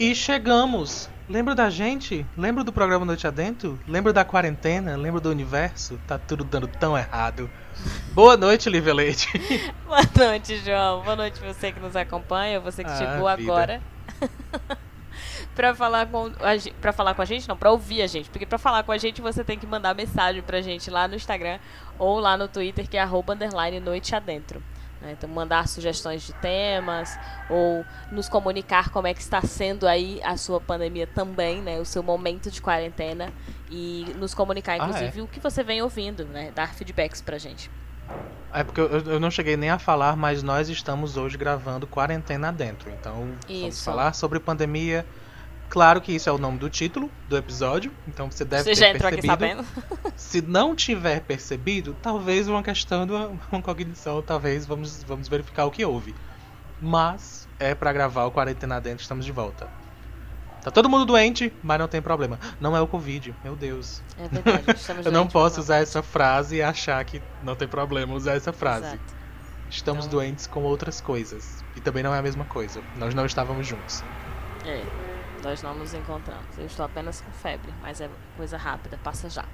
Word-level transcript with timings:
E 0.00 0.14
chegamos! 0.14 1.10
Lembra 1.28 1.54
da 1.54 1.68
gente? 1.68 2.24
Lembra 2.34 2.64
do 2.64 2.72
programa 2.72 3.04
Noite 3.04 3.26
Adentro? 3.26 3.78
Lembra 3.86 4.14
da 4.14 4.24
quarentena? 4.24 4.96
Lembra 4.96 5.20
do 5.20 5.28
universo? 5.28 6.00
Tá 6.06 6.18
tudo 6.18 6.42
dando 6.42 6.66
tão 6.66 6.96
errado. 6.96 7.50
Boa 8.14 8.34
noite, 8.34 8.70
Lívia 8.70 8.94
Leite. 8.94 9.28
Boa 9.84 10.00
noite, 10.16 10.56
João. 10.64 11.02
Boa 11.02 11.16
noite 11.16 11.38
você 11.40 11.70
que 11.70 11.78
nos 11.78 11.94
acompanha, 11.94 12.58
você 12.58 12.82
que 12.82 12.90
ah, 12.90 12.96
chegou 12.96 13.36
vida. 13.36 13.52
agora. 13.52 13.82
para 15.54 15.74
falar 15.74 16.06
com 16.06 16.32
para 16.80 16.92
falar 16.94 17.12
com 17.12 17.20
a 17.20 17.26
gente, 17.26 17.46
não, 17.46 17.54
para 17.54 17.70
ouvir 17.70 18.00
a 18.00 18.06
gente, 18.06 18.30
porque 18.30 18.46
para 18.46 18.56
falar 18.56 18.82
com 18.84 18.92
a 18.92 18.96
gente 18.96 19.20
você 19.20 19.44
tem 19.44 19.58
que 19.58 19.66
mandar 19.66 19.94
mensagem 19.94 20.40
pra 20.40 20.62
gente 20.62 20.90
lá 20.90 21.06
no 21.06 21.14
Instagram 21.14 21.58
ou 21.98 22.18
lá 22.18 22.38
no 22.38 22.48
Twitter 22.48 22.88
que 22.88 22.96
é 22.96 23.02
arroba 23.02 23.34
underline 23.34 23.78
noite 23.80 24.14
adentro. 24.14 24.62
Né? 25.00 25.12
Então, 25.12 25.28
mandar 25.28 25.66
sugestões 25.66 26.22
de 26.22 26.32
temas 26.34 27.18
ou 27.48 27.84
nos 28.12 28.28
comunicar 28.28 28.90
como 28.90 29.06
é 29.06 29.14
que 29.14 29.20
está 29.20 29.40
sendo 29.42 29.86
aí 29.86 30.20
a 30.22 30.36
sua 30.36 30.60
pandemia 30.60 31.06
também, 31.06 31.62
né? 31.62 31.78
O 31.78 31.84
seu 31.84 32.02
momento 32.02 32.50
de 32.50 32.60
quarentena 32.60 33.32
e 33.70 34.06
nos 34.16 34.34
comunicar, 34.34 34.76
inclusive, 34.76 35.20
ah, 35.20 35.20
é? 35.20 35.22
o 35.22 35.26
que 35.26 35.40
você 35.40 35.62
vem 35.62 35.80
ouvindo, 35.82 36.24
né? 36.26 36.52
Dar 36.54 36.74
feedbacks 36.74 37.20
pra 37.20 37.38
gente. 37.38 37.70
É 38.52 38.64
porque 38.64 38.80
eu, 38.80 38.88
eu, 38.88 39.20
não 39.20 39.30
cheguei 39.30 39.56
nem 39.56 39.70
a 39.70 39.78
falar, 39.78 40.16
mas 40.16 40.42
nós 40.42 40.68
estamos 40.68 41.16
hoje 41.16 41.38
gravando 41.38 41.86
quarentena 41.86 42.52
dentro. 42.52 42.90
Então, 42.90 43.32
Isso. 43.48 43.60
vamos 43.60 43.84
falar 43.84 44.12
sobre 44.12 44.40
pandemia, 44.40 45.06
Claro 45.70 46.00
que 46.00 46.12
isso 46.12 46.28
é 46.28 46.32
o 46.32 46.36
nome 46.36 46.58
do 46.58 46.68
título 46.68 47.08
do 47.28 47.36
episódio, 47.36 47.92
então 48.08 48.28
você 48.28 48.44
deve 48.44 48.64
você 48.64 48.70
ter 48.70 48.76
já 48.76 48.88
entrou 48.88 49.08
percebido. 49.08 49.32
Aqui 49.32 49.42
sabendo? 49.42 49.66
Se 50.16 50.42
não 50.42 50.74
tiver 50.74 51.20
percebido, 51.20 51.96
talvez 52.02 52.48
uma 52.48 52.60
questão 52.60 53.06
de 53.06 53.12
uma 53.12 53.62
cognição, 53.62 54.20
talvez 54.20 54.66
vamos, 54.66 55.04
vamos 55.04 55.28
verificar 55.28 55.66
o 55.66 55.70
que 55.70 55.84
houve. 55.84 56.12
Mas 56.82 57.48
é 57.60 57.72
para 57.72 57.92
gravar 57.92 58.24
o 58.24 58.32
Quarentena 58.32 58.80
Dentro, 58.80 59.02
estamos 59.02 59.24
de 59.24 59.30
volta. 59.30 59.68
Tá 60.60 60.72
todo 60.72 60.88
mundo 60.90 61.06
doente, 61.06 61.52
mas 61.62 61.78
não 61.78 61.86
tem 61.86 62.02
problema. 62.02 62.38
Não 62.60 62.76
é 62.76 62.80
o 62.80 62.86
Covid, 62.88 63.32
meu 63.44 63.54
Deus. 63.54 64.02
É 64.18 64.26
verdade, 64.26 64.64
estamos 64.76 65.06
Eu 65.06 65.12
não 65.12 65.28
posso 65.28 65.60
usar 65.60 65.76
essa 65.76 66.02
frase 66.02 66.56
e 66.56 66.62
achar 66.62 67.02
que 67.04 67.22
não 67.44 67.54
tem 67.54 67.68
problema 67.68 68.12
usar 68.12 68.34
essa 68.34 68.52
frase. 68.52 68.86
Exato. 68.86 69.14
Estamos 69.70 70.06
então... 70.06 70.18
doentes 70.18 70.48
com 70.48 70.64
outras 70.64 71.00
coisas. 71.00 71.64
E 71.76 71.80
também 71.80 72.02
não 72.02 72.12
é 72.12 72.18
a 72.18 72.22
mesma 72.22 72.44
coisa. 72.44 72.82
Nós 72.96 73.14
não 73.14 73.24
estávamos 73.24 73.68
juntos. 73.68 74.02
É. 74.66 75.09
Nós 75.42 75.62
não 75.62 75.74
nos 75.74 75.94
encontramos. 75.94 76.58
Eu 76.58 76.66
estou 76.66 76.84
apenas 76.84 77.20
com 77.20 77.30
febre, 77.32 77.72
mas 77.80 78.00
é 78.00 78.08
coisa 78.36 78.56
rápida, 78.56 78.98
passa 79.02 79.28
já. 79.28 79.44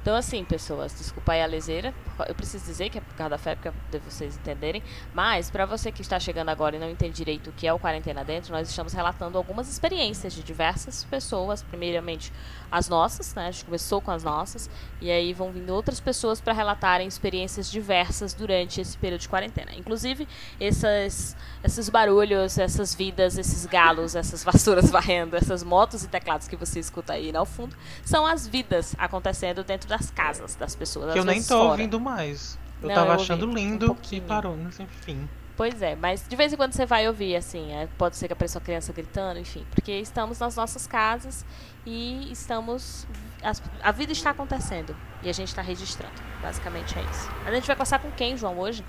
Então, 0.00 0.16
assim, 0.16 0.44
pessoas, 0.44 0.92
desculpa 0.94 1.32
aí 1.32 1.42
a 1.42 1.46
leseira. 1.46 1.94
Eu 2.28 2.34
preciso 2.34 2.64
dizer 2.64 2.90
que 2.90 2.98
é 2.98 3.00
por 3.00 3.14
causa 3.14 3.30
da 3.30 3.38
febre, 3.38 3.72
para 3.90 4.00
vocês 4.00 4.36
entenderem. 4.36 4.82
Mas, 5.14 5.50
para 5.50 5.64
você 5.64 5.92
que 5.92 6.02
está 6.02 6.18
chegando 6.18 6.48
agora 6.48 6.76
e 6.76 6.78
não 6.78 6.90
entende 6.90 7.14
direito 7.14 7.50
o 7.50 7.52
que 7.52 7.66
é 7.66 7.72
o 7.72 7.78
Quarentena 7.78 8.24
Dentro, 8.24 8.52
nós 8.52 8.68
estamos 8.68 8.92
relatando 8.92 9.38
algumas 9.38 9.68
experiências 9.68 10.32
de 10.32 10.42
diversas 10.42 11.04
pessoas. 11.04 11.62
Primeiramente, 11.62 12.32
as 12.72 12.88
nossas, 12.88 13.34
né? 13.34 13.48
A 13.48 13.50
gente 13.50 13.66
começou 13.66 14.00
com 14.00 14.10
as 14.10 14.24
nossas. 14.24 14.70
E 14.98 15.10
aí 15.10 15.34
vão 15.34 15.52
vindo 15.52 15.70
outras 15.74 16.00
pessoas 16.00 16.40
para 16.40 16.54
relatarem 16.54 17.06
experiências 17.06 17.70
diversas 17.70 18.32
durante 18.32 18.80
esse 18.80 18.96
período 18.96 19.20
de 19.20 19.28
quarentena. 19.28 19.72
Inclusive, 19.76 20.26
essas, 20.58 21.36
esses 21.62 21.90
barulhos, 21.90 22.56
essas 22.56 22.94
vidas, 22.94 23.36
esses 23.36 23.66
galos, 23.66 24.16
essas 24.16 24.42
vassouras 24.42 24.88
varrendo, 24.90 25.36
essas 25.36 25.62
motos 25.62 26.02
e 26.02 26.08
teclados 26.08 26.48
que 26.48 26.56
você 26.56 26.80
escuta 26.80 27.12
aí 27.12 27.36
ao 27.36 27.44
fundo, 27.44 27.76
são 28.04 28.26
as 28.26 28.46
vidas 28.46 28.94
acontecendo 28.96 29.62
dentro 29.62 29.86
das 29.88 30.10
casas 30.10 30.54
das 30.54 30.74
pessoas. 30.74 31.12
Que 31.12 31.18
eu 31.18 31.24
nem 31.24 31.42
tô 31.42 31.58
fora. 31.58 31.70
ouvindo 31.72 32.00
mais. 32.00 32.58
Eu 32.82 32.88
Não, 32.88 32.94
tava 32.94 33.10
eu 33.10 33.14
achando 33.14 33.46
lindo 33.46 33.92
um 33.92 33.96
e 34.10 34.20
parou, 34.20 34.56
mas 34.56 34.78
enfim. 34.80 35.28
Pois 35.56 35.82
é, 35.82 35.94
mas 35.94 36.26
de 36.26 36.34
vez 36.34 36.52
em 36.52 36.56
quando 36.56 36.72
você 36.72 36.86
vai 36.86 37.06
ouvir, 37.06 37.36
assim, 37.36 37.72
é, 37.72 37.86
pode 37.98 38.16
ser 38.16 38.26
que 38.26 38.32
a 38.32 38.36
pessoa 38.36 38.62
criança 38.62 38.92
gritando, 38.92 39.38
enfim, 39.38 39.64
porque 39.70 39.92
estamos 39.92 40.38
nas 40.38 40.56
nossas 40.56 40.86
casas 40.86 41.44
e 41.86 42.32
estamos. 42.32 43.06
As, 43.42 43.62
a 43.82 43.92
vida 43.92 44.12
está 44.12 44.30
acontecendo 44.30 44.96
e 45.22 45.28
a 45.28 45.32
gente 45.32 45.48
está 45.48 45.62
registrando. 45.62 46.14
Basicamente 46.40 46.98
é 46.98 47.02
isso. 47.02 47.30
A 47.44 47.52
gente 47.52 47.66
vai 47.66 47.76
passar 47.76 47.98
com 47.98 48.10
quem, 48.10 48.36
João, 48.36 48.58
hoje? 48.58 48.84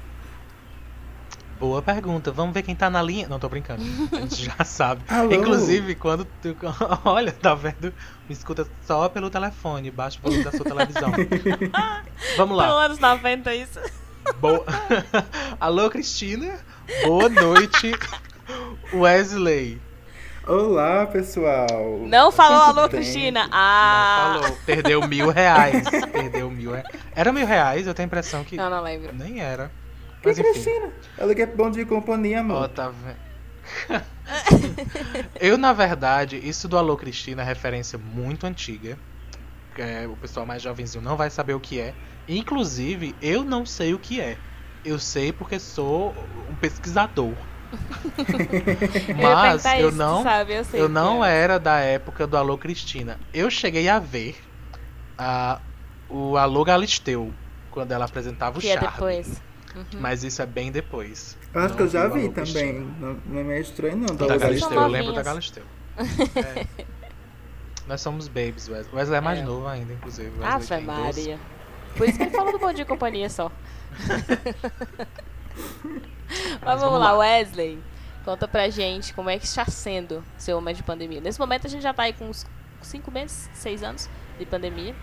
Boa 1.60 1.82
pergunta. 1.82 2.32
Vamos 2.32 2.54
ver 2.54 2.64
quem 2.64 2.76
tá 2.76 2.90
na 2.90 3.02
linha. 3.02 3.28
Não, 3.28 3.40
tô 3.40 3.48
brincando. 3.48 3.84
A 4.12 4.20
gente 4.22 4.46
já 4.46 4.64
sabe. 4.66 5.02
Inclusive, 5.32 5.96
quando 5.96 6.26
tu. 6.42 6.56
Olha, 7.06 7.32
tá 7.32 7.54
vendo? 7.56 7.94
Me 8.28 8.34
escuta 8.34 8.68
só 8.86 9.08
pelo 9.10 9.30
telefone, 9.30 9.90
baixo 9.92 10.20
o 10.20 10.24
volume 10.24 10.44
da 10.44 10.52
sua 10.52 10.66
televisão. 10.66 11.12
Vamos 12.38 12.58
lá. 12.58 12.68
Pelo 12.68 12.78
anos 12.78 13.00
90, 13.00 13.56
isso. 13.56 13.80
Boa... 14.40 14.64
Alô, 15.60 15.90
Cristina. 15.90 16.60
Boa 17.06 17.30
noite, 17.30 17.92
Wesley. 18.94 19.82
Olá, 20.46 21.06
pessoal. 21.06 22.00
Não 22.06 22.30
falou 22.30 22.62
alô, 22.62 22.90
tempo? 22.90 22.96
Cristina. 22.98 23.48
Ah. 23.50 24.34
Não 24.34 24.44
falou. 24.44 24.58
Perdeu 24.66 25.08
mil 25.08 25.30
reais. 25.30 25.88
Perdeu 26.12 26.52
mil 26.52 26.72
reais. 26.72 26.88
Era 27.16 27.32
mil 27.32 27.48
reais? 27.48 27.88
Eu 27.88 27.94
tenho 27.94 28.06
a 28.06 28.08
impressão 28.08 28.44
que. 28.44 28.58
Não, 28.58 28.70
não 28.70 28.82
lembro. 28.82 29.14
Nem 29.16 29.40
era. 29.40 29.72
Que 30.24 30.30
Mas, 30.30 30.40
Cristina? 30.40 30.90
Ela 31.18 31.36
quer 31.36 31.48
bom 31.48 31.70
de 31.70 31.84
companhia, 31.84 32.40
amor. 32.40 32.56
Ó, 32.56 32.64
oh, 32.64 32.70
tá 32.70 32.90
vendo. 32.90 33.34
eu, 35.40 35.58
na 35.58 35.74
verdade, 35.74 36.38
isso 36.38 36.68
do 36.70 36.78
Alô 36.78 36.96
Cristina 36.96 37.42
é 37.42 37.46
referência 37.46 38.00
muito 38.00 38.48
antiga. 38.48 38.98
É, 39.78 40.08
o 40.08 40.16
pessoal 40.16 40.46
mais 40.46 40.62
jovenzinho 40.62 41.04
não 41.04 41.18
vai 41.18 41.30
saber 41.30 41.54
o 41.54 41.60
que 41.60 41.78
é. 41.78 41.94
Inclusive, 42.28 43.14
eu 43.22 43.44
não 43.44 43.66
sei 43.66 43.94
o 43.94 44.00
que 44.00 44.22
é. 44.22 44.38
Eu 44.86 44.98
sei 44.98 45.34
porque 45.34 45.60
sou 45.60 46.16
um 46.50 46.56
pesquisador. 46.56 47.34
Mas 49.22 49.66
eu, 49.66 49.72
eu 49.72 49.92
não, 49.92 50.24
sabe, 50.24 50.54
eu, 50.54 50.66
eu 50.74 50.88
não 50.88 51.26
é. 51.26 51.36
era 51.38 51.60
da 51.60 51.80
época 51.80 52.26
do 52.26 52.38
Alô 52.38 52.58
Cristina. 52.58 53.20
Eu 53.34 53.50
cheguei 53.50 53.90
a 53.90 54.00
ver 54.00 54.38
a, 55.18 55.60
o 56.08 56.38
Alô 56.38 56.64
Galisteu 56.64 57.34
quando 57.72 57.92
ela 57.92 58.06
apresentava 58.06 58.58
o 58.58 58.62
que 58.62 58.68
Charme. 58.68 58.88
É 58.88 58.92
depois. 58.92 59.42
Uhum. 59.76 60.00
Mas 60.00 60.24
isso 60.24 60.42
é 60.42 60.46
bem 60.46 60.72
depois. 60.72 61.38
Eu 61.54 61.62
acho 61.62 61.70
não 61.70 61.78
que 61.78 61.84
eu 61.84 61.88
já 61.88 62.08
vi 62.08 62.30
também. 62.30 62.74
Não, 63.00 63.18
não, 63.26 63.40
é 63.40 63.44
meio 63.44 63.62
estranho, 63.62 63.98
não. 63.98 64.16
Da, 64.16 64.28
da 64.28 64.38
Galisteu, 64.38 64.72
eu 64.72 64.88
lembro 64.88 65.14
da 65.14 65.24
Galisteu. 65.24 65.64
é. 65.98 66.68
Nós 67.88 68.02
somos 68.02 68.28
babies, 68.28 68.70
Wesley. 68.70 68.96
Wesley 68.96 69.18
é 69.18 69.22
mais 69.22 69.40
é. 69.40 69.44
novo 69.44 69.68
ainda, 69.68 69.94
inclusive. 69.94 70.32
Wesley 70.40 70.80
Ave 70.80 70.86
Maria. 70.86 71.40
Por 71.98 72.08
isso 72.08 72.18
que 72.18 72.24
ele 72.24 72.32
falou 72.32 72.52
do 72.52 72.60
Bom 72.60 72.72
Dia 72.72 72.86
Companhia 72.86 73.30
só. 73.30 73.52
Mas, 75.54 76.62
Mas 76.62 76.82
vamos 76.82 77.00
lá, 77.00 77.16
Wesley. 77.18 77.80
Conta 78.26 78.48
pra 78.48 78.70
gente 78.70 79.14
como 79.14 79.30
é 79.30 79.38
que 79.38 79.46
está 79.46 79.66
sendo 79.66 80.24
seu 80.38 80.56
momento 80.56 80.78
de 80.78 80.84
pandemia. 80.84 81.20
Nesse 81.20 81.40
momento 81.40 81.68
a 81.68 81.70
gente 81.70 81.84
já 81.84 81.94
tá 81.94 82.04
aí 82.04 82.14
com 82.14 82.30
uns 82.30 82.46
5 82.82 83.12
meses, 83.12 83.50
6 83.54 83.84
anos 83.84 84.10
de 84.40 84.46
pandemia, 84.46 84.96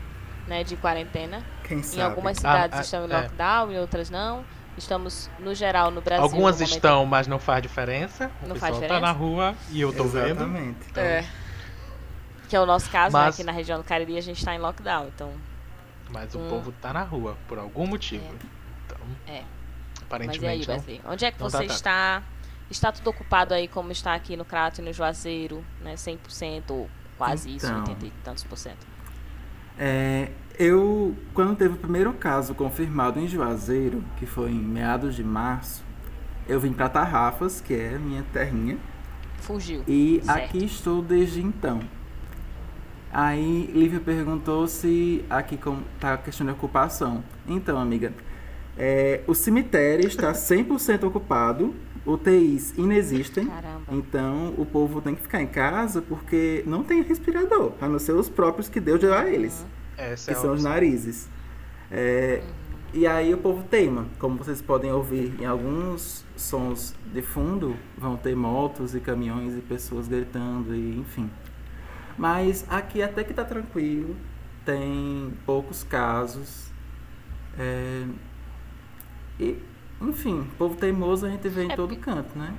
né? 0.46 0.64
De 0.64 0.76
quarentena. 0.76 1.44
Quem 1.64 1.82
sabe? 1.82 1.98
Em 1.98 2.02
algumas 2.02 2.38
cidades 2.38 2.78
ah, 2.78 2.82
estão 2.82 3.06
em 3.06 3.12
é. 3.12 3.16
lockdown, 3.20 3.70
é. 3.70 3.74
em 3.74 3.78
outras 3.78 4.08
não. 4.08 4.44
Estamos, 4.76 5.30
no 5.38 5.54
geral, 5.54 5.90
no 5.90 6.00
Brasil. 6.00 6.22
Algumas 6.22 6.60
no 6.60 6.66
estão, 6.66 7.04
mas 7.04 7.26
não 7.26 7.38
faz 7.38 7.62
diferença. 7.62 8.30
Não 8.46 8.56
o 8.56 8.58
faz 8.58 8.74
diferença. 8.74 9.00
tá 9.00 9.06
na 9.06 9.12
rua 9.12 9.54
e 9.70 9.80
eu 9.80 9.92
tô 9.92 10.04
Exatamente. 10.04 10.34
vendo. 10.34 10.42
Exatamente. 10.42 10.90
Então... 10.90 11.02
É. 11.02 11.24
Que 12.48 12.56
é 12.56 12.60
o 12.60 12.66
nosso 12.66 12.90
caso, 12.90 13.16
né? 13.16 13.24
mas... 13.24 13.36
né? 13.36 13.42
aqui 13.42 13.44
na 13.44 13.52
região 13.52 13.78
do 13.78 13.84
Cariri 13.84 14.16
a 14.16 14.20
gente 14.20 14.38
está 14.38 14.54
em 14.54 14.58
lockdown, 14.58 15.08
então... 15.08 15.32
Mas 16.10 16.34
hum. 16.34 16.44
o 16.44 16.50
povo 16.50 16.72
tá 16.72 16.92
na 16.92 17.02
rua, 17.02 17.36
por 17.46 17.58
algum 17.58 17.86
motivo. 17.86 18.24
É. 18.24 18.46
Então, 18.86 18.98
é. 19.26 19.44
aparentemente... 20.02 20.66
Mas 20.66 20.66
e 20.66 20.70
aí, 20.70 20.76
Wesley? 20.76 21.00
Onde 21.04 21.24
é 21.24 21.30
que 21.30 21.38
você 21.38 21.58
tá, 21.58 21.64
está? 21.64 22.22
Está 22.68 22.92
tudo 22.92 23.10
ocupado 23.10 23.54
aí 23.54 23.68
como 23.68 23.92
está 23.92 24.14
aqui 24.14 24.36
no 24.36 24.44
Crato 24.44 24.80
e 24.80 24.84
no 24.84 24.92
Juazeiro, 24.92 25.64
né? 25.80 25.94
100% 25.94 26.70
ou 26.70 26.90
quase 27.18 27.50
então, 27.50 27.70
isso, 27.70 27.90
80 27.90 28.06
e 28.06 28.10
tantos 28.24 28.44
por 28.44 28.56
cento? 28.56 28.86
É, 29.78 30.30
eu, 30.60 31.16
quando 31.32 31.56
teve 31.56 31.72
o 31.72 31.78
primeiro 31.78 32.12
caso 32.12 32.54
confirmado 32.54 33.18
em 33.18 33.26
Juazeiro, 33.26 34.04
que 34.18 34.26
foi 34.26 34.50
em 34.50 34.60
meados 34.60 35.16
de 35.16 35.24
março, 35.24 35.82
eu 36.46 36.60
vim 36.60 36.70
para 36.70 36.86
Tarrafas, 36.86 37.62
que 37.62 37.72
é 37.72 37.98
minha 37.98 38.22
terrinha. 38.30 38.76
Fugiu. 39.38 39.82
E 39.88 40.20
certo. 40.22 40.38
aqui 40.38 40.62
estou 40.62 41.00
desde 41.00 41.40
então. 41.40 41.80
Aí 43.10 43.70
Lívia 43.74 44.00
perguntou 44.00 44.66
se 44.66 45.24
aqui 45.30 45.58
está 45.94 46.12
a 46.12 46.18
questão 46.18 46.46
de 46.46 46.52
ocupação. 46.52 47.24
Então, 47.48 47.78
amiga, 47.78 48.12
é, 48.76 49.22
o 49.26 49.34
cemitério 49.34 50.06
está 50.06 50.30
100% 50.36 51.04
ocupado, 51.04 51.74
UTIs 52.04 52.76
inexistem. 52.76 53.46
Caramba. 53.46 53.80
Então 53.90 54.54
o 54.58 54.66
povo 54.66 55.00
tem 55.00 55.14
que 55.14 55.22
ficar 55.22 55.40
em 55.40 55.46
casa 55.46 56.02
porque 56.02 56.62
não 56.66 56.84
tem 56.84 57.00
respirador, 57.00 57.72
a 57.80 57.88
não 57.88 57.98
ser 57.98 58.12
os 58.12 58.28
próprios 58.28 58.68
que 58.68 58.78
Deus 58.78 59.00
deu 59.00 59.14
a 59.14 59.26
eles. 59.26 59.62
Uhum. 59.62 59.79
Essa 60.00 60.32
que 60.32 60.38
é 60.38 60.40
são 60.40 60.54
os 60.54 60.62
narizes. 60.62 61.28
É. 61.90 62.42
E 62.92 63.06
aí 63.06 63.32
o 63.32 63.38
povo 63.38 63.62
teima. 63.64 64.06
Como 64.18 64.36
vocês 64.36 64.60
podem 64.60 64.90
ouvir 64.90 65.40
em 65.40 65.44
alguns 65.44 66.24
sons 66.36 66.94
de 67.12 67.22
fundo, 67.22 67.76
vão 67.96 68.16
ter 68.16 68.34
motos 68.34 68.94
e 68.94 69.00
caminhões 69.00 69.56
e 69.56 69.60
pessoas 69.60 70.08
gritando, 70.08 70.74
e 70.74 70.98
enfim. 70.98 71.30
Mas 72.18 72.66
aqui 72.68 73.02
até 73.02 73.22
que 73.22 73.32
tá 73.32 73.44
tranquilo, 73.44 74.16
tem 74.64 75.32
poucos 75.46 75.84
casos. 75.84 76.70
É, 77.58 78.06
e, 79.38 79.56
enfim, 80.00 80.46
povo 80.58 80.76
teimoso 80.76 81.26
a 81.26 81.30
gente 81.30 81.48
vê 81.48 81.64
em 81.64 81.72
é 81.72 81.76
todo 81.76 81.94
canto, 81.96 82.36
né? 82.38 82.54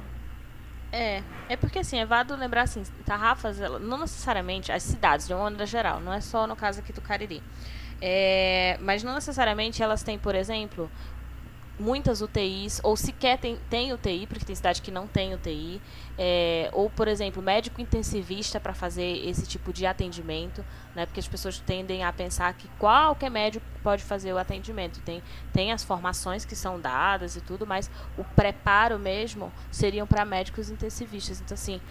É, 0.91 1.23
é 1.47 1.55
porque 1.55 1.79
assim, 1.79 1.99
é 1.99 2.05
válido 2.05 2.35
lembrar 2.35 2.63
assim, 2.63 2.83
Tarrafas, 3.05 3.59
não 3.79 3.99
necessariamente, 3.99 4.71
as 4.71 4.83
cidades, 4.83 5.25
de 5.25 5.33
uma 5.33 5.43
maneira 5.43 5.65
geral, 5.65 6.01
não 6.01 6.11
é 6.11 6.19
só 6.19 6.45
no 6.45 6.55
caso 6.55 6.79
aqui 6.79 6.91
do 6.91 7.01
Cariri. 7.01 7.41
É, 8.01 8.77
mas 8.81 9.03
não 9.03 9.13
necessariamente 9.13 9.81
elas 9.81 10.03
têm, 10.03 10.17
por 10.17 10.35
exemplo, 10.35 10.91
muitas 11.81 12.21
UTIs, 12.21 12.79
ou 12.83 12.95
sequer 12.95 13.37
tem, 13.37 13.57
tem 13.69 13.91
UTI, 13.91 14.27
porque 14.27 14.45
tem 14.45 14.55
cidade 14.55 14.81
que 14.81 14.91
não 14.91 15.07
tem 15.07 15.33
UTI, 15.33 15.81
é, 16.17 16.69
ou, 16.71 16.89
por 16.89 17.07
exemplo, 17.07 17.41
médico 17.41 17.81
intensivista 17.81 18.59
para 18.59 18.73
fazer 18.73 19.27
esse 19.27 19.47
tipo 19.47 19.73
de 19.73 19.85
atendimento, 19.85 20.63
né, 20.95 21.05
porque 21.05 21.19
as 21.19 21.27
pessoas 21.27 21.59
tendem 21.59 22.03
a 22.03 22.13
pensar 22.13 22.53
que 22.53 22.67
qualquer 22.77 23.31
médico 23.31 23.65
pode 23.81 24.03
fazer 24.03 24.31
o 24.31 24.37
atendimento. 24.37 25.01
Tem, 25.01 25.23
tem 25.51 25.71
as 25.71 25.83
formações 25.83 26.45
que 26.45 26.55
são 26.55 26.79
dadas 26.79 27.35
e 27.35 27.41
tudo, 27.41 27.65
mas 27.65 27.89
o 28.17 28.23
preparo 28.23 28.99
mesmo 28.99 29.51
seriam 29.71 30.05
para 30.05 30.23
médicos 30.23 30.69
intensivistas. 30.69 31.41
Então, 31.41 31.55
assim, 31.55 31.81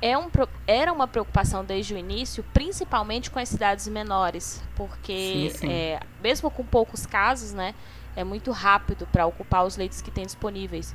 é 0.00 0.16
um, 0.16 0.30
era 0.66 0.92
uma 0.92 1.06
preocupação 1.06 1.64
desde 1.64 1.94
o 1.94 1.98
início, 1.98 2.42
principalmente 2.54 3.30
com 3.30 3.38
as 3.38 3.48
cidades 3.48 3.86
menores, 3.88 4.62
porque 4.74 5.50
sim, 5.52 5.58
sim. 5.58 5.70
É, 5.70 6.00
mesmo 6.22 6.50
com 6.50 6.64
poucos 6.64 7.04
casos, 7.04 7.52
né, 7.52 7.74
é 8.16 8.24
muito 8.24 8.50
rápido 8.50 9.06
para 9.06 9.26
ocupar 9.26 9.64
os 9.64 9.76
leitos 9.76 10.00
que 10.02 10.10
tem 10.10 10.24
disponíveis 10.24 10.94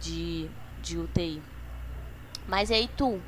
de, 0.00 0.48
de 0.80 0.98
UTI. 0.98 1.42
Mas 2.46 2.70
e 2.70 2.74
aí 2.74 2.90
tu, 2.96 3.20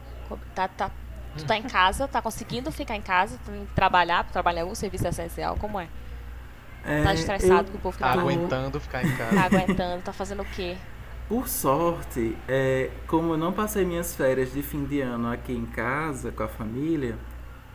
tá, 0.54 0.68
tá, 0.68 0.90
tu 1.36 1.44
tá 1.44 1.56
em 1.56 1.62
casa, 1.62 2.08
tá 2.08 2.20
conseguindo 2.20 2.70
ficar 2.72 2.96
em 2.96 3.02
casa, 3.02 3.38
tá 3.44 3.52
trabalhar, 3.74 4.24
trabalhar 4.24 4.60
em 4.60 4.62
algum 4.62 4.74
serviço 4.74 5.06
essencial, 5.06 5.56
como 5.56 5.78
é? 5.78 5.88
é 6.84 7.02
tá 7.02 7.14
estressado 7.14 7.68
eu, 7.68 7.72
com 7.72 7.78
o 7.78 7.80
povo 7.80 7.96
que 7.96 8.02
tá 8.02 8.12
aguentando 8.12 8.80
ficar 8.80 9.04
em 9.04 9.16
casa. 9.16 9.34
Tá 9.34 9.44
aguentando, 9.44 10.02
tá 10.02 10.12
fazendo 10.12 10.42
o 10.42 10.46
quê? 10.46 10.76
Por 11.28 11.48
sorte, 11.48 12.36
é, 12.46 12.90
como 13.06 13.32
eu 13.32 13.38
não 13.38 13.52
passei 13.52 13.84
minhas 13.84 14.14
férias 14.14 14.52
de 14.52 14.62
fim 14.62 14.84
de 14.84 15.00
ano 15.00 15.32
aqui 15.32 15.52
em 15.52 15.64
casa 15.64 16.30
com 16.30 16.42
a 16.42 16.48
família, 16.48 17.16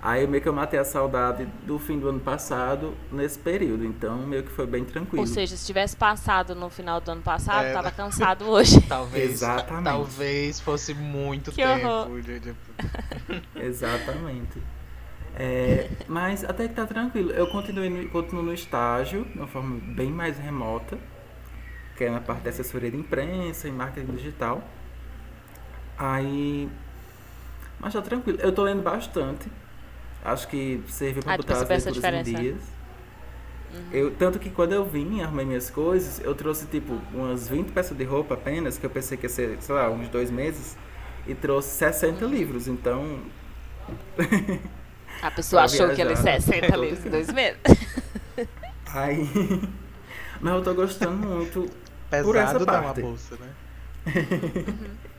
Aí 0.01 0.25
meio 0.25 0.42
que 0.42 0.48
eu 0.48 0.54
matei 0.54 0.80
a 0.80 0.86
saudade 0.86 1.46
do 1.66 1.78
fim 1.78 2.00
do 2.00 2.07
ano 2.07 2.22
passado 2.22 2.96
nesse 3.12 3.38
período, 3.38 3.84
então 3.84 4.18
meio 4.19 4.44
que 4.44 4.51
foi 4.51 4.66
bem 4.66 4.86
tranquilo. 4.86 5.22
Ou 5.22 5.28
seja, 5.28 5.57
se 5.57 5.66
tivesse 5.66 5.96
passado 5.98 6.56
no 6.56 6.69
final 6.69 7.01
do 7.01 7.12
ano 7.12 7.22
passado, 7.22 7.66
é... 7.66 7.74
tava 7.74 7.92
cansado 7.92 8.46
hoje. 8.46 8.80
talvez, 8.88 9.31
Exatamente. 9.31 9.84
Talvez 9.84 10.60
fosse 10.62 10.94
muito 10.94 11.51
que 11.51 11.62
tempo. 11.62 12.07
Exatamente. 13.60 14.62
É, 15.36 15.90
mas 16.07 16.46
até 16.46 16.68
que 16.69 16.74
tá 16.74 16.86
tranquilo. 16.86 17.31
Eu 17.31 17.48
continuei 17.48 17.90
no, 17.90 18.07
continuo 18.10 18.42
no 18.42 18.54
estágio, 18.54 19.25
de 19.25 19.38
uma 19.38 19.48
forma 19.48 19.81
bem 19.96 20.10
mais 20.10 20.38
remota, 20.38 20.98
que 21.98 22.06
é 22.06 22.10
na 22.10 22.22
parte 22.22 22.44
de 22.44 22.50
assessoria 22.50 22.90
de 22.90 22.98
imprensa 22.98 23.68
e 23.68 23.72
marketing 23.72 24.13
digital. 24.13 24.63
Aí. 25.98 26.69
Mas 27.81 27.94
tá 27.94 28.01
tranquilo. 28.01 28.40
Eu 28.42 28.54
tô 28.54 28.63
lendo 28.63 28.81
bastante. 28.81 29.50
Acho 30.24 30.48
que 30.48 30.83
serviu 30.88 31.24
para 31.24 31.33
ah, 31.33 31.38
botar 31.38 31.54
as 31.62 31.86
leituras 31.86 32.27
em 32.27 32.33
dias. 32.36 32.62
Uhum. 33.74 33.83
Eu, 33.92 34.12
tanto 34.12 34.39
que 34.39 34.50
quando 34.50 34.74
eu 34.74 34.83
vim, 34.83 35.21
arrumei 35.21 35.45
minhas 35.45 35.69
coisas, 35.69 36.19
eu 36.24 36.33
trouxe 36.33 36.66
tipo 36.66 37.00
umas 37.13 37.48
20 37.48 37.71
peças 37.71 37.95
de 37.95 38.04
roupa 38.04 38.33
apenas, 38.33 38.77
que 38.77 38.86
eu 38.86 38.89
pensei 38.89 39.18
que 39.18 39.25
ia 39.25 39.30
ser, 39.30 39.57
sei 39.62 39.75
lá, 39.75 39.89
uns 39.89 40.10
dois 40.10 40.31
meses, 40.31 40.75
e 41.27 41.36
trouxe 41.36 41.69
60 41.77 42.25
uhum. 42.25 42.31
livros, 42.31 42.68
então. 42.68 43.19
A 45.21 45.31
pessoa 45.31 45.63
achou 45.63 45.88
viajar. 45.88 45.95
que 45.95 46.01
ia 46.01 46.07
ler 46.07 46.18
60 46.18 46.75
livros 46.77 47.06
em 47.06 47.10
dois 47.10 47.31
meses. 47.31 47.60
Aí. 48.94 49.30
Mas 50.39 50.54
eu 50.54 50.63
tô 50.63 50.74
gostando 50.74 51.27
muito. 51.27 51.69
Pesado 52.10 52.27
por 52.27 52.36
essa 52.36 52.65
parte. 52.65 53.01
uma 53.01 53.10
bolsa, 53.10 53.36
né? 53.36 53.50
Uhum. 54.07 55.10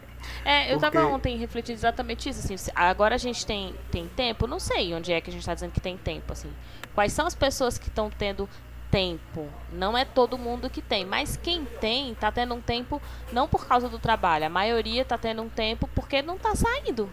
É, 0.44 0.72
eu 0.72 0.78
Porque... 0.78 0.96
tava 0.96 1.06
ontem 1.08 1.37
refletindo 1.37 1.78
exatamente 1.78 2.28
isso, 2.28 2.40
assim, 2.40 2.70
agora 2.75 3.14
a 3.14 3.19
gente 3.19 3.44
tem, 3.44 3.75
tem 3.90 4.06
tempo, 4.08 4.46
não 4.46 4.58
sei 4.58 4.94
onde 4.94 5.12
é 5.12 5.20
que 5.20 5.31
a 5.31 5.32
gente 5.32 5.44
tá 5.44 5.55
dizendo 5.55 5.72
que 5.72 5.81
tem 5.81 5.96
tempo, 5.96 6.32
assim. 6.32 6.50
Quais 6.94 7.12
são 7.12 7.26
as 7.26 7.34
pessoas 7.34 7.78
que 7.78 7.88
estão 7.88 8.11
tendo 8.11 8.49
tempo? 8.90 9.49
Não 9.72 9.96
é 9.96 10.05
todo 10.05 10.37
mundo 10.37 10.69
que 10.69 10.82
tem, 10.82 11.05
mas 11.05 11.37
quem 11.37 11.64
tem, 11.64 12.14
tá 12.14 12.32
tendo 12.32 12.55
um 12.55 12.61
tempo 12.61 13.00
não 13.32 13.46
por 13.46 13.67
causa 13.67 13.88
do 13.88 13.99
trabalho, 13.99 14.46
a 14.46 14.50
maioria 14.50 15.05
tá 15.05 15.17
tendo 15.17 15.43
um 15.43 15.49
tempo 15.49 15.88
porque 15.94 16.22
não 16.22 16.38
tá 16.38 16.55
saindo. 16.55 17.08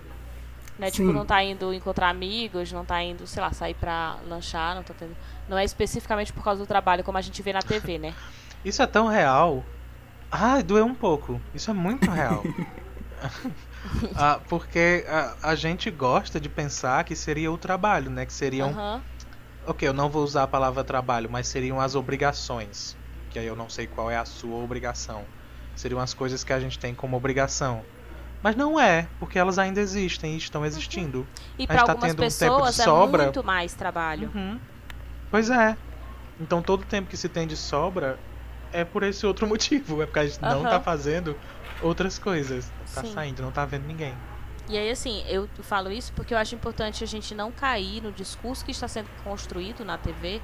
Né? 0.77 0.92
Tipo, 0.92 1.12
não 1.12 1.25
tá 1.25 1.44
indo 1.44 1.74
encontrar 1.74 2.09
amigos, 2.09 2.71
não 2.71 2.86
tá 2.86 3.01
indo, 3.01 3.25
sei 3.25 3.42
lá, 3.42 3.51
sair 3.51 3.74
pra 3.74 4.18
lanchar, 4.27 4.75
não 4.75 4.83
tá 4.83 4.94
tendo. 4.94 5.15
Não 5.50 5.57
é 5.57 5.63
especificamente 5.63 6.31
por 6.31 6.44
causa 6.44 6.62
do 6.62 6.68
trabalho, 6.68 7.04
como 7.04 7.18
a 7.18 7.21
gente 7.21 7.42
vê 7.42 7.51
na 7.51 7.62
TV, 7.62 7.98
né? 7.98 8.13
Isso 8.63 8.83
é 8.83 8.86
tão 8.86 9.07
real. 9.07 9.63
Ah, 10.31 10.62
doeu 10.62 10.86
um 10.86 10.94
pouco. 10.94 11.42
Isso 11.54 11.71
é 11.71 11.74
muito 11.74 12.12
real. 12.12 12.44
ah, 14.16 14.40
porque 14.48 15.06
a, 15.08 15.52
a, 15.52 15.56
gente 15.56 15.90
gosta 15.90 16.40
de 16.40 16.50
pensar 16.50 17.04
que 17.04 17.16
seria 17.16 17.52
o 17.52 17.58
trabalho, 17.58 18.10
né? 18.10 18.26
Que 18.26 18.34
seriam. 18.34 18.72
Uhum. 18.72 19.02
Ok, 19.66 19.88
eu 19.88 19.94
não 19.94 20.10
vou 20.10 20.24
usar 20.24 20.44
a 20.44 20.48
palavra 20.48 20.84
trabalho, 20.84 21.30
mas 21.30 21.48
seriam 21.48 21.80
as 21.80 21.96
obrigações. 21.96 22.96
Que 23.30 23.40
aí 23.40 23.46
eu 23.46 23.56
não 23.56 23.70
sei 23.70 23.88
qual 23.88 24.10
é 24.10 24.18
a 24.18 24.26
sua 24.26 24.56
obrigação. 24.58 25.26
Seriam 25.76 26.00
as 26.00 26.14
coisas 26.14 26.44
que 26.44 26.54
a 26.54 26.60
gente 26.60 26.80
tem 26.80 26.96
como 26.96 27.18
obrigação. 27.18 27.84
Mas 28.42 28.56
não 28.56 28.80
é, 28.80 29.08
porque 29.20 29.38
elas 29.38 29.58
ainda 29.58 29.82
existem 29.82 30.36
e 30.36 30.38
estão 30.38 30.66
existindo. 30.66 31.20
Uhum. 31.20 31.26
E 31.60 31.68
para 31.68 31.84
tá 31.84 31.92
algumas 31.92 32.16
pessoas 32.16 32.80
um 32.80 33.16
é 33.16 33.18
muito 33.24 33.44
mais 33.44 33.74
trabalho. 33.74 34.32
Uhum. 34.34 34.60
Pois 35.30 35.50
é. 35.50 35.76
Então 36.40 36.62
todo 36.62 36.82
o 36.82 36.86
tempo 36.86 37.10
que 37.10 37.18
se 37.18 37.28
tem 37.28 37.48
de 37.48 37.58
sobra 37.58 38.18
é 38.72 38.84
por 38.84 39.04
esse 39.04 39.26
outro 39.26 39.46
motivo. 39.48 40.02
É 40.02 40.06
porque 40.06 40.20
a 40.20 40.28
gente 40.28 40.42
uhum. 40.44 40.50
não 40.50 40.64
tá 40.64 40.80
fazendo 40.80 41.36
outras 41.82 42.18
coisas. 42.20 42.72
Tá 42.94 43.02
Sim. 43.02 43.14
saindo, 43.14 43.42
não 43.42 43.52
tá 43.52 43.66
vendo 43.66 43.86
ninguém. 43.86 44.14
E 44.70 44.78
aí, 44.78 44.90
assim, 44.90 45.24
eu 45.28 45.48
falo 45.62 45.90
isso 45.92 46.12
porque 46.14 46.34
eu 46.34 46.38
acho 46.38 46.54
importante 46.54 47.04
a 47.04 47.08
gente 47.08 47.34
não 47.34 47.52
cair 47.52 48.02
no 48.02 48.12
discurso 48.12 48.66
que 48.66 48.72
está 48.72 48.88
sendo 48.88 49.08
construído 49.24 49.86
na 49.86 49.98
TV 49.98 50.42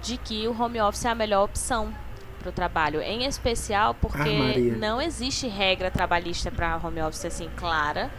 de 0.00 0.16
que 0.16 0.46
o 0.46 0.60
home 0.60 0.80
office 0.80 1.06
é 1.06 1.08
a 1.10 1.14
melhor 1.14 1.44
opção 1.44 1.92
para 2.38 2.50
o 2.50 2.52
trabalho. 2.52 3.00
Em 3.00 3.24
especial 3.24 3.94
porque 3.94 4.20
ah, 4.20 4.78
não 4.78 5.00
existe 5.00 5.48
regra 5.48 5.90
trabalhista 5.90 6.52
para 6.52 6.76
home 6.76 7.02
office 7.02 7.24
assim 7.24 7.50
clara. 7.56 8.10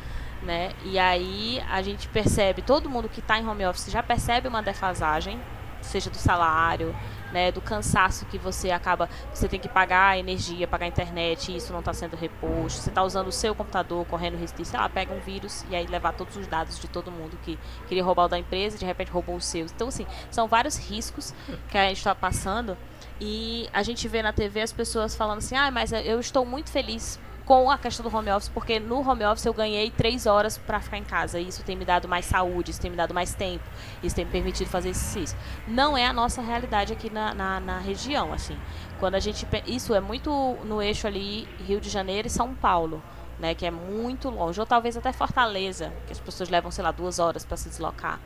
Né? 0.43 0.73
E 0.83 0.99
aí 0.99 1.63
a 1.71 1.81
gente 1.81 2.07
percebe, 2.09 2.61
todo 2.61 2.89
mundo 2.89 3.09
que 3.09 3.19
está 3.19 3.39
em 3.39 3.47
home 3.47 3.65
office 3.65 3.89
já 3.89 4.03
percebe 4.03 4.47
uma 4.47 4.61
defasagem, 4.61 5.39
seja 5.81 6.09
do 6.09 6.17
salário, 6.17 6.95
né, 7.35 7.51
do 7.51 7.59
cansaço 7.59 8.25
que 8.27 8.37
você 8.37 8.71
acaba, 8.71 9.09
você 9.33 9.45
tem 9.49 9.59
que 9.59 9.67
pagar 9.67 10.11
a 10.11 10.17
energia, 10.17 10.65
pagar 10.65 10.85
a 10.85 10.87
internet, 10.87 11.51
e 11.51 11.57
isso 11.57 11.73
não 11.73 11.81
está 11.81 11.93
sendo 11.93 12.15
reposto. 12.15 12.79
Você 12.79 12.87
está 12.87 13.03
usando 13.03 13.27
o 13.27 13.31
seu 13.31 13.53
computador, 13.53 14.05
correndo 14.05 14.37
risco 14.37 14.57
de, 14.57 14.65
sei 14.65 14.79
lá, 14.79 14.87
pega 14.87 15.13
um 15.13 15.19
vírus 15.19 15.65
e 15.69 15.75
aí 15.75 15.85
levar 15.85 16.13
todos 16.13 16.37
os 16.37 16.47
dados 16.47 16.79
de 16.79 16.87
todo 16.87 17.11
mundo 17.11 17.37
que 17.43 17.59
queria 17.89 18.05
roubar 18.05 18.23
o 18.23 18.27
da 18.29 18.39
empresa 18.39 18.77
de 18.77 18.85
repente 18.85 19.11
roubou 19.11 19.35
os 19.35 19.45
seus. 19.45 19.69
Então, 19.69 19.89
assim, 19.89 20.07
são 20.31 20.47
vários 20.47 20.77
riscos 20.77 21.33
que 21.69 21.77
a 21.77 21.89
gente 21.89 21.97
está 21.97 22.15
passando. 22.15 22.77
E 23.19 23.67
a 23.73 23.83
gente 23.83 24.07
vê 24.07 24.21
na 24.21 24.31
TV 24.31 24.61
as 24.61 24.71
pessoas 24.71 25.13
falando 25.13 25.39
assim: 25.39 25.55
ah, 25.55 25.69
mas 25.69 25.91
eu 25.91 26.21
estou 26.21 26.45
muito 26.45 26.69
feliz 26.69 27.19
com 27.45 27.69
a 27.69 27.77
questão 27.77 28.03
do 28.03 28.15
home 28.15 28.31
office, 28.31 28.49
porque 28.49 28.79
no 28.79 29.07
home 29.07 29.23
office 29.23 29.45
eu 29.45 29.53
ganhei 29.53 29.91
três 29.91 30.25
horas 30.25 30.57
para 30.57 30.79
ficar 30.81 30.97
em 30.97 31.03
casa. 31.03 31.39
Isso 31.39 31.63
tem 31.63 31.75
me 31.75 31.85
dado 31.85 32.07
mais 32.07 32.25
saúde, 32.25 32.71
isso 32.71 32.81
tem 32.81 32.89
me 32.89 32.97
dado 32.97 33.13
mais 33.13 33.35
tempo, 33.35 33.63
isso 34.01 34.15
tem 34.15 34.25
me 34.25 34.31
permitido 34.31 34.67
fazer 34.67 34.89
exercício. 34.89 35.37
Não 35.67 35.95
é 35.95 36.07
a 36.07 36.11
nossa 36.11 36.41
realidade 36.41 36.91
aqui 36.91 37.09
na, 37.09 37.33
na, 37.35 37.59
na 37.59 37.77
região, 37.77 38.33
assim. 38.33 38.57
Quando 38.99 39.15
a 39.15 39.19
gente 39.19 39.47
isso 39.67 39.93
é 39.93 39.99
muito 39.99 40.57
no 40.63 40.81
eixo 40.81 41.05
ali 41.05 41.47
Rio 41.65 41.79
de 41.79 41.89
Janeiro 41.89 42.27
e 42.27 42.31
São 42.31 42.53
Paulo. 42.55 43.01
Né, 43.37 43.53
que 43.53 43.65
é 43.65 43.71
muito 43.71 44.29
longe, 44.29 44.57
ou 44.61 44.65
talvez 44.65 44.95
até 44.95 45.11
Fortaleza, 45.11 45.91
que 46.07 46.13
as 46.13 46.19
pessoas 46.21 46.47
levam, 46.47 46.71
sei 46.71 46.85
lá, 46.85 46.91
duas 46.91 47.19
horas 47.19 47.43
para 47.43 47.57
se 47.57 47.67
deslocar. 47.67 48.17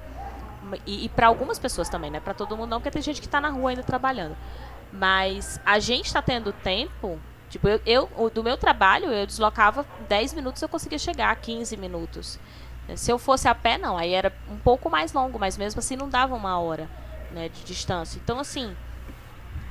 E, 0.85 1.05
e 1.05 1.09
para 1.09 1.25
algumas 1.25 1.57
pessoas 1.57 1.89
também, 1.89 2.11
né? 2.11 2.19
Para 2.19 2.35
todo 2.35 2.55
mundo 2.55 2.69
não, 2.69 2.79
porque 2.79 2.91
tem 2.91 3.01
gente 3.01 3.19
que 3.19 3.25
está 3.25 3.41
na 3.41 3.49
rua 3.49 3.71
ainda 3.71 3.81
trabalhando. 3.81 4.37
Mas 4.93 5.59
a 5.65 5.79
gente 5.79 6.05
está 6.05 6.21
tendo 6.21 6.53
tempo 6.53 7.19
Tipo, 7.49 7.67
eu, 7.67 7.81
eu, 7.85 8.29
do 8.29 8.43
meu 8.43 8.57
trabalho, 8.57 9.11
eu 9.11 9.25
deslocava 9.25 9.85
10 10.07 10.33
minutos, 10.33 10.61
eu 10.61 10.69
conseguia 10.69 10.99
chegar 10.99 11.31
a 11.31 11.35
15 11.35 11.75
minutos. 11.77 12.39
Se 12.95 13.11
eu 13.11 13.19
fosse 13.19 13.47
a 13.47 13.55
pé, 13.55 13.77
não, 13.77 13.97
aí 13.97 14.13
era 14.13 14.33
um 14.49 14.57
pouco 14.57 14.89
mais 14.89 15.13
longo, 15.13 15.37
mas 15.37 15.57
mesmo 15.57 15.79
assim 15.79 15.95
não 15.95 16.09
dava 16.09 16.35
uma 16.35 16.59
hora 16.59 16.89
né, 17.31 17.49
de 17.49 17.63
distância. 17.63 18.19
Então, 18.23 18.39
assim, 18.39 18.75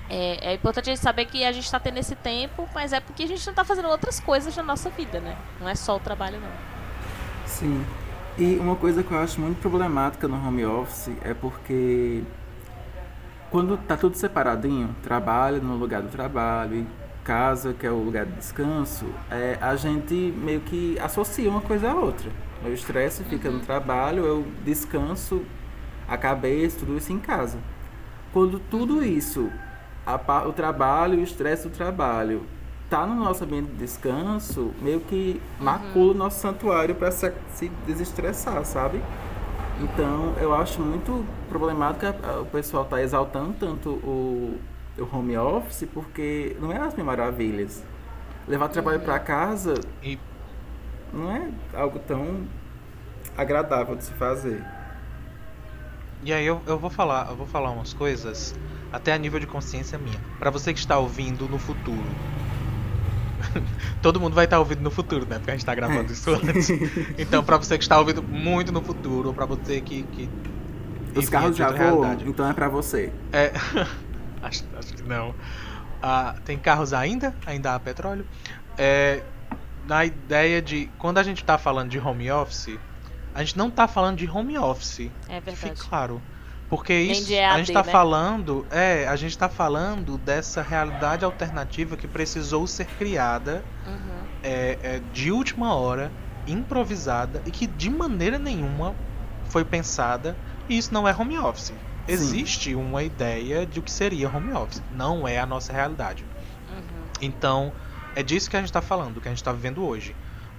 é, 0.09 0.53
é 0.53 0.55
importante 0.55 0.91
a 0.91 0.95
gente 0.95 1.03
saber 1.03 1.25
que 1.27 1.45
a 1.45 1.53
gente 1.53 1.65
está 1.65 1.79
tendo 1.79 1.99
esse 1.99 2.15
tempo, 2.15 2.69
mas 2.75 2.93
é 2.93 3.01
porque 3.01 3.25
a 3.25 3.27
gente 3.27 3.45
não 3.45 3.53
está 3.53 3.65
fazendo 3.65 3.89
outras 3.89 4.21
coisas 4.21 4.57
na 4.57 4.63
nossa 4.63 4.89
vida, 4.91 5.21
né? 5.21 5.37
Não 5.61 5.69
é 5.69 5.75
só 5.75 5.97
o 5.97 6.01
trabalho, 6.01 6.41
não. 6.41 6.51
Sim. 7.47 7.85
E 8.39 8.57
uma 8.57 8.77
coisa 8.77 9.03
que 9.03 9.11
eu 9.11 9.19
acho 9.19 9.41
muito 9.41 9.61
problemática 9.61 10.29
no 10.29 10.37
home 10.37 10.65
office 10.65 11.11
é 11.23 11.35
porque 11.35 12.23
quando 13.51 13.77
tá 13.77 13.97
tudo 13.97 14.17
separadinho, 14.17 14.95
trabalho 15.03 15.61
no 15.61 15.77
lugar 15.77 16.03
do 16.03 16.09
trabalho, 16.09 16.87
casa, 17.29 17.75
que 17.75 17.87
é 17.87 17.91
o 17.91 18.03
lugar 18.03 18.25
de 18.25 18.33
descanso, 18.33 19.05
é, 19.31 19.59
a 19.61 19.77
gente 19.77 20.15
meio 20.15 20.61
que 20.61 20.99
associa 20.99 21.51
uma 21.51 21.61
coisa 21.61 21.91
à 21.91 21.95
outra. 21.95 22.31
O 22.65 22.69
estresse 22.71 23.23
fica 23.25 23.51
no 23.51 23.59
uhum. 23.59 23.65
trabalho, 23.65 24.25
eu 24.25 24.47
descanso 24.65 25.43
a 26.09 26.17
cabeça, 26.17 26.79
tudo 26.79 26.97
isso 26.97 27.13
em 27.13 27.19
casa. 27.19 27.59
Quando 28.33 28.59
tudo 28.59 29.05
isso, 29.05 29.51
a, 30.07 30.17
o 30.49 30.55
trabalho, 30.55 31.19
o 31.19 31.23
estresse 31.23 31.69
do 31.69 31.75
trabalho 31.75 32.47
tá 32.89 33.07
no 33.07 33.15
nosso 33.15 33.45
ambiente 33.45 33.73
de 33.73 33.77
descanso 33.77 34.73
meio 34.81 35.01
que 35.01 35.39
macula 35.61 36.13
o 36.13 36.17
nosso 36.17 36.41
santuário 36.41 36.95
para 36.95 37.11
se, 37.11 37.31
se 37.51 37.69
desestressar, 37.87 38.65
sabe? 38.65 39.03
Então 39.83 40.33
eu 40.41 40.55
acho 40.55 40.81
muito 40.81 41.27
problemático 41.51 42.07
o 42.41 42.47
pessoal 42.47 42.87
tá 42.87 43.03
exaltando 43.03 43.55
tanto 43.61 43.91
o, 43.91 44.59
o 44.99 45.17
home 45.17 45.37
office 45.37 45.87
porque 45.93 46.57
não 46.61 46.73
é 46.73 46.78
as 46.78 46.95
mil 46.95 47.05
maravilhas. 47.05 47.85
Levar 48.47 48.69
trabalho 48.69 49.00
para 49.00 49.19
casa 49.19 49.75
e... 50.02 50.19
não 51.12 51.31
é 51.31 51.49
algo 51.75 51.99
tão 51.99 52.47
agradável 53.37 53.95
de 53.95 54.05
se 54.05 54.12
fazer. 54.12 54.64
E 56.25 56.33
aí 56.33 56.47
eu, 56.47 56.61
eu 56.67 56.78
vou 56.78 56.90
falar, 56.90 57.28
eu 57.31 57.37
vou 57.37 57.47
falar 57.47 57.71
umas 57.71 57.93
coisas 57.93 58.55
até 58.93 59.12
a 59.12 59.19
nível 59.19 59.38
de 59.38 59.47
consciência 59.47 59.99
minha. 59.99 60.19
Para 60.38 60.50
você 60.50 60.73
que 60.73 60.78
está 60.78 60.99
ouvindo 60.99 61.49
no 61.49 61.59
futuro, 61.59 62.05
Todo 64.02 64.21
mundo 64.21 64.35
vai 64.35 64.45
estar 64.45 64.59
ouvindo 64.59 64.81
no 64.81 64.90
futuro, 64.90 65.26
né? 65.28 65.37
Porque 65.37 65.50
a 65.50 65.55
gente 65.55 65.62
está 65.62 65.75
gravando 65.75 66.12
isso 66.12 66.31
antes. 66.31 66.71
Então, 67.19 67.43
para 67.43 67.57
você 67.57 67.76
que 67.78 67.85
está 67.85 67.99
ouvindo 67.99 68.23
muito 68.23 68.73
no 68.73 68.83
futuro, 68.83 69.28
ou 69.28 69.35
para 69.35 69.47
você 69.47 69.81
que. 69.81 70.02
que 70.02 70.28
Os 71.12 71.25
enfim, 71.25 71.31
carros 71.31 71.57
já 71.57 71.71
voam, 71.71 72.17
então 72.26 72.49
é 72.49 72.52
para 72.52 72.69
você. 72.69 73.12
É. 73.33 73.52
acho, 74.42 74.64
acho, 74.76 74.95
que 74.95 75.02
não. 75.02 75.35
Ah, 76.02 76.35
tem 76.45 76.59
carros 76.59 76.92
ainda? 76.92 77.35
Ainda 77.47 77.75
há 77.75 77.80
petróleo? 77.80 78.26
É, 78.76 79.23
na 79.87 80.04
ideia 80.04 80.61
de. 80.62 80.90
Quando 80.99 81.18
a 81.18 81.23
gente 81.23 81.42
está 81.42 81.59
falando 81.59 81.90
de 81.90 81.99
home 81.99 82.30
office, 82.30 82.78
a 83.35 83.40
gente 83.42 83.57
não 83.57 83.68
está 83.68 83.88
falando 83.88 84.18
de 84.18 84.28
home 84.28 84.59
office. 84.59 85.11
É 85.28 85.40
verdade. 85.40 85.57
Fique 85.57 85.88
claro. 85.88 86.23
Porque 86.68 86.92
isso 86.92 87.33
EAD, 87.33 87.45
a 87.45 87.57
gente 87.57 87.68
está 87.68 87.83
né? 87.83 87.90
falando, 87.90 88.66
é, 88.71 89.09
a 89.09 89.16
gente 89.16 89.30
está 89.30 89.49
falando 89.49 90.18
dessa 90.18 90.61
realidade 90.61 91.25
alternativa 91.25 91.97
que 91.97 92.07
precisou 92.07 92.66
ser 92.66 92.85
criada 92.85 93.64
uhum. 93.87 94.26
é, 94.42 94.78
é, 94.83 95.00
de 95.12 95.33
última 95.33 95.75
hora, 95.75 96.12
improvisada 96.47 97.42
e 97.47 97.50
que 97.50 97.66
de 97.66 97.88
maneira 97.88 98.38
nenhuma 98.38 98.95
foi 99.47 99.64
pensada. 99.64 100.37
E 100.68 100.76
isso 100.76 100.92
não 100.92 101.09
é 101.09 101.16
home 101.16 101.38
office. 101.38 101.73
Existe 102.09 102.71
Sim. 102.71 102.77
uma 102.77 103.03
ideia 103.03 103.67
de 103.67 103.79
o 103.79 103.83
que 103.83 103.91
seria 103.91 104.29
home 104.29 104.53
office. 104.53 104.83
Não 104.93 105.29
é 105.29 105.38
a 105.38 105.47
nossa 105.47 105.73
realidade. 105.73 106.25
Uhum. 106.71 107.05
Então, 107.21 107.73
é 108.17 108.23
disso 108.23 108.49
que 108.49 108.57
a 108.57 108.61
gente 108.61 108.71
está 108.71 108.83
falando, 108.83 109.15
do 109.15 109.21
que 109.21 109.29
a 109.29 109.31
gente 109.31 109.38
está 109.38 109.53
vivendo 109.53 109.85
hoje. 109.85 110.17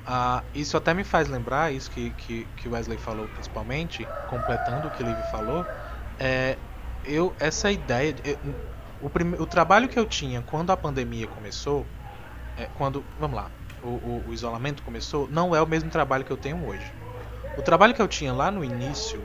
Uh, 0.07 0.43
isso 0.55 0.77
até 0.77 0.93
me 0.93 1.03
faz 1.03 1.27
lembrar, 1.27 1.71
isso 1.73 1.91
que, 1.91 2.09
que, 2.11 2.47
que 2.57 2.69
Wesley 2.69 2.97
falou 2.97 3.27
principalmente, 3.27 4.07
completando 4.29 4.87
o 4.87 4.91
que 4.91 5.03
Liv 5.03 5.17
falou, 5.29 5.65
é, 6.19 6.57
eu 7.05 7.33
essa 7.39 7.71
ideia 7.71 8.15
eu, 8.23 8.37
o, 9.01 9.09
prime, 9.09 9.35
o 9.37 9.45
trabalho 9.45 9.87
que 9.87 9.97
eu 9.97 10.05
tinha 10.05 10.41
quando 10.41 10.71
a 10.71 10.77
pandemia 10.77 11.27
começou 11.27 11.85
é, 12.57 12.67
quando 12.77 13.03
vamos 13.19 13.35
lá 13.35 13.49
o, 13.81 13.87
o, 13.87 14.23
o, 14.27 14.33
isolamento 14.33 14.83
começou 14.83 15.27
não 15.31 15.55
é 15.55 15.61
o 15.61 15.67
mesmo 15.67 15.89
trabalho 15.89 16.25
que 16.25 16.31
eu 16.31 16.37
tenho 16.37 16.65
hoje 16.67 16.91
o 17.57 17.61
trabalho 17.61 17.93
que 17.93 18.01
eu 18.01 18.07
tinha 18.07 18.33
lá 18.33 18.51
no 18.51 18.63
início 18.63 19.23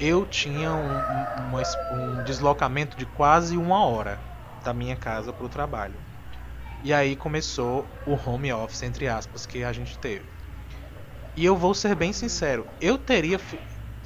eu 0.00 0.26
tinha 0.26 0.72
um, 0.72 1.56
um, 1.56 2.20
um 2.20 2.24
deslocamento 2.24 2.96
de 2.96 3.06
quase 3.06 3.56
uma 3.56 3.84
hora 3.84 4.18
da 4.64 4.72
minha 4.74 4.96
casa 4.96 5.32
para 5.32 5.46
o 5.46 5.48
trabalho 5.48 5.94
e 6.84 6.92
aí 6.92 7.16
começou 7.16 7.86
o 8.06 8.12
home 8.12 8.52
office 8.52 8.82
entre 8.82 9.08
aspas 9.08 9.46
que 9.46 9.64
a 9.64 9.72
gente 9.72 9.98
teve 9.98 10.24
e 11.36 11.44
eu 11.44 11.56
vou 11.56 11.74
ser 11.74 11.94
bem 11.94 12.12
sincero 12.12 12.66
eu 12.80 12.98
teria 12.98 13.38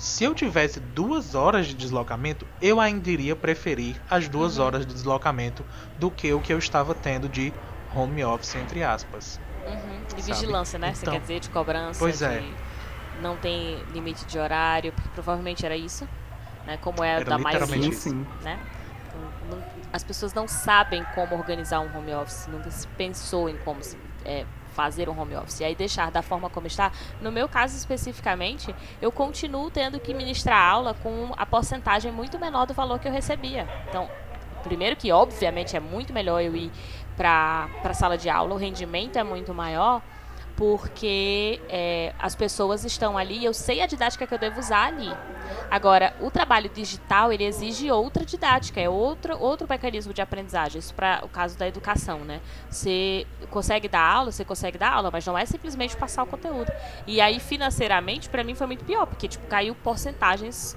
se 0.00 0.24
eu 0.24 0.34
tivesse 0.34 0.80
duas 0.80 1.34
horas 1.34 1.66
de 1.66 1.74
deslocamento, 1.74 2.46
eu 2.62 2.80
ainda 2.80 3.10
iria 3.10 3.36
preferir 3.36 4.00
as 4.08 4.30
duas 4.30 4.56
uhum. 4.56 4.64
horas 4.64 4.86
de 4.86 4.94
deslocamento 4.94 5.62
do 5.98 6.10
que 6.10 6.32
o 6.32 6.40
que 6.40 6.50
eu 6.50 6.58
estava 6.58 6.94
tendo 6.94 7.28
de 7.28 7.52
home 7.94 8.24
office, 8.24 8.54
entre 8.54 8.82
aspas. 8.82 9.38
Uhum. 9.66 10.00
De 10.04 10.22
sabe? 10.22 10.32
vigilância, 10.32 10.78
né? 10.78 10.88
Então, 10.88 11.00
Você 11.00 11.10
quer 11.10 11.20
dizer, 11.20 11.40
de 11.40 11.50
cobrança. 11.50 11.98
Pois 11.98 12.22
é. 12.22 12.42
Não 13.20 13.36
tem 13.36 13.82
limite 13.92 14.24
de 14.24 14.38
horário, 14.38 14.92
porque 14.92 15.08
provavelmente 15.10 15.64
era 15.64 15.76
isso. 15.76 16.08
Né? 16.66 16.76
Como 16.78 17.02
é 17.02 17.16
era 17.16 17.24
da 17.24 17.38
maioria. 17.38 17.92
Sim. 17.92 18.26
Né? 18.42 18.58
as 19.92 20.04
pessoas 20.04 20.32
não 20.32 20.46
sabem 20.46 21.04
como 21.14 21.34
organizar 21.34 21.80
um 21.80 21.96
home 21.96 22.14
office, 22.14 22.46
nunca 22.46 22.70
se 22.70 22.86
pensou 22.88 23.48
em 23.48 23.56
como 23.58 23.82
se, 23.82 23.96
é, 24.24 24.44
fazer 24.72 25.08
um 25.08 25.20
home 25.20 25.34
office 25.36 25.60
e 25.60 25.64
aí 25.64 25.74
deixar 25.74 26.10
da 26.10 26.22
forma 26.22 26.48
como 26.48 26.66
está, 26.66 26.92
no 27.20 27.32
meu 27.32 27.48
caso 27.48 27.76
especificamente, 27.76 28.74
eu 29.02 29.10
continuo 29.10 29.70
tendo 29.70 29.98
que 29.98 30.14
ministrar 30.14 30.62
aula 30.62 30.94
com 30.94 31.32
a 31.36 31.44
porcentagem 31.44 32.12
muito 32.12 32.38
menor 32.38 32.66
do 32.66 32.74
valor 32.74 32.98
que 32.98 33.08
eu 33.08 33.12
recebia. 33.12 33.68
Então, 33.88 34.08
primeiro 34.62 34.94
que 34.94 35.10
obviamente 35.10 35.76
é 35.76 35.80
muito 35.80 36.12
melhor 36.12 36.40
eu 36.40 36.54
ir 36.54 36.70
para 37.16 37.68
a 37.82 37.94
sala 37.94 38.16
de 38.16 38.30
aula, 38.30 38.54
o 38.54 38.56
rendimento 38.56 39.18
é 39.18 39.24
muito 39.24 39.52
maior, 39.52 40.00
porque 40.60 41.58
é, 41.70 42.12
as 42.18 42.34
pessoas 42.34 42.84
estão 42.84 43.16
ali, 43.16 43.42
eu 43.42 43.54
sei 43.54 43.80
a 43.80 43.86
didática 43.86 44.26
que 44.26 44.34
eu 44.34 44.38
devo 44.38 44.60
usar 44.60 44.88
ali. 44.88 45.10
Agora, 45.70 46.14
o 46.20 46.30
trabalho 46.30 46.68
digital, 46.68 47.32
ele 47.32 47.44
exige 47.44 47.90
outra 47.90 48.26
didática, 48.26 48.78
é 48.78 48.86
outro, 48.86 49.38
outro 49.40 49.66
mecanismo 49.66 50.12
de 50.12 50.20
aprendizagem. 50.20 50.78
Isso 50.78 50.92
para 50.92 51.24
o 51.24 51.30
caso 51.30 51.56
da 51.56 51.66
educação, 51.66 52.18
né? 52.18 52.42
Você 52.68 53.26
consegue 53.48 53.88
dar 53.88 54.02
aula, 54.02 54.30
você 54.30 54.44
consegue 54.44 54.76
dar 54.76 54.92
aula, 54.92 55.10
mas 55.10 55.24
não 55.24 55.38
é 55.38 55.46
simplesmente 55.46 55.96
passar 55.96 56.24
o 56.24 56.26
conteúdo. 56.26 56.70
E 57.06 57.22
aí, 57.22 57.40
financeiramente, 57.40 58.28
para 58.28 58.44
mim 58.44 58.54
foi 58.54 58.66
muito 58.66 58.84
pior, 58.84 59.06
porque 59.06 59.28
tipo, 59.28 59.46
caiu 59.46 59.74
porcentagens 59.74 60.76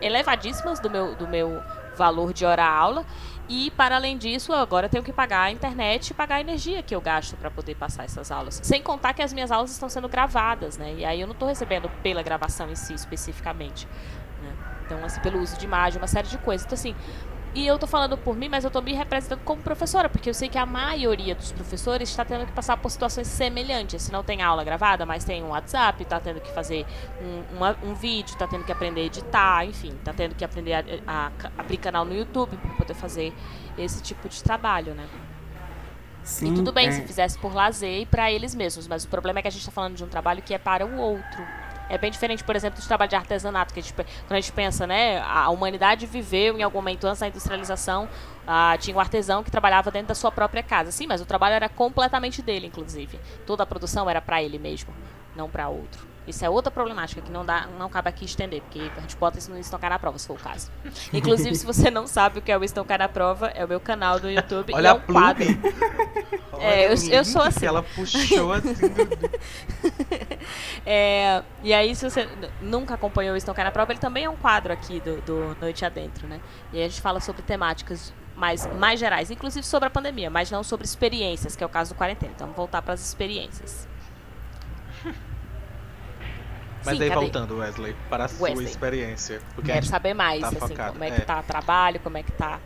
elevadíssimas 0.00 0.80
do 0.80 0.88
meu, 0.88 1.14
do 1.14 1.28
meu 1.28 1.62
valor 1.96 2.32
de 2.32 2.44
hora-aula 2.44 3.04
e, 3.52 3.68
para 3.72 3.96
além 3.96 4.16
disso, 4.16 4.52
agora 4.52 4.86
eu 4.86 4.90
tenho 4.90 5.02
que 5.02 5.12
pagar 5.12 5.42
a 5.42 5.50
internet 5.50 6.10
e 6.10 6.14
pagar 6.14 6.36
a 6.36 6.40
energia 6.40 6.84
que 6.84 6.94
eu 6.94 7.00
gasto 7.00 7.36
para 7.36 7.50
poder 7.50 7.74
passar 7.74 8.04
essas 8.04 8.30
aulas. 8.30 8.60
Sem 8.62 8.80
contar 8.80 9.12
que 9.12 9.20
as 9.22 9.32
minhas 9.32 9.50
aulas 9.50 9.72
estão 9.72 9.88
sendo 9.88 10.08
gravadas, 10.08 10.78
né? 10.78 10.94
E 10.94 11.04
aí 11.04 11.20
eu 11.20 11.26
não 11.26 11.34
estou 11.34 11.48
recebendo 11.48 11.90
pela 12.00 12.22
gravação 12.22 12.70
em 12.70 12.76
si, 12.76 12.94
especificamente. 12.94 13.88
Né? 14.40 14.52
Então, 14.86 15.04
assim, 15.04 15.20
pelo 15.20 15.40
uso 15.40 15.58
de 15.58 15.64
imagem, 15.64 16.00
uma 16.00 16.06
série 16.06 16.28
de 16.28 16.38
coisas. 16.38 16.64
Então, 16.64 16.76
assim, 16.76 16.94
e 17.54 17.66
eu 17.66 17.78
tô 17.78 17.86
falando 17.86 18.16
por 18.16 18.36
mim, 18.36 18.48
mas 18.48 18.64
eu 18.64 18.70
tô 18.70 18.80
me 18.80 18.92
representando 18.92 19.40
como 19.44 19.60
professora, 19.60 20.08
porque 20.08 20.30
eu 20.30 20.34
sei 20.34 20.48
que 20.48 20.58
a 20.58 20.64
maioria 20.64 21.34
dos 21.34 21.50
professores 21.50 22.08
está 22.08 22.24
tendo 22.24 22.46
que 22.46 22.52
passar 22.52 22.76
por 22.76 22.90
situações 22.90 23.26
semelhantes. 23.26 24.02
Se 24.02 24.12
não 24.12 24.22
tem 24.22 24.40
aula 24.40 24.62
gravada, 24.62 25.04
mas 25.04 25.24
tem 25.24 25.42
um 25.42 25.48
WhatsApp, 25.48 26.02
está 26.02 26.20
tendo 26.20 26.40
que 26.40 26.52
fazer 26.52 26.86
um, 27.20 27.56
uma, 27.56 27.76
um 27.82 27.94
vídeo, 27.94 28.32
está 28.32 28.46
tendo 28.46 28.64
que 28.64 28.70
aprender 28.70 29.00
a 29.00 29.04
editar, 29.04 29.64
enfim, 29.64 29.92
está 29.98 30.12
tendo 30.12 30.34
que 30.34 30.44
aprender 30.44 30.74
a, 30.74 30.84
a, 31.06 31.26
a 31.26 31.60
abrir 31.60 31.78
canal 31.78 32.04
no 32.04 32.14
YouTube 32.14 32.56
para 32.56 32.70
poder 32.76 32.94
fazer 32.94 33.32
esse 33.76 34.02
tipo 34.02 34.28
de 34.28 34.42
trabalho, 34.42 34.94
né? 34.94 35.08
Sim, 36.22 36.52
e 36.52 36.54
tudo 36.54 36.72
bem 36.72 36.88
é... 36.88 36.92
se 36.92 37.02
fizesse 37.02 37.38
por 37.38 37.54
lazer 37.54 38.02
e 38.02 38.06
para 38.06 38.30
eles 38.30 38.54
mesmos, 38.54 38.86
mas 38.86 39.04
o 39.04 39.08
problema 39.08 39.40
é 39.40 39.42
que 39.42 39.48
a 39.48 39.50
gente 39.50 39.60
está 39.60 39.72
falando 39.72 39.96
de 39.96 40.04
um 40.04 40.08
trabalho 40.08 40.42
que 40.42 40.54
é 40.54 40.58
para 40.58 40.86
o 40.86 40.96
outro. 40.98 41.59
É 41.90 41.98
bem 41.98 42.08
diferente, 42.08 42.44
por 42.44 42.54
exemplo, 42.54 42.80
do 42.80 42.86
trabalho 42.86 43.08
de 43.08 43.16
artesanato, 43.16 43.74
que 43.74 43.80
a 43.80 43.82
gente, 43.82 43.92
quando 43.92 44.06
a 44.30 44.40
gente 44.40 44.52
pensa, 44.52 44.86
né, 44.86 45.20
a 45.22 45.50
humanidade 45.50 46.06
viveu 46.06 46.56
em 46.56 46.62
algum 46.62 46.78
momento 46.78 47.04
antes 47.04 47.18
da 47.18 47.26
industrialização, 47.26 48.08
ah, 48.46 48.76
tinha 48.78 48.96
um 48.96 49.00
artesão 49.00 49.42
que 49.42 49.50
trabalhava 49.50 49.90
dentro 49.90 50.08
da 50.08 50.14
sua 50.14 50.30
própria 50.30 50.62
casa. 50.62 50.92
Sim, 50.92 51.08
mas 51.08 51.20
o 51.20 51.26
trabalho 51.26 51.56
era 51.56 51.68
completamente 51.68 52.42
dele, 52.42 52.68
inclusive. 52.68 53.18
Toda 53.44 53.64
a 53.64 53.66
produção 53.66 54.08
era 54.08 54.20
para 54.20 54.40
ele 54.40 54.56
mesmo, 54.56 54.94
não 55.34 55.50
para 55.50 55.68
outro. 55.68 56.09
Isso 56.26 56.44
é 56.44 56.50
outra 56.50 56.70
problemática 56.70 57.20
que 57.20 57.30
não 57.30 57.44
dá, 57.44 57.66
não 57.78 57.88
cabe 57.88 58.08
aqui 58.08 58.24
estender, 58.24 58.60
porque 58.62 58.90
a 58.96 59.00
gente 59.00 59.16
bota 59.16 59.38
isso 59.38 59.50
no 59.50 59.58
Estancar 59.58 59.90
na 59.90 59.98
Prova, 59.98 60.18
se 60.18 60.26
for 60.26 60.34
o 60.34 60.38
caso. 60.38 60.70
Inclusive, 61.12 61.54
se 61.56 61.66
você 61.66 61.90
não 61.90 62.06
sabe 62.06 62.38
o 62.38 62.42
que 62.42 62.52
é 62.52 62.58
o 62.58 62.62
Estancar 62.62 62.98
na 62.98 63.08
Prova, 63.08 63.48
é 63.48 63.64
o 63.64 63.68
meu 63.68 63.80
canal 63.80 64.20
do 64.20 64.30
YouTube 64.30 64.72
Olha 64.74 64.88
e 64.88 64.90
é 64.90 64.92
um 64.92 65.00
quadro. 65.00 65.44
é, 66.60 66.86
eu, 66.86 66.94
eu 67.10 67.24
sou 67.24 67.42
assim. 67.42 67.66
ela 67.66 67.82
puxou 67.82 68.52
assim. 68.52 68.74
é, 70.84 71.42
e 71.62 71.72
aí, 71.72 71.96
se 71.96 72.08
você 72.08 72.28
nunca 72.60 72.94
acompanhou 72.94 73.34
o 73.34 73.36
Estancar 73.36 73.64
na 73.64 73.70
Prova, 73.70 73.92
ele 73.92 74.00
também 74.00 74.24
é 74.24 74.30
um 74.30 74.36
quadro 74.36 74.72
aqui 74.72 75.00
do, 75.00 75.20
do 75.22 75.56
Noite 75.60 75.84
Adentro, 75.84 76.28
né? 76.28 76.40
E 76.72 76.78
aí 76.78 76.84
a 76.84 76.88
gente 76.88 77.00
fala 77.00 77.18
sobre 77.18 77.42
temáticas 77.42 78.12
mais, 78.36 78.66
mais 78.76 79.00
gerais, 79.00 79.30
inclusive 79.30 79.66
sobre 79.66 79.86
a 79.86 79.90
pandemia, 79.90 80.30
mas 80.30 80.50
não 80.50 80.62
sobre 80.62 80.84
experiências, 80.86 81.56
que 81.56 81.64
é 81.64 81.66
o 81.66 81.70
caso 81.70 81.94
do 81.94 81.96
quarentena. 81.96 82.32
Então, 82.34 82.46
vamos 82.46 82.56
voltar 82.56 82.82
para 82.82 82.94
as 82.94 83.00
experiências. 83.00 83.88
Mas 86.84 86.96
Sim, 86.96 87.02
aí 87.02 87.08
cadê? 87.08 87.20
voltando, 87.20 87.58
Wesley, 87.58 87.94
para 88.08 88.24
a 88.24 88.26
Wesley. 88.26 88.54
sua 88.54 88.62
experiência. 88.64 89.40
Porque 89.54 89.70
Quero 89.70 89.86
saber 89.86 90.14
mais, 90.14 90.40
tá 90.40 90.48
assim, 90.48 90.58
focado. 90.58 90.92
como 90.92 91.04
é 91.04 91.10
que 91.10 91.20
é. 91.20 91.24
tá 91.24 91.40
o 91.40 91.42
trabalho, 91.42 92.00
como 92.00 92.16
é 92.16 92.22
que 92.22 92.32
tá. 92.32 92.58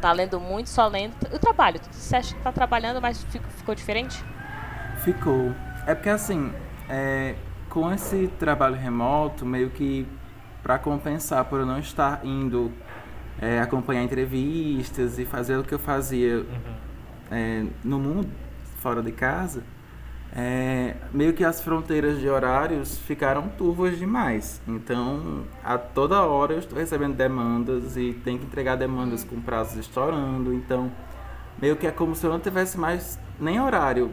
Tá 0.00 0.12
lendo 0.12 0.38
muito, 0.40 0.68
só 0.68 0.86
lendo. 0.86 1.14
O 1.32 1.38
trabalho, 1.38 1.80
você 1.90 2.16
acha 2.16 2.34
que 2.34 2.40
tá 2.42 2.52
trabalhando, 2.52 3.00
mas 3.00 3.24
ficou 3.56 3.74
diferente? 3.74 4.22
Ficou. 4.98 5.54
É 5.86 5.94
porque 5.94 6.08
assim, 6.08 6.52
é, 6.88 7.34
com 7.68 7.92
esse 7.92 8.28
trabalho 8.38 8.76
remoto, 8.76 9.44
meio 9.44 9.70
que 9.70 10.06
para 10.62 10.78
compensar 10.78 11.44
por 11.44 11.60
eu 11.60 11.66
não 11.66 11.78
estar 11.78 12.24
indo 12.24 12.72
é, 13.40 13.60
acompanhar 13.60 14.02
entrevistas 14.02 15.18
e 15.18 15.24
fazer 15.24 15.56
o 15.56 15.64
que 15.64 15.74
eu 15.74 15.78
fazia 15.78 16.38
uhum. 16.38 16.74
é, 17.30 17.64
no 17.84 17.98
mundo, 17.98 18.28
fora 18.80 19.02
de 19.02 19.12
casa, 19.12 19.62
é, 20.38 20.94
meio 21.14 21.32
que 21.32 21.42
as 21.42 21.62
fronteiras 21.62 22.20
de 22.20 22.28
horários 22.28 22.98
ficaram 22.98 23.48
turvas 23.48 23.98
demais. 23.98 24.60
Então, 24.68 25.44
a 25.64 25.78
toda 25.78 26.20
hora 26.20 26.52
eu 26.52 26.58
estou 26.58 26.78
recebendo 26.78 27.16
demandas 27.16 27.96
e 27.96 28.12
tenho 28.22 28.38
que 28.38 28.44
entregar 28.44 28.76
demandas 28.76 29.24
com 29.24 29.40
prazos 29.40 29.78
estourando. 29.78 30.52
Então, 30.52 30.92
meio 31.58 31.74
que 31.74 31.86
é 31.86 31.90
como 31.90 32.14
se 32.14 32.26
eu 32.26 32.30
não 32.30 32.38
tivesse 32.38 32.78
mais 32.78 33.18
nem 33.40 33.58
horário. 33.58 34.12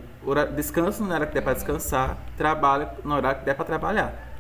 descanso 0.56 1.04
na 1.04 1.16
hora 1.16 1.28
que 1.28 1.34
der 1.34 1.42
para 1.42 1.56
descansar, 1.56 2.18
trabalho 2.38 2.88
no 3.04 3.16
horário 3.16 3.40
que 3.40 3.46
der 3.46 3.56
para 3.56 3.66
trabalhar. 3.66 4.33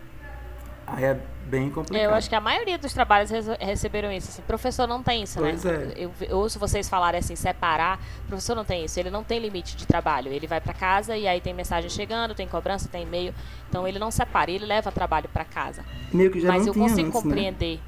Aí 0.86 1.04
é 1.04 1.20
bem 1.46 1.70
complicado. 1.70 2.02
Eu 2.04 2.13
acho 2.13 2.30
que 2.30 2.36
a 2.36 2.42
maioria 2.42 2.78
dos 2.78 2.94
trabalhos 2.94 3.30
receberam 3.60 4.12
isso. 4.12 4.30
Assim, 4.30 4.42
professor 4.42 4.88
não 4.88 5.02
tem 5.02 5.24
isso, 5.24 5.40
pois 5.40 5.63
né? 5.63 5.94
É. 5.96 6.04
Eu, 6.04 6.12
eu 6.22 6.38
ouço 6.38 6.60
vocês 6.60 6.90
falarem 6.90 7.20
assim, 7.20 7.36
separar. 7.36 8.00
professor 8.28 8.56
não 8.56 8.66
tem 8.66 8.86
isso. 8.86 9.00
Ele 9.00 9.10
não 9.10 9.24
tem 9.24 9.40
limite 9.40 9.75
de 9.75 9.86
trabalho. 9.86 10.32
Ele 10.32 10.48
vai 10.48 10.60
para 10.60 10.74
casa 10.74 11.16
e 11.16 11.28
aí 11.28 11.40
tem 11.40 11.54
mensagem 11.54 11.90
chegando, 11.90 12.36
tem 12.36 12.48
cobrança, 12.48 12.90
tem 12.90 13.04
e-mail. 13.04 13.34
Então 13.70 13.88
ele 13.88 14.00
não 14.00 14.12
separa, 14.12 14.52
ele 14.52 14.66
leva 14.66 14.92
trabalho 14.92 15.30
para 15.30 15.46
casa. 15.46 15.84
Meio 16.12 16.32
que 16.32 16.40
já 16.40 16.48
Mas 16.48 16.68
eu 16.68 16.74
consigo 16.74 17.08
antes, 17.08 17.22
compreender. 17.22 17.80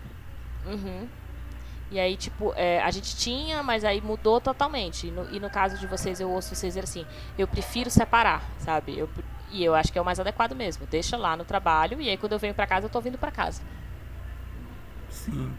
Né? 0.66 0.74
Uhum. 0.74 1.08
E 1.92 2.00
aí, 2.00 2.18
tipo, 2.18 2.52
é, 2.56 2.82
a 2.82 2.90
gente 2.90 3.16
tinha, 3.16 3.62
mas 3.62 3.86
aí 3.86 4.02
mudou 4.02 4.42
totalmente. 4.42 5.08
E 5.08 5.12
no, 5.12 5.34
e 5.34 5.40
no, 5.40 5.50
caso 5.50 5.78
de 5.78 5.86
vocês, 5.86 6.20
eu 6.20 6.30
ouço 6.30 6.56
vocês 6.56 6.74
dizer 6.74 6.84
assim, 6.84 7.06
eu 7.38 7.48
prefiro 7.48 7.90
separar, 7.90 8.44
sabe? 8.60 8.98
Eu, 8.98 9.08
e 9.56 9.64
eu 9.64 9.74
acho 9.74 9.92
que 9.92 9.98
é 9.98 10.02
o 10.02 10.06
mais 10.06 10.20
adequado 10.20 10.54
mesmo. 10.54 10.86
Deixa 10.90 11.16
lá 11.16 11.36
no 11.38 11.46
trabalho 11.46 12.02
e 12.02 12.10
aí 12.10 12.18
quando 12.18 12.34
eu 12.34 12.40
venho 12.40 12.54
para 12.54 12.68
casa, 12.68 12.86
eu 12.86 12.90
tô 12.90 13.00
vindo 13.00 13.18
para 13.18 13.32
casa. 13.32 13.62
Sim. 15.10 15.52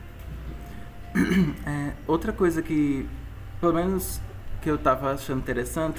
É, 1.67 1.93
outra 2.07 2.31
coisa 2.31 2.61
que, 2.61 3.09
pelo 3.59 3.73
menos 3.73 4.21
que 4.61 4.71
eu 4.71 4.77
tava 4.77 5.15
achando 5.15 5.39
interessante, 5.39 5.99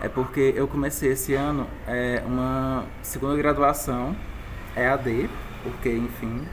é 0.00 0.08
porque 0.08 0.54
eu 0.56 0.66
comecei 0.66 1.12
esse 1.12 1.34
ano 1.34 1.68
é, 1.86 2.22
uma 2.24 2.86
segunda 3.02 3.36
graduação 3.36 4.16
EAD, 4.74 5.28
porque, 5.62 5.90
enfim, 5.90 6.48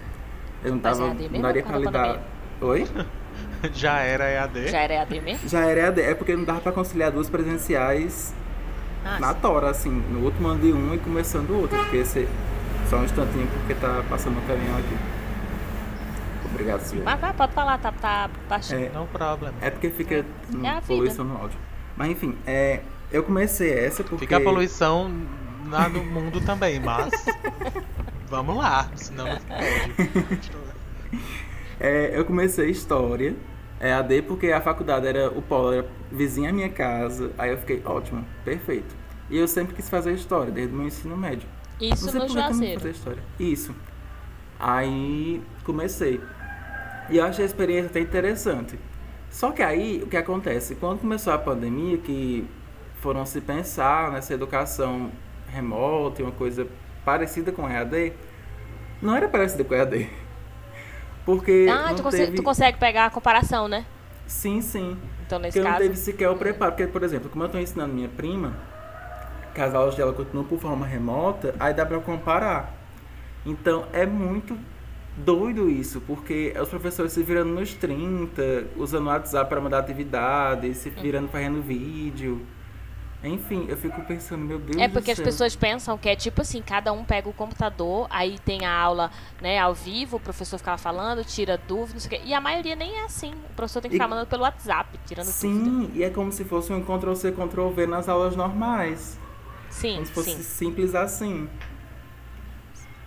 eu 0.65 0.71
não 0.71 0.79
tava. 0.79 1.13
Não 1.13 1.41
daria 1.41 1.63
pra 1.63 1.77
lidar. 1.77 2.19
Oi? 2.59 2.85
Já 3.73 3.99
era 3.99 4.29
EAD? 4.29 4.67
Já 4.67 4.79
era 4.79 4.93
EAD 4.95 5.21
mesmo? 5.21 5.47
Já 5.47 5.59
era 5.61 5.79
EAD, 5.79 6.01
é 6.01 6.13
porque 6.13 6.35
não 6.35 6.43
dava 6.43 6.59
pra 6.59 6.71
conciliar 6.73 7.09
duas 7.11 7.29
presenciais 7.29 8.33
ah, 9.05 9.19
na 9.19 9.33
tora, 9.33 9.69
assim, 9.69 9.89
no 9.89 10.19
último 10.19 10.47
ano 10.47 10.61
de 10.61 10.71
um 10.71 10.93
e 10.93 10.99
começando 10.99 11.49
o 11.51 11.61
outro, 11.61 11.77
porque 11.77 11.97
esse. 11.97 12.27
Só 12.89 12.97
um 12.97 13.05
instantinho 13.05 13.47
porque 13.47 13.73
tá 13.75 14.03
passando 14.09 14.37
um 14.37 14.47
caminhão 14.47 14.77
aqui. 14.77 14.97
Obrigado, 16.45 16.81
senhor. 16.81 17.03
Vai, 17.03 17.17
vai, 17.17 17.33
pode 17.33 17.53
falar, 17.53 17.77
tá, 17.79 17.91
tá 17.91 18.29
baixinho. 18.47 18.85
É, 18.85 18.89
não 18.89 19.07
problema. 19.07 19.55
É 19.61 19.69
porque 19.69 19.89
fica 19.89 20.15
é. 20.15 20.67
é 20.67 20.81
poluição 20.81 21.25
no 21.25 21.37
áudio. 21.37 21.57
Mas 21.97 22.11
enfim, 22.11 22.37
é, 22.45 22.81
eu 23.11 23.23
comecei 23.23 23.71
essa 23.71 24.03
porque. 24.03 24.25
Fica 24.25 24.37
a 24.37 24.41
poluição 24.41 25.11
lá 25.69 25.89
no 25.89 26.03
mundo 26.03 26.41
também, 26.41 26.79
mas. 26.79 27.11
vamos 28.29 28.57
lá, 28.57 28.89
senão 28.95 29.25
não 29.25 29.39
é, 31.79 32.17
eu 32.17 32.25
comecei 32.25 32.69
história. 32.69 33.35
É 33.79 33.91
AD 33.93 34.21
porque 34.23 34.51
a 34.51 34.61
faculdade 34.61 35.07
era 35.07 35.29
o 35.29 35.41
polo 35.41 35.73
era 35.73 35.85
vizinha 36.11 36.49
à 36.49 36.53
minha 36.53 36.69
casa. 36.69 37.31
Aí 37.37 37.51
eu 37.51 37.57
fiquei, 37.57 37.81
ótimo, 37.85 38.25
perfeito. 38.45 38.95
E 39.29 39.37
eu 39.37 39.47
sempre 39.47 39.75
quis 39.75 39.89
fazer 39.89 40.13
história, 40.13 40.51
desde 40.51 40.73
o 40.73 40.77
meu 40.77 40.87
ensino 40.87 41.17
médio. 41.17 41.47
Isso 41.79 42.17
no 42.17 42.27
Juazeiro. 42.27 42.79
Fazer 42.79 42.91
história. 42.91 43.23
Isso. 43.39 43.75
Aí 44.59 45.41
comecei. 45.63 46.21
E 47.09 47.17
eu 47.17 47.25
achei 47.25 47.43
a 47.43 47.45
experiência 47.45 47.89
até 47.89 47.99
interessante. 47.99 48.79
Só 49.29 49.51
que 49.51 49.63
aí, 49.63 50.01
o 50.03 50.07
que 50.07 50.15
acontece? 50.15 50.75
Quando 50.75 50.99
começou 50.99 51.33
a 51.33 51.37
pandemia, 51.37 51.97
que 51.97 52.47
foram 53.01 53.25
se 53.25 53.41
pensar 53.41 54.11
nessa 54.11 54.33
educação 54.33 55.11
remota 55.47 56.21
uma 56.21 56.31
coisa 56.31 56.67
parecida 57.03 57.51
com 57.51 57.67
EAD, 57.67 58.13
não 59.01 59.15
era 59.15 59.27
parecida 59.27 59.63
com 59.63 59.73
EAD. 59.73 60.09
Porque. 61.25 61.67
Ah, 61.71 61.93
tu, 61.95 62.03
consegue, 62.03 62.35
tu 62.35 62.43
consegue 62.43 62.77
pegar 62.77 63.05
a 63.05 63.09
comparação, 63.09 63.67
né? 63.67 63.85
Sim, 64.27 64.61
sim. 64.61 64.97
Então, 65.25 65.39
nesse 65.39 65.57
Porque 65.59 65.69
caso. 65.69 65.81
não 65.81 65.87
teve 65.87 65.97
sequer 65.97 66.29
o 66.29 66.35
preparo. 66.35 66.71
Porque, 66.71 66.87
por 66.87 67.03
exemplo, 67.03 67.29
como 67.29 67.43
eu 67.43 67.47
estou 67.47 67.61
ensinando 67.61 67.93
minha 67.93 68.09
prima, 68.09 68.53
que 69.53 69.61
as 69.61 69.73
aulas 69.73 69.95
dela 69.95 70.13
continuam 70.13 70.45
por 70.45 70.59
forma 70.59 70.85
remota, 70.85 71.55
aí 71.59 71.73
dá 71.73 71.85
para 71.85 71.99
comparar. 71.99 72.73
Então, 73.45 73.85
é 73.93 74.05
muito 74.05 74.57
doido 75.15 75.69
isso, 75.69 76.01
porque 76.01 76.53
os 76.59 76.69
professores 76.69 77.13
se 77.13 77.21
virando 77.21 77.53
nos 77.53 77.73
30, 77.73 78.67
usando 78.75 79.05
o 79.05 79.09
WhatsApp 79.09 79.49
para 79.49 79.61
mandar 79.61 79.79
atividades, 79.79 80.77
se 80.77 80.89
virando 80.89 81.27
fazendo 81.27 81.61
vídeo. 81.61 82.41
Enfim, 83.23 83.65
eu 83.69 83.77
fico 83.77 84.01
pensando, 84.01 84.43
meu 84.43 84.59
Deus 84.59 84.81
É 84.81 84.89
porque 84.89 85.11
as 85.11 85.19
pessoas 85.19 85.55
pensam 85.55 85.97
que 85.97 86.09
é 86.09 86.15
tipo 86.15 86.41
assim, 86.41 86.61
cada 86.61 86.91
um 86.91 87.05
pega 87.05 87.29
o 87.29 87.33
computador, 87.33 88.05
aí 88.09 88.37
tem 88.39 88.65
a 88.65 88.71
aula, 88.77 89.09
né, 89.41 89.57
ao 89.59 89.73
vivo, 89.73 90.17
o 90.17 90.19
professor 90.19 90.57
fica 90.57 90.77
falando, 90.77 91.23
tira 91.23 91.57
dúvidas, 91.57 91.93
não 91.93 91.99
sei 92.01 92.17
o 92.19 92.21
quê. 92.21 92.27
E 92.27 92.33
a 92.33 92.41
maioria 92.41 92.75
nem 92.75 92.97
é 92.97 93.05
assim. 93.05 93.33
O 93.49 93.53
professor 93.55 93.81
tem 93.81 93.89
que 93.89 93.95
ficar 93.95 94.09
mandando 94.09 94.27
pelo 94.27 94.43
WhatsApp, 94.43 94.99
tirando 95.05 95.27
Sim, 95.27 95.63
dúvida. 95.63 95.97
e 95.99 96.03
é 96.03 96.09
como 96.09 96.31
se 96.33 96.43
fosse 96.43 96.73
um 96.73 96.83
Ctrl-C, 96.83 97.31
Ctrl-V 97.31 97.87
nas 97.87 98.09
aulas 98.09 98.35
normais. 98.35 99.17
Sim, 99.69 99.95
Como 99.95 100.05
se 100.05 100.11
fosse 100.13 100.31
sim. 100.31 100.43
simples 100.43 100.93
assim. 100.93 101.49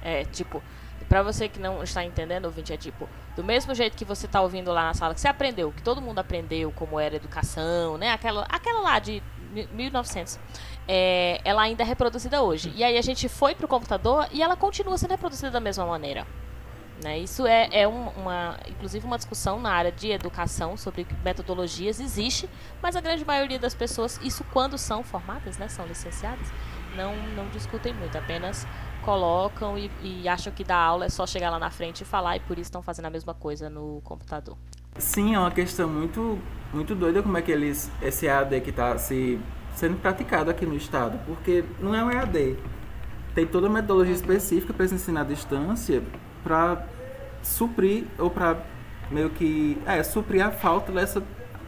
É, 0.02 0.24
tipo, 0.24 0.62
Pra 1.08 1.22
você 1.22 1.48
que 1.48 1.60
não 1.60 1.82
está 1.82 2.04
entendendo, 2.04 2.46
ouvinte, 2.46 2.72
é 2.72 2.76
tipo, 2.76 3.08
do 3.36 3.44
mesmo 3.44 3.72
jeito 3.74 3.96
que 3.96 4.04
você 4.04 4.26
está 4.26 4.40
ouvindo 4.40 4.72
lá 4.72 4.86
na 4.86 4.94
sala, 4.94 5.14
que 5.14 5.20
você 5.20 5.28
aprendeu, 5.28 5.70
que 5.70 5.82
todo 5.82 6.00
mundo 6.02 6.18
aprendeu 6.18 6.72
como 6.72 6.98
era 6.98 7.14
educação, 7.14 7.96
né? 7.96 8.10
Aquela, 8.10 8.44
aquela 8.48 8.80
lá 8.80 8.98
de 8.98 9.22
1900. 9.72 10.38
É, 10.88 11.40
ela 11.44 11.62
ainda 11.62 11.82
é 11.82 11.86
reproduzida 11.86 12.42
hoje. 12.42 12.72
E 12.76 12.84
aí 12.84 12.96
a 12.96 13.02
gente 13.02 13.28
foi 13.28 13.54
pro 13.54 13.66
computador 13.66 14.28
e 14.32 14.42
ela 14.42 14.56
continua 14.56 14.96
sendo 14.98 15.10
reproduzida 15.10 15.50
da 15.50 15.60
mesma 15.60 15.86
maneira. 15.86 16.26
Né? 17.02 17.18
Isso 17.18 17.46
é, 17.46 17.68
é 17.72 17.86
um, 17.86 18.08
uma, 18.10 18.58
inclusive 18.68 19.04
uma 19.04 19.18
discussão 19.18 19.60
na 19.60 19.70
área 19.70 19.92
de 19.92 20.10
educação 20.10 20.76
sobre 20.76 21.06
metodologias 21.22 22.00
existe, 22.00 22.48
mas 22.80 22.96
a 22.96 23.00
grande 23.00 23.24
maioria 23.24 23.58
das 23.58 23.74
pessoas, 23.74 24.18
isso 24.22 24.44
quando 24.52 24.78
são 24.78 25.02
formadas, 25.02 25.58
né, 25.58 25.68
são 25.68 25.86
licenciadas, 25.86 26.50
não, 26.94 27.14
não 27.34 27.48
discutem 27.48 27.92
muito, 27.92 28.16
apenas 28.16 28.66
colocam 29.04 29.78
e, 29.78 29.90
e 30.02 30.26
acham 30.26 30.52
que 30.52 30.64
dar 30.64 30.78
aula 30.78 31.04
é 31.04 31.08
só 31.08 31.26
chegar 31.26 31.50
lá 31.50 31.58
na 31.58 31.70
frente 31.70 32.00
e 32.00 32.04
falar 32.04 32.36
e 32.36 32.40
por 32.40 32.54
isso 32.54 32.68
estão 32.68 32.82
fazendo 32.82 33.04
a 33.04 33.10
mesma 33.10 33.34
coisa 33.34 33.68
no 33.68 34.00
computador. 34.02 34.56
Sim, 34.98 35.34
é 35.34 35.38
uma 35.38 35.50
questão 35.50 35.88
muito, 35.88 36.38
muito 36.72 36.94
doida 36.94 37.22
como 37.22 37.36
é 37.36 37.42
que 37.42 37.52
eles, 37.52 37.90
esse 38.00 38.26
EAD 38.26 38.60
que 38.60 38.70
está 38.70 38.96
se, 38.98 39.38
sendo 39.74 39.96
praticado 39.96 40.50
aqui 40.50 40.64
no 40.64 40.76
estado, 40.76 41.18
porque 41.26 41.64
não 41.80 41.94
é 41.94 42.02
um 42.02 42.10
EAD. 42.10 42.56
Tem 43.34 43.46
toda 43.46 43.68
uma 43.68 43.80
metodologia 43.80 44.14
específica 44.14 44.72
para 44.72 44.88
se 44.88 44.94
ensinar 44.94 45.20
à 45.20 45.24
distância 45.24 46.02
para 46.42 46.86
suprir 47.42 48.04
ou 48.18 48.30
para 48.30 48.56
meio 49.10 49.30
que 49.30 49.78
é, 49.86 50.02
suprir 50.02 50.44
a 50.44 50.50
falta 50.50 50.90
dessa 50.90 51.22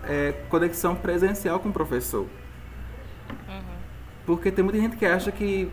é, 0.04 0.32
conexão 0.48 0.94
presencial 0.94 1.60
com 1.60 1.68
o 1.68 1.72
professor. 1.72 2.26
Uhum. 3.48 3.62
Porque 4.24 4.50
tem 4.50 4.64
muita 4.64 4.80
gente 4.80 4.96
que 4.96 5.04
acha 5.04 5.30
que 5.30 5.70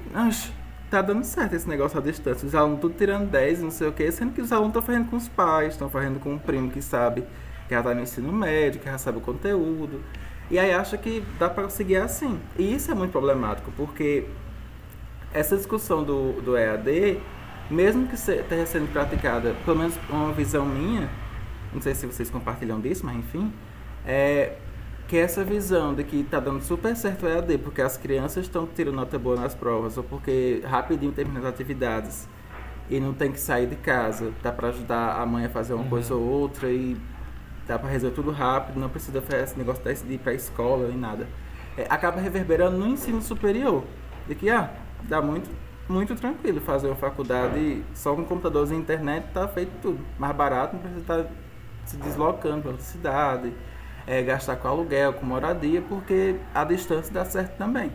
tá 0.89 1.01
dando 1.01 1.23
certo 1.23 1.53
esse 1.53 1.67
negócio 1.67 1.97
à 1.97 2.01
distância. 2.01 2.47
Os 2.47 2.55
alunos 2.55 2.79
tudo 2.79 2.95
tirando 2.95 3.29
10, 3.29 3.63
não 3.63 3.71
sei 3.71 3.87
o 3.87 3.91
quê, 3.91 4.11
sendo 4.11 4.33
que 4.33 4.41
os 4.41 4.51
alunos 4.51 4.69
estão 4.69 4.81
fazendo 4.81 5.09
com 5.09 5.15
os 5.15 5.27
pais, 5.27 5.73
estão 5.73 5.89
fazendo 5.89 6.19
com 6.19 6.33
um 6.33 6.37
primo 6.37 6.69
que 6.69 6.81
sabe, 6.81 7.23
que 7.67 7.73
já 7.73 7.81
tá 7.81 7.93
no 7.93 8.01
ensino 8.01 8.31
médio, 8.31 8.79
que 8.79 8.85
já 8.85 8.97
sabe 8.97 9.17
o 9.17 9.21
conteúdo. 9.21 10.01
E 10.49 10.59
aí 10.59 10.71
acha 10.71 10.97
que 10.97 11.23
dá 11.39 11.49
para 11.49 11.69
seguir 11.69 11.97
assim. 11.97 12.39
E 12.57 12.75
isso 12.75 12.91
é 12.91 12.95
muito 12.95 13.11
problemático, 13.11 13.71
porque 13.75 14.25
essa 15.33 15.57
discussão 15.57 16.03
do, 16.03 16.33
do 16.41 16.55
EAD, 16.55 17.19
mesmo 17.69 18.07
que 18.07 18.15
esteja 18.15 18.65
sendo 18.65 18.91
praticada, 18.91 19.55
pelo 19.65 19.77
menos 19.77 19.97
uma 20.09 20.31
visão 20.31 20.65
minha, 20.65 21.09
não 21.73 21.81
sei 21.81 21.95
se 21.95 22.05
vocês 22.05 22.29
compartilham 22.29 22.79
disso, 22.79 23.05
mas 23.05 23.17
enfim, 23.17 23.51
é, 24.05 24.53
que 25.07 25.17
essa 25.17 25.43
visão 25.43 25.93
de 25.93 26.03
que 26.03 26.21
está 26.21 26.39
dando 26.39 26.61
super 26.61 26.95
certo 26.95 27.25
o 27.25 27.29
EAD, 27.29 27.57
porque 27.57 27.81
as 27.81 27.97
crianças 27.97 28.45
estão 28.45 28.67
tirando 28.67 28.95
nota 28.95 29.19
boa 29.19 29.35
nas 29.35 29.53
provas, 29.53 29.97
ou 29.97 30.03
porque 30.03 30.61
rapidinho 30.63 31.11
termina 31.11 31.39
as 31.39 31.45
atividades 31.45 32.27
e 32.89 32.99
não 32.99 33.13
tem 33.13 33.31
que 33.31 33.39
sair 33.39 33.67
de 33.67 33.75
casa, 33.75 34.31
dá 34.43 34.51
para 34.51 34.69
ajudar 34.69 35.19
a 35.19 35.25
mãe 35.25 35.45
a 35.45 35.49
fazer 35.49 35.73
uma 35.73 35.83
uhum. 35.83 35.89
coisa 35.89 36.15
ou 36.15 36.21
outra 36.21 36.69
e 36.69 36.95
dá 37.67 37.77
para 37.79 37.89
resolver 37.89 38.15
tudo 38.15 38.31
rápido, 38.31 38.79
não 38.79 38.89
precisa 38.89 39.21
fazer 39.21 39.43
esse 39.43 39.57
negócio 39.57 39.83
de 39.83 40.13
ir 40.13 40.17
para 40.17 40.31
a 40.31 40.35
escola 40.35 40.87
nem 40.87 40.97
nada. 40.97 41.27
É, 41.77 41.85
acaba 41.89 42.19
reverberando 42.19 42.77
no 42.77 42.87
ensino 42.87 43.21
superior, 43.21 43.83
de 44.27 44.35
que 44.35 44.49
ah, 44.49 44.71
dá 45.03 45.21
muito 45.21 45.49
muito 45.87 46.15
tranquilo 46.15 46.59
fazer 46.61 46.87
uma 46.87 46.95
faculdade 46.95 47.83
só 47.93 48.15
com 48.15 48.25
computadores 48.25 48.71
e 48.71 48.75
internet, 48.75 49.27
tá 49.31 49.47
feito 49.47 49.71
tudo. 49.83 49.99
Mais 50.17 50.35
barato, 50.35 50.75
não 50.75 50.81
precisa 50.81 51.01
estar 51.01 51.23
tá 51.23 51.29
se 51.85 51.97
deslocando 51.97 52.63
pela 52.63 52.79
cidade 52.79 53.53
é, 54.07 54.21
gastar 54.21 54.55
com 54.57 54.67
aluguel, 54.67 55.13
com 55.13 55.25
moradia, 55.25 55.81
porque 55.81 56.35
a 56.53 56.63
distância 56.63 57.13
dá 57.13 57.25
certo 57.25 57.57
também. 57.57 57.91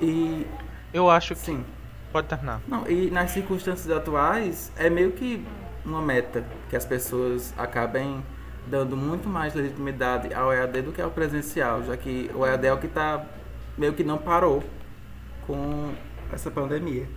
E. 0.00 0.46
Eu 0.92 1.10
acho 1.10 1.34
que. 1.34 1.40
Sim. 1.40 1.64
Pode 2.12 2.26
terminar. 2.26 2.60
Não, 2.66 2.88
e 2.88 3.10
nas 3.10 3.32
circunstâncias 3.32 3.90
atuais, 3.94 4.72
é 4.76 4.88
meio 4.88 5.12
que 5.12 5.44
uma 5.88 6.02
meta 6.02 6.44
que 6.68 6.76
as 6.76 6.84
pessoas 6.84 7.52
acabem 7.56 8.22
dando 8.66 8.96
muito 8.96 9.28
mais 9.28 9.54
legitimidade 9.54 10.32
ao 10.32 10.52
EAD 10.52 10.82
do 10.82 10.92
que 10.92 11.00
ao 11.00 11.10
presencial, 11.10 11.82
já 11.82 11.96
que 11.96 12.30
o 12.34 12.46
EAD 12.46 12.66
é 12.66 12.72
o 12.72 12.78
que 12.78 12.86
está 12.86 13.24
meio 13.76 13.94
que 13.94 14.04
não 14.04 14.18
parou 14.18 14.62
com 15.46 15.94
essa 16.32 16.50
pandemia. 16.50 17.08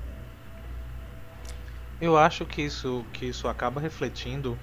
Eu 1.99 2.17
acho 2.17 2.45
que 2.45 2.61
isso, 2.61 3.05
que 3.13 3.27
isso 3.27 3.47
acaba 3.47 3.79
refletindo 3.79 4.57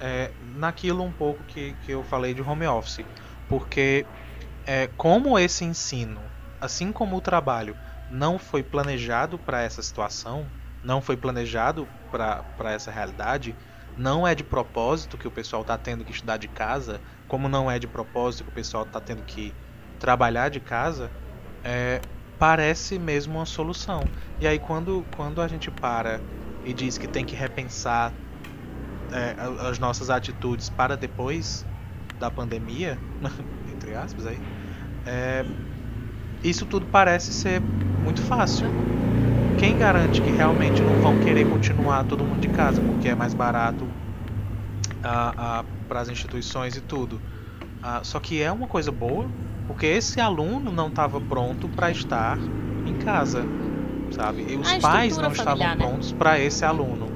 é, 0.00 0.30
naquilo 0.56 1.02
um 1.02 1.12
pouco 1.12 1.42
que, 1.44 1.74
que 1.84 1.92
eu 1.92 2.02
falei 2.04 2.32
de 2.32 2.40
home 2.40 2.66
office. 2.66 3.04
Porque 3.48 4.06
é, 4.66 4.88
como 4.96 5.38
esse 5.38 5.64
ensino, 5.64 6.20
assim 6.60 6.92
como 6.92 7.16
o 7.16 7.20
trabalho, 7.20 7.76
não 8.10 8.38
foi 8.38 8.62
planejado 8.62 9.38
para 9.38 9.62
essa 9.62 9.82
situação, 9.82 10.46
não 10.82 11.02
foi 11.02 11.16
planejado 11.16 11.86
para 12.10 12.72
essa 12.72 12.90
realidade, 12.90 13.56
não 13.96 14.26
é 14.26 14.34
de 14.34 14.44
propósito 14.44 15.18
que 15.18 15.26
o 15.26 15.30
pessoal 15.30 15.62
está 15.62 15.76
tendo 15.76 16.04
que 16.04 16.12
estudar 16.12 16.36
de 16.36 16.48
casa, 16.48 17.00
como 17.26 17.48
não 17.48 17.70
é 17.70 17.78
de 17.78 17.86
propósito 17.86 18.44
que 18.44 18.50
o 18.50 18.52
pessoal 18.52 18.84
está 18.84 19.00
tendo 19.00 19.22
que 19.22 19.52
trabalhar 19.98 20.48
de 20.48 20.60
casa, 20.60 21.10
é, 21.64 22.00
parece 22.38 22.98
mesmo 22.98 23.34
uma 23.34 23.46
solução. 23.46 24.00
E 24.40 24.46
aí 24.46 24.58
quando, 24.58 25.04
quando 25.16 25.42
a 25.42 25.48
gente 25.48 25.70
para 25.70 26.20
e 26.64 26.72
diz 26.72 26.96
que 26.96 27.08
tem 27.08 27.24
que 27.24 27.34
repensar 27.34 28.12
é, 29.12 29.34
as 29.68 29.78
nossas 29.78 30.10
atitudes 30.10 30.68
para 30.68 30.96
depois 30.96 31.66
da 32.18 32.30
pandemia, 32.30 32.96
entre 33.74 33.94
aspas 33.94 34.26
aí, 34.26 34.38
é, 35.06 35.44
isso 36.44 36.66
tudo 36.66 36.86
parece 36.86 37.32
ser 37.32 37.60
muito 37.60 38.22
fácil 38.22 38.66
quem 39.58 39.76
garante 39.76 40.22
que 40.22 40.30
realmente 40.30 40.80
não 40.80 41.00
vão 41.02 41.18
querer 41.20 41.48
continuar 41.48 42.04
todo 42.04 42.24
mundo 42.24 42.40
de 42.40 42.48
casa 42.48 42.80
porque 42.80 43.08
é 43.08 43.14
mais 43.14 43.34
barato 43.34 43.86
para 45.88 46.00
as 46.00 46.08
instituições 46.08 46.76
e 46.76 46.80
tudo? 46.80 47.20
Ah, 47.82 48.00
só 48.02 48.20
que 48.20 48.40
é 48.40 48.50
uma 48.50 48.66
coisa 48.66 48.90
boa 48.90 49.26
porque 49.66 49.86
esse 49.86 50.20
aluno 50.20 50.72
não 50.72 50.88
estava 50.88 51.20
pronto 51.20 51.68
para 51.68 51.90
estar 51.90 52.38
em 52.86 52.94
casa, 52.94 53.44
sabe? 54.10 54.46
E 54.48 54.56
os 54.56 54.78
pais 54.78 55.18
não 55.18 55.30
estavam 55.30 55.58
né? 55.58 55.76
prontos 55.76 56.12
para 56.12 56.38
esse 56.40 56.64
aluno. 56.64 57.06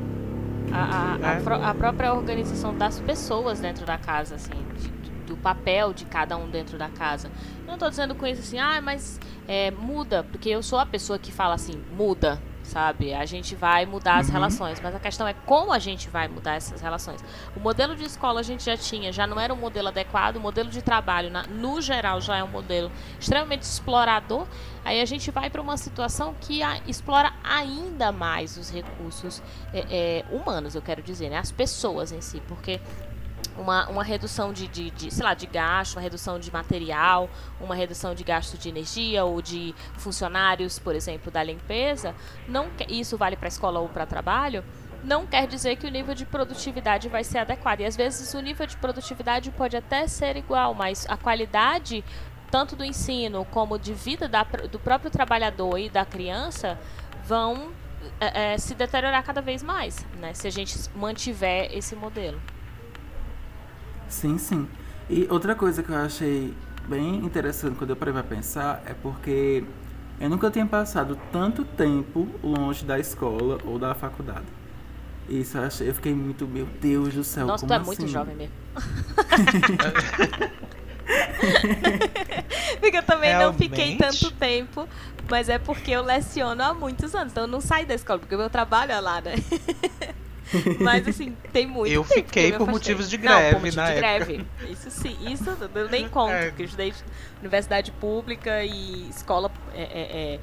A, 0.71 1.17
a, 1.17 1.31
é. 1.33 1.65
a, 1.65 1.71
a, 1.71 1.75
própria 1.75 2.13
organização 2.13 2.77
das 2.77 3.01
pessoas 3.01 3.61
dentro 3.61 3.85
da 3.87 3.99
casa, 3.99 4.37
assim, 4.37 4.53
de, 4.77 4.92
papel 5.43 5.93
de 5.93 6.05
cada 6.05 6.37
um 6.37 6.49
dentro 6.49 6.79
da 6.79 6.89
casa. 6.89 7.31
Não 7.67 7.75
estou 7.75 7.91
dizendo 7.91 8.15
com 8.15 8.27
isso 8.27 8.41
assim, 8.41 8.59
ah, 8.59 8.81
mas 8.81 9.21
é, 9.49 9.71
muda, 9.71 10.25
porque 10.25 10.49
eu 10.49 10.63
sou 10.63 10.79
a 10.79 10.87
pessoa 10.87 11.19
que 11.19 11.33
fala 11.33 11.55
assim, 11.55 11.83
muda, 11.97 12.41
sabe? 12.63 13.13
A 13.13 13.25
gente 13.27 13.55
vai 13.55 13.85
mudar 13.85 14.19
as 14.19 14.27
uhum. 14.29 14.33
relações, 14.33 14.81
mas 14.81 14.95
a 14.95 15.01
questão 15.01 15.27
é 15.27 15.35
como 15.35 15.73
a 15.73 15.79
gente 15.79 16.09
vai 16.09 16.29
mudar 16.29 16.55
essas 16.55 16.81
relações. 16.81 17.23
O 17.57 17.61
modelo 17.61 17.95
de 17.95 18.05
escola 18.05 18.41
a 18.41 18.43
gente 18.43 18.65
já 18.65 18.77
tinha, 18.77 19.13
já 19.13 19.27
não 19.27 19.39
era 19.39 19.53
um 19.53 19.57
modelo 19.57 19.89
adequado, 19.89 20.37
o 20.37 20.41
modelo 20.41 20.71
de 20.71 20.81
trabalho, 20.81 21.31
na, 21.31 21.43
no 21.45 21.81
geral, 21.81 22.21
já 22.21 22.37
é 22.37 22.45
um 22.45 22.49
modelo 22.49 22.91
extremamente 23.19 23.63
explorador. 23.63 24.47
Aí 24.85 25.01
a 25.01 25.05
gente 25.05 25.31
vai 25.31 25.51
para 25.51 25.61
uma 25.61 25.77
situação 25.77 26.35
que 26.41 26.63
a, 26.63 26.79
explora 26.87 27.33
ainda 27.43 28.11
mais 28.13 28.57
os 28.57 28.71
recursos 28.71 29.43
é, 29.73 29.87
é, 29.91 30.25
humanos, 30.31 30.75
eu 30.75 30.83
quero 30.83 31.03
dizer, 31.03 31.31
né? 31.31 31.39
As 31.39 31.53
pessoas 31.53 32.13
em 32.13 32.21
si, 32.21 32.43
porque 32.49 32.81
uma, 33.57 33.89
uma 33.89 34.03
redução 34.03 34.53
de, 34.53 34.67
de, 34.69 34.91
de, 34.91 35.11
sei 35.13 35.25
lá, 35.25 35.35
de 35.35 35.47
gasto, 35.47 35.97
uma 35.97 36.03
redução 36.03 36.39
de 36.39 36.53
material, 36.53 37.29
uma 37.61 37.75
redução 37.75 38.15
de 38.15 38.25
gasto 38.25 38.57
de 38.57 38.69
energia 38.69 39.25
ou 39.25 39.43
de 39.43 39.75
funcionários, 39.99 40.79
por 40.79 40.95
exemplo, 40.95 41.31
da 41.31 41.43
limpeza, 41.43 42.15
não 42.49 42.69
isso 42.89 43.17
vale 43.17 43.37
para 43.37 43.49
escola 43.49 43.81
ou 43.81 43.89
para 43.89 44.07
trabalho, 44.07 44.65
não 45.05 45.27
quer 45.27 45.47
dizer 45.47 45.77
que 45.77 45.87
o 45.87 45.91
nível 45.91 46.15
de 46.15 46.25
produtividade 46.25 47.09
vai 47.09 47.25
ser 47.25 47.39
adequado. 47.39 47.81
E 47.81 47.85
às 47.85 47.97
vezes 47.97 48.33
o 48.35 48.41
nível 48.41 48.67
de 48.67 48.77
produtividade 48.77 49.51
pode 49.51 49.77
até 49.77 50.07
ser 50.07 50.37
igual, 50.37 50.75
mas 50.75 51.07
a 51.09 51.17
qualidade 51.17 52.05
tanto 52.51 52.77
do 52.77 52.85
ensino 52.85 53.47
como 53.47 53.79
de 53.79 53.95
vida 53.95 54.29
da, 54.29 54.43
do 54.43 54.79
próprio 54.79 55.11
trabalhador 55.11 55.79
e 55.79 55.89
da 55.89 56.05
criança 56.05 56.79
vão 57.25 57.73
é, 58.21 58.53
é, 58.53 58.59
se 58.59 58.75
deteriorar 58.75 59.25
cada 59.25 59.41
vez 59.41 59.63
mais, 59.63 60.07
né? 60.21 60.35
Se 60.35 60.47
a 60.47 60.51
gente 60.51 60.77
mantiver 60.95 61.75
esse 61.75 61.97
modelo. 61.97 62.41
Sim, 64.13 64.39
sim. 64.39 64.69
E 65.09 65.27
outra 65.31 65.55
coisa 65.55 65.83
que 65.83 65.91
eu 65.91 65.97
achei 65.97 66.53
bem 66.87 67.17
interessante 67.17 67.77
quando 67.77 67.91
eu 67.91 67.97
parei 67.97 68.13
pra 68.13 68.23
pensar 68.23 68.83
é 68.87 68.93
porque 68.93 69.65
eu 70.21 70.29
nunca 70.29 70.51
tinha 70.51 70.67
passado 70.67 71.19
tanto 71.33 71.65
tempo 71.65 72.29
longe 72.43 72.85
da 72.85 72.99
escola 72.99 73.59
ou 73.65 73.79
da 73.79 73.95
faculdade. 73.95 74.45
Isso 75.29 75.57
eu, 75.57 75.63
achei, 75.65 75.89
eu 75.89 75.95
fiquei 75.95 76.13
muito, 76.15 76.47
meu 76.47 76.67
Deus 76.81 77.15
do 77.15 77.25
céu. 77.25 77.47
Nossa, 77.47 77.67
tu 77.67 77.73
é 77.73 77.77
assim? 77.77 77.87
muito 77.87 78.07
jovem 78.07 78.37
mesmo. 78.37 78.53
porque 82.81 82.99
eu 82.99 83.03
também 83.03 83.31
Realmente? 83.31 83.53
não 83.53 83.55
fiquei 83.55 83.97
tanto 83.97 84.31
tempo, 84.33 84.87
mas 85.31 85.49
é 85.49 85.59
porque 85.59 85.91
eu 85.91 86.03
leciono 86.03 86.63
há 86.63 86.75
muitos 86.75 87.15
anos, 87.15 87.33
então 87.33 87.45
eu 87.45 87.49
não 87.49 87.63
saio 87.63 87.87
da 87.87 87.95
escola, 87.95 88.19
porque 88.19 88.35
o 88.35 88.39
meu 88.39 88.51
trabalho 88.51 88.93
é 88.93 89.01
lá, 89.01 89.23
né? 89.23 89.37
Mas 90.81 91.07
assim, 91.07 91.37
tem 91.53 91.67
muito. 91.67 91.93
Eu 91.93 92.05
tempo 92.05 92.27
fiquei 92.27 92.53
por 92.53 92.69
motivos 92.69 93.09
de 93.09 93.17
greve, 93.17 93.43
Não, 93.43 93.51
por 93.53 93.61
motivo 93.61 93.77
na 93.77 93.87
de 93.87 93.93
época. 93.93 94.25
greve. 94.25 94.47
Isso 94.71 94.91
sim, 94.91 95.17
isso 95.31 95.57
eu 95.75 95.89
nem 95.89 96.09
conto, 96.09 96.33
é. 96.33 96.47
porque 96.47 96.63
eu 96.63 96.67
estudei 96.67 96.93
universidade 97.41 97.91
pública 97.93 98.65
e 98.65 99.09
escola 99.09 99.51
é, 99.75 99.83
é, 99.83 100.41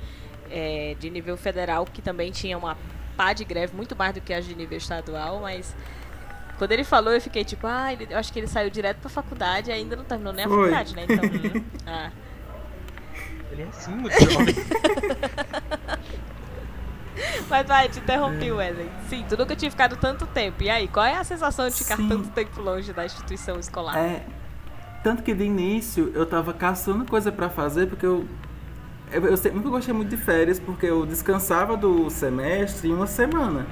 é, 0.51 0.91
é, 0.91 0.95
de 0.95 1.09
nível 1.09 1.37
federal, 1.37 1.85
que 1.85 2.01
também 2.01 2.31
tinha 2.31 2.57
uma 2.57 2.77
pá 3.15 3.33
de 3.33 3.43
greve, 3.43 3.75
muito 3.75 3.95
mais 3.95 4.13
do 4.13 4.21
que 4.21 4.33
as 4.33 4.45
de 4.45 4.55
nível 4.55 4.77
estadual, 4.77 5.39
mas. 5.41 5.75
Quando 6.57 6.73
ele 6.73 6.83
falou, 6.83 7.13
eu 7.13 7.21
fiquei 7.21 7.45
tipo, 7.45 7.65
ah, 7.65 7.93
ele, 7.93 8.05
eu 8.09 8.17
acho 8.17 8.33
que 8.33 8.39
ele 8.39 8.47
saiu 8.47 8.69
direto 8.69 8.97
pra 8.97 9.09
faculdade 9.09 9.69
e 9.69 9.73
ainda 9.73 9.95
não 9.95 10.03
terminou 10.03 10.33
nem 10.33 10.43
a 10.43 10.47
Foi. 10.49 10.57
faculdade, 10.57 10.93
né? 10.93 11.05
Então. 11.07 11.25
Hum, 11.25 11.63
ah. 11.87 12.11
Ele 13.51 13.61
é 13.61 13.65
assim, 13.65 13.91
muito 13.91 14.29
jovem. 14.29 14.55
Mas 17.49 17.67
vai, 17.67 17.89
te 17.89 17.99
interrompi, 17.99 18.47
é. 18.47 18.53
Wesley. 18.53 18.89
Sim, 19.09 19.25
tu 19.27 19.37
nunca 19.37 19.55
tinha 19.55 19.69
ficado 19.69 19.97
tanto 19.97 20.25
tempo. 20.27 20.63
E 20.63 20.69
aí, 20.69 20.87
qual 20.87 21.05
é 21.05 21.17
a 21.17 21.23
sensação 21.23 21.67
de 21.67 21.75
ficar 21.75 21.97
Sim. 21.97 22.07
tanto 22.07 22.29
tempo 22.29 22.61
longe 22.61 22.93
da 22.93 23.05
instituição 23.05 23.59
escolar? 23.59 23.97
É. 23.97 24.23
Tanto 25.03 25.23
que 25.23 25.33
de 25.33 25.43
início 25.43 26.11
eu 26.13 26.25
tava 26.25 26.53
caçando 26.53 27.05
coisa 27.05 27.31
para 27.31 27.49
fazer, 27.49 27.87
porque 27.87 28.05
eu. 28.05 28.25
Eu, 29.11 29.25
eu 29.25 29.37
sempre 29.37 29.59
gostei 29.61 29.93
muito 29.93 30.09
de 30.09 30.17
férias, 30.17 30.59
porque 30.59 30.85
eu 30.85 31.03
descansava 31.05 31.75
do 31.75 32.09
semestre 32.11 32.89
em 32.89 32.93
uma 32.93 33.07
semana. 33.07 33.65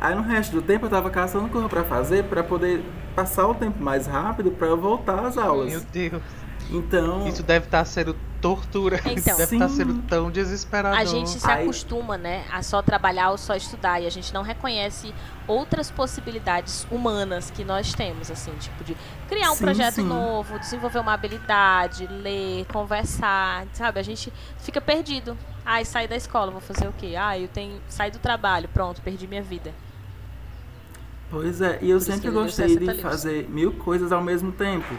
Aí 0.00 0.14
no 0.14 0.22
resto 0.22 0.52
do 0.52 0.62
tempo 0.62 0.86
eu 0.86 0.90
tava 0.90 1.10
caçando 1.10 1.48
coisa 1.48 1.68
para 1.68 1.82
fazer 1.82 2.24
para 2.24 2.44
poder 2.44 2.84
passar 3.14 3.48
o 3.48 3.54
tempo 3.54 3.82
mais 3.82 4.06
rápido 4.06 4.50
para 4.50 4.68
eu 4.68 4.76
voltar 4.76 5.24
às 5.24 5.38
aulas. 5.38 5.70
Meu 5.70 5.80
Deus. 5.80 6.22
Então. 6.70 7.26
Isso 7.26 7.42
deve 7.42 7.64
estar 7.64 7.84
sendo 7.84 8.14
tortura. 8.46 9.00
Então, 9.06 9.36
deve 9.36 9.56
estar 9.56 9.68
sendo 9.68 10.02
tão 10.02 10.30
desesperador. 10.30 10.98
A 10.98 11.04
gente 11.04 11.30
se 11.30 11.50
acostuma, 11.50 12.16
né, 12.16 12.44
a 12.52 12.62
só 12.62 12.82
trabalhar 12.82 13.30
ou 13.30 13.38
só 13.38 13.54
estudar 13.54 14.00
e 14.00 14.06
a 14.06 14.10
gente 14.10 14.32
não 14.32 14.42
reconhece 14.42 15.12
outras 15.46 15.90
possibilidades 15.90 16.86
humanas 16.90 17.50
que 17.50 17.64
nós 17.64 17.92
temos, 17.92 18.30
assim, 18.30 18.52
tipo 18.58 18.84
de 18.84 18.96
criar 19.28 19.50
um 19.50 19.56
sim, 19.56 19.64
projeto 19.64 19.94
sim. 19.96 20.04
novo, 20.04 20.58
desenvolver 20.58 20.98
uma 20.98 21.14
habilidade, 21.14 22.06
ler, 22.06 22.64
conversar, 22.66 23.66
sabe? 23.72 23.98
A 23.98 24.02
gente 24.02 24.32
fica 24.58 24.80
perdido. 24.80 25.36
Ai, 25.64 25.84
saí 25.84 26.06
da 26.06 26.16
escola, 26.16 26.50
vou 26.50 26.60
fazer 26.60 26.86
o 26.86 26.92
quê? 26.92 27.14
Ah, 27.18 27.38
eu 27.38 27.48
tenho 27.48 27.80
saí 27.88 28.10
do 28.10 28.18
trabalho, 28.18 28.68
pronto, 28.68 29.02
perdi 29.02 29.26
minha 29.26 29.42
vida. 29.42 29.72
Pois 31.30 31.60
é, 31.60 31.78
e 31.82 31.90
eu 31.90 31.98
Por 31.98 32.04
sempre 32.04 32.30
gostei 32.30 32.76
de 32.76 33.02
fazer 33.02 33.48
mil 33.48 33.72
coisas 33.72 34.12
ao 34.12 34.22
mesmo 34.22 34.52
tempo. 34.52 34.94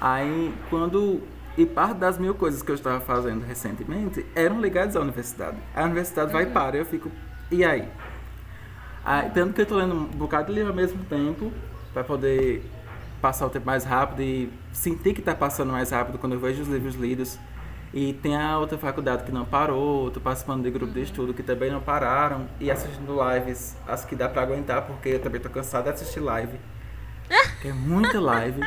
Aí, 0.00 0.54
quando. 0.70 1.22
E 1.56 1.64
parte 1.64 1.98
das 1.98 2.18
mil 2.18 2.34
coisas 2.34 2.62
que 2.62 2.70
eu 2.70 2.74
estava 2.74 3.00
fazendo 3.00 3.44
recentemente 3.44 4.26
eram 4.34 4.60
ligadas 4.60 4.94
à 4.94 5.00
universidade. 5.00 5.56
A 5.74 5.84
universidade 5.84 6.30
vai 6.30 6.44
uhum. 6.44 6.52
para, 6.52 6.76
eu 6.76 6.84
fico. 6.84 7.10
E 7.50 7.64
aí? 7.64 7.88
aí? 9.04 9.30
Tanto 9.30 9.54
que 9.54 9.62
eu 9.62 9.64
estou 9.64 9.78
lendo 9.78 9.94
um 9.94 10.04
bocado 10.04 10.48
de 10.48 10.52
livro 10.52 10.70
ao 10.70 10.76
mesmo 10.76 11.02
tempo, 11.04 11.50
para 11.94 12.04
poder 12.04 12.62
passar 13.22 13.46
o 13.46 13.50
tempo 13.50 13.64
mais 13.64 13.84
rápido 13.84 14.20
e 14.20 14.52
sentir 14.70 15.14
que 15.14 15.20
está 15.20 15.34
passando 15.34 15.72
mais 15.72 15.90
rápido 15.90 16.18
quando 16.18 16.34
eu 16.34 16.40
vejo 16.40 16.60
os 16.60 16.68
livros 16.68 16.94
lidos. 16.94 17.38
E 17.94 18.12
tem 18.12 18.36
a 18.36 18.58
outra 18.58 18.76
faculdade 18.76 19.24
que 19.24 19.32
não 19.32 19.46
parou, 19.46 20.10
tô 20.10 20.20
participando 20.20 20.62
de 20.62 20.70
grupo 20.70 20.92
de 20.92 20.98
uhum. 20.98 21.04
estudo 21.04 21.32
que 21.32 21.42
também 21.42 21.70
não 21.70 21.80
pararam, 21.80 22.46
e 22.60 22.70
assistindo 22.70 23.16
lives, 23.32 23.74
as 23.88 24.04
que 24.04 24.14
dá 24.14 24.28
para 24.28 24.42
aguentar, 24.42 24.82
porque 24.82 25.08
eu 25.08 25.20
também 25.20 25.40
tô 25.40 25.48
cansado 25.48 25.84
de 25.84 25.90
assistir 25.90 26.20
live. 26.20 26.58
que 27.62 27.68
é 27.68 27.72
muita 27.72 28.20
live. 28.20 28.60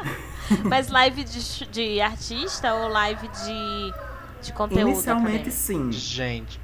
Mas 0.64 0.88
live 0.88 1.24
de, 1.24 1.66
de 1.66 2.00
artista 2.00 2.74
ou 2.74 2.88
live 2.88 3.28
de, 3.28 3.94
de 4.42 4.52
conteúdo? 4.52 4.88
Inicialmente 4.88 5.50
sim. 5.50 5.90
Gente. 5.90 6.60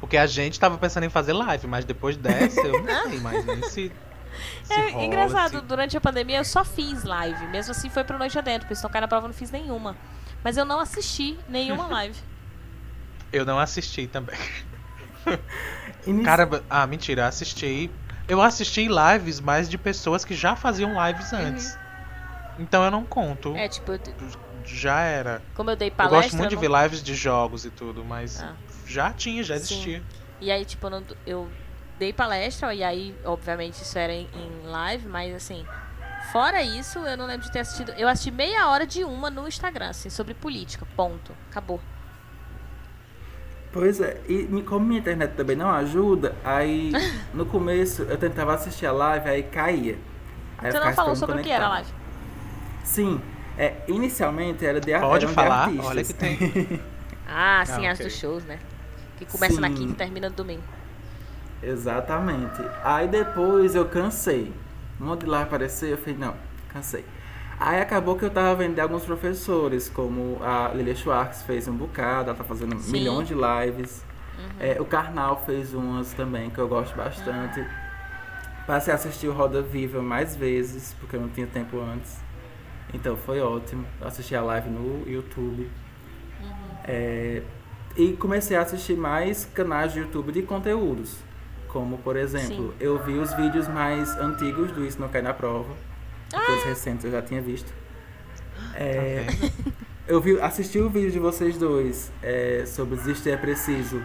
Porque 0.00 0.16
a 0.16 0.26
gente 0.26 0.58
tava 0.58 0.78
pensando 0.78 1.04
em 1.04 1.10
fazer 1.10 1.32
live, 1.32 1.66
mas 1.66 1.84
depois 1.84 2.16
dessa 2.16 2.60
eu 2.60 2.82
não 2.82 3.10
sei 3.10 3.20
mais 3.20 3.44
nem 3.44 3.62
se. 3.62 3.92
se 4.62 4.72
é 4.72 4.90
rola, 4.90 5.04
engraçado, 5.04 5.58
se... 5.58 5.64
durante 5.64 5.96
a 5.96 6.00
pandemia 6.00 6.38
eu 6.38 6.44
só 6.44 6.64
fiz 6.64 7.02
live. 7.02 7.46
Mesmo 7.48 7.72
assim 7.72 7.90
foi 7.90 8.04
pro 8.04 8.16
noite 8.16 8.38
adentro, 8.38 8.60
porque 8.60 8.76
se 8.76 8.82
tocar 8.82 9.00
na 9.00 9.08
prova 9.08 9.24
eu 9.24 9.28
não 9.28 9.34
fiz 9.34 9.50
nenhuma. 9.50 9.96
Mas 10.44 10.56
eu 10.56 10.64
não 10.64 10.78
assisti 10.78 11.36
nenhuma 11.48 11.88
live. 11.88 12.16
eu 13.32 13.44
não 13.44 13.58
assisti 13.58 14.06
também. 14.06 14.38
Cara, 16.24 16.48
ah, 16.70 16.86
mentira, 16.86 17.26
assisti. 17.26 17.90
Eu 18.28 18.40
assisti 18.40 18.88
lives, 18.88 19.40
mas 19.40 19.68
de 19.68 19.76
pessoas 19.76 20.24
que 20.24 20.34
já 20.34 20.54
faziam 20.54 20.94
lives 21.06 21.32
antes. 21.32 21.74
Uhum. 21.74 21.87
Então 22.58 22.84
eu 22.84 22.90
não 22.90 23.04
conto. 23.04 23.54
É, 23.56 23.68
tipo. 23.68 23.92
Eu... 23.92 24.00
Já 24.64 25.00
era. 25.00 25.40
Como 25.54 25.70
eu 25.70 25.76
dei 25.76 25.90
palestra. 25.90 26.18
Eu 26.18 26.22
gosto 26.22 26.36
muito 26.36 26.50
de 26.50 26.56
ver 26.56 26.70
lives 26.70 27.02
de 27.02 27.14
jogos 27.14 27.64
e 27.64 27.70
tudo, 27.70 28.04
mas 28.04 28.42
ah. 28.42 28.54
já 28.86 29.10
tinha, 29.12 29.42
já 29.42 29.56
existia. 29.56 30.00
Sim. 30.00 30.04
E 30.40 30.50
aí, 30.50 30.64
tipo, 30.64 30.86
eu 31.26 31.48
dei 31.98 32.12
palestra, 32.12 32.74
e 32.74 32.84
aí, 32.84 33.14
obviamente, 33.24 33.82
isso 33.82 33.98
era 33.98 34.12
em, 34.12 34.28
em 34.34 34.66
live, 34.66 35.08
mas 35.08 35.34
assim. 35.34 35.64
Fora 36.32 36.62
isso, 36.62 36.98
eu 36.98 37.16
não 37.16 37.26
lembro 37.26 37.46
de 37.46 37.52
ter 37.52 37.60
assistido. 37.60 37.92
Eu 37.92 38.06
assisti 38.06 38.30
meia 38.30 38.68
hora 38.68 38.86
de 38.86 39.02
uma 39.02 39.30
no 39.30 39.48
Instagram, 39.48 39.88
assim, 39.88 40.10
sobre 40.10 40.34
política. 40.34 40.86
Ponto. 40.94 41.32
Acabou. 41.50 41.80
Pois 43.72 44.00
é, 44.00 44.20
e 44.28 44.46
como 44.62 44.86
minha 44.86 45.00
internet 45.00 45.34
também 45.34 45.54
não 45.54 45.70
ajuda, 45.70 46.34
aí 46.42 46.92
no 47.34 47.44
começo 47.46 48.02
eu 48.02 48.16
tentava 48.16 48.54
assistir 48.54 48.86
a 48.86 48.92
live, 48.92 49.28
aí 49.28 49.42
caía. 49.42 49.98
Aí 50.58 50.72
Você 50.72 50.80
não 50.80 50.92
falou 50.92 51.14
sobre 51.14 51.40
o 51.40 51.44
que 51.44 51.50
era 51.50 51.66
a 51.66 51.68
live? 51.68 51.97
Sim, 52.88 53.20
é, 53.58 53.74
inicialmente 53.86 54.64
era 54.64 54.80
de 54.80 54.98
Pode 54.98 55.26
era 55.26 55.34
falar, 55.34 55.70
de 55.70 55.78
olha 55.78 56.02
que 56.02 56.14
tem. 56.14 56.38
ah, 57.28 57.62
sim, 57.66 57.86
ah, 57.86 57.90
as 57.90 57.98
okay. 57.98 58.06
dos 58.06 58.18
shows, 58.18 58.44
né? 58.44 58.58
Que 59.18 59.26
começa 59.26 59.56
sim. 59.56 59.60
na 59.60 59.68
quinta 59.68 59.92
e 59.92 59.94
termina 59.94 60.30
no 60.30 60.34
domingo. 60.34 60.62
Exatamente. 61.62 62.62
Aí 62.82 63.06
depois 63.06 63.74
eu 63.74 63.84
cansei. 63.84 64.54
Um 64.98 65.04
monte 65.04 65.20
de 65.20 65.26
live 65.26 65.46
apareceu, 65.46 65.90
eu 65.90 65.98
falei, 65.98 66.16
não, 66.16 66.34
cansei. 66.72 67.04
Aí 67.60 67.78
acabou 67.78 68.16
que 68.16 68.24
eu 68.24 68.30
tava 68.30 68.54
vendo 68.56 68.78
alguns 68.80 69.04
professores, 69.04 69.90
como 69.90 70.38
a 70.42 70.72
Lilia 70.74 70.94
Schwartz 70.94 71.42
fez 71.42 71.68
um 71.68 71.76
bocado, 71.76 72.30
ela 72.30 72.38
tá 72.38 72.44
fazendo 72.44 72.78
Sim. 72.78 72.92
milhões 72.92 73.28
de 73.28 73.34
lives. 73.34 74.02
Uhum. 74.38 74.48
É, 74.60 74.80
o 74.80 74.86
Karnal 74.86 75.42
fez 75.44 75.74
umas 75.74 76.14
também, 76.14 76.48
que 76.48 76.58
eu 76.58 76.66
gosto 76.66 76.96
bastante. 76.96 77.60
Uhum. 77.60 77.66
Passei 78.66 78.92
a 78.92 78.96
assistir 78.96 79.28
o 79.28 79.32
Roda 79.32 79.60
Viva 79.60 80.00
mais 80.00 80.34
vezes, 80.34 80.96
porque 80.98 81.16
eu 81.16 81.20
não 81.20 81.28
tinha 81.28 81.46
tempo 81.46 81.78
antes. 81.80 82.27
Então 82.92 83.16
foi 83.16 83.40
ótimo. 83.40 83.86
Eu 84.00 84.08
assisti 84.08 84.34
a 84.34 84.42
live 84.42 84.68
no 84.68 85.08
YouTube. 85.08 85.70
Uhum. 86.40 86.50
É, 86.84 87.42
e 87.96 88.12
comecei 88.12 88.56
a 88.56 88.62
assistir 88.62 88.96
mais 88.96 89.44
canais 89.44 89.92
de 89.92 90.00
YouTube 90.00 90.32
de 90.32 90.42
conteúdos. 90.42 91.16
Como, 91.68 91.98
por 91.98 92.16
exemplo, 92.16 92.70
Sim. 92.70 92.74
eu 92.80 92.98
vi 93.02 93.14
os 93.14 93.32
vídeos 93.34 93.68
mais 93.68 94.16
antigos 94.16 94.72
do 94.72 94.84
Isso 94.86 95.00
Não 95.00 95.08
Cai 95.08 95.20
na 95.20 95.34
Prova 95.34 95.74
ah. 96.32 96.64
recentes 96.66 97.04
eu 97.04 97.10
já 97.10 97.22
tinha 97.22 97.40
visto. 97.40 97.72
É, 98.74 99.26
tá 99.26 99.72
eu 100.06 100.20
vi, 100.20 100.40
assisti 100.40 100.78
o 100.78 100.88
vídeo 100.88 101.10
de 101.10 101.18
vocês 101.18 101.56
dois 101.56 102.12
é, 102.22 102.64
sobre 102.66 102.96
Desistir 102.96 103.30
é 103.30 103.36
Preciso. 103.36 104.02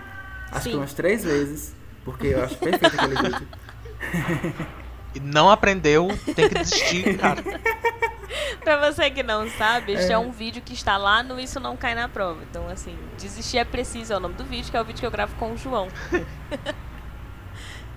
Acho 0.51 0.63
Sim. 0.63 0.71
que 0.71 0.75
umas 0.77 0.93
três 0.93 1.23
vezes. 1.23 1.75
Porque 2.05 2.27
eu 2.27 2.43
acho 2.43 2.57
perfeito 2.57 2.95
aquele 2.95 3.15
vídeo. 3.15 3.47
E 5.15 5.19
não 5.19 5.47
aprendeu, 5.47 6.07
tem 6.33 6.49
que 6.49 6.55
desistir, 6.55 7.19
cara. 7.19 7.43
pra 8.63 8.91
você 8.91 9.09
que 9.09 9.23
não 9.23 9.49
sabe, 9.49 9.93
este 9.93 10.11
é. 10.11 10.15
é. 10.15 10.17
um 10.17 10.31
vídeo 10.31 10.61
que 10.61 10.73
está 10.73 10.97
lá 10.97 11.23
no 11.23 11.39
Isso 11.39 11.59
Não 11.59 11.75
Cai 11.75 11.95
na 11.95 12.07
Prova. 12.07 12.41
Então, 12.49 12.67
assim, 12.69 12.97
desistir 13.17 13.57
é 13.57 13.65
preciso 13.65 14.13
é 14.13 14.17
o 14.17 14.19
nome 14.19 14.35
do 14.35 14.43
vídeo, 14.43 14.69
que 14.69 14.77
é 14.77 14.81
o 14.81 14.85
vídeo 14.85 14.99
que 14.99 15.05
eu 15.05 15.11
gravo 15.11 15.35
com 15.35 15.53
o 15.53 15.57
João. 15.57 15.87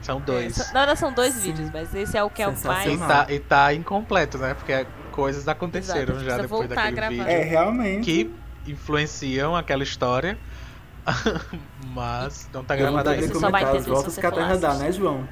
São 0.03 0.21
dois. 0.21 0.59
É, 0.59 0.73
não, 0.73 0.87
não, 0.87 0.95
são 0.95 1.13
dois 1.13 1.35
Sim. 1.35 1.41
vídeos, 1.41 1.69
mas 1.73 1.93
esse 1.93 2.17
é 2.17 2.23
o 2.23 2.31
que 2.31 2.41
é 2.41 2.47
o 2.47 2.57
mais. 2.65 2.93
E 2.93 2.97
tá, 2.97 3.27
e 3.29 3.41
tá 3.41 3.75
incompleto, 3.75 4.39
né? 4.39 4.55
Porque 4.55 4.87
coisas 5.11 5.49
aconteceram 5.49 6.15
Exato, 6.15 6.25
já 6.25 6.39
depois 6.39 6.69
daquele 6.69 7.09
vídeo. 7.09 7.27
É, 7.27 7.43
realmente. 7.43 8.05
Que 8.05 8.33
influenciam 8.71 9.57
aquela 9.57 9.83
história. 9.83 10.39
mas 11.93 12.49
não 12.53 12.63
tá 12.63 12.77
gravado 12.77 13.11
ainda. 13.11 13.27
Você 13.27 13.35
só 13.35 13.51
vai 13.51 13.63
entender 13.63 13.79
as 13.79 13.87
voltas 13.87 14.17
que 14.17 14.27
a 14.27 14.31
Terra 14.31 14.57
dá, 14.57 14.75
né, 14.75 14.93
João? 14.93 15.29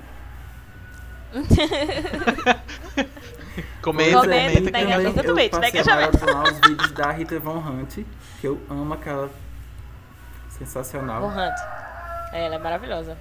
Comenta, 3.83 4.21
comenta, 4.21 4.61
comenta 4.61 4.71
também. 4.71 5.15
Tudo 5.15 5.35
bem, 5.35 5.45
eu 5.47 5.51
passei 5.51 5.81
a 5.81 6.51
os 6.51 6.69
vídeos 6.69 6.93
da 6.93 7.11
Rita 7.11 7.39
Von 7.39 7.59
Hunt, 7.59 8.05
que 8.41 8.47
eu 8.47 8.61
amo 8.69 8.95
aquela 8.95 9.31
sensacional. 10.51 11.23
Von 11.23 11.29
Hunt. 11.29 11.55
É, 12.33 12.47
ela 12.47 12.57
é 12.57 12.59
maravilhosa. 12.59 13.17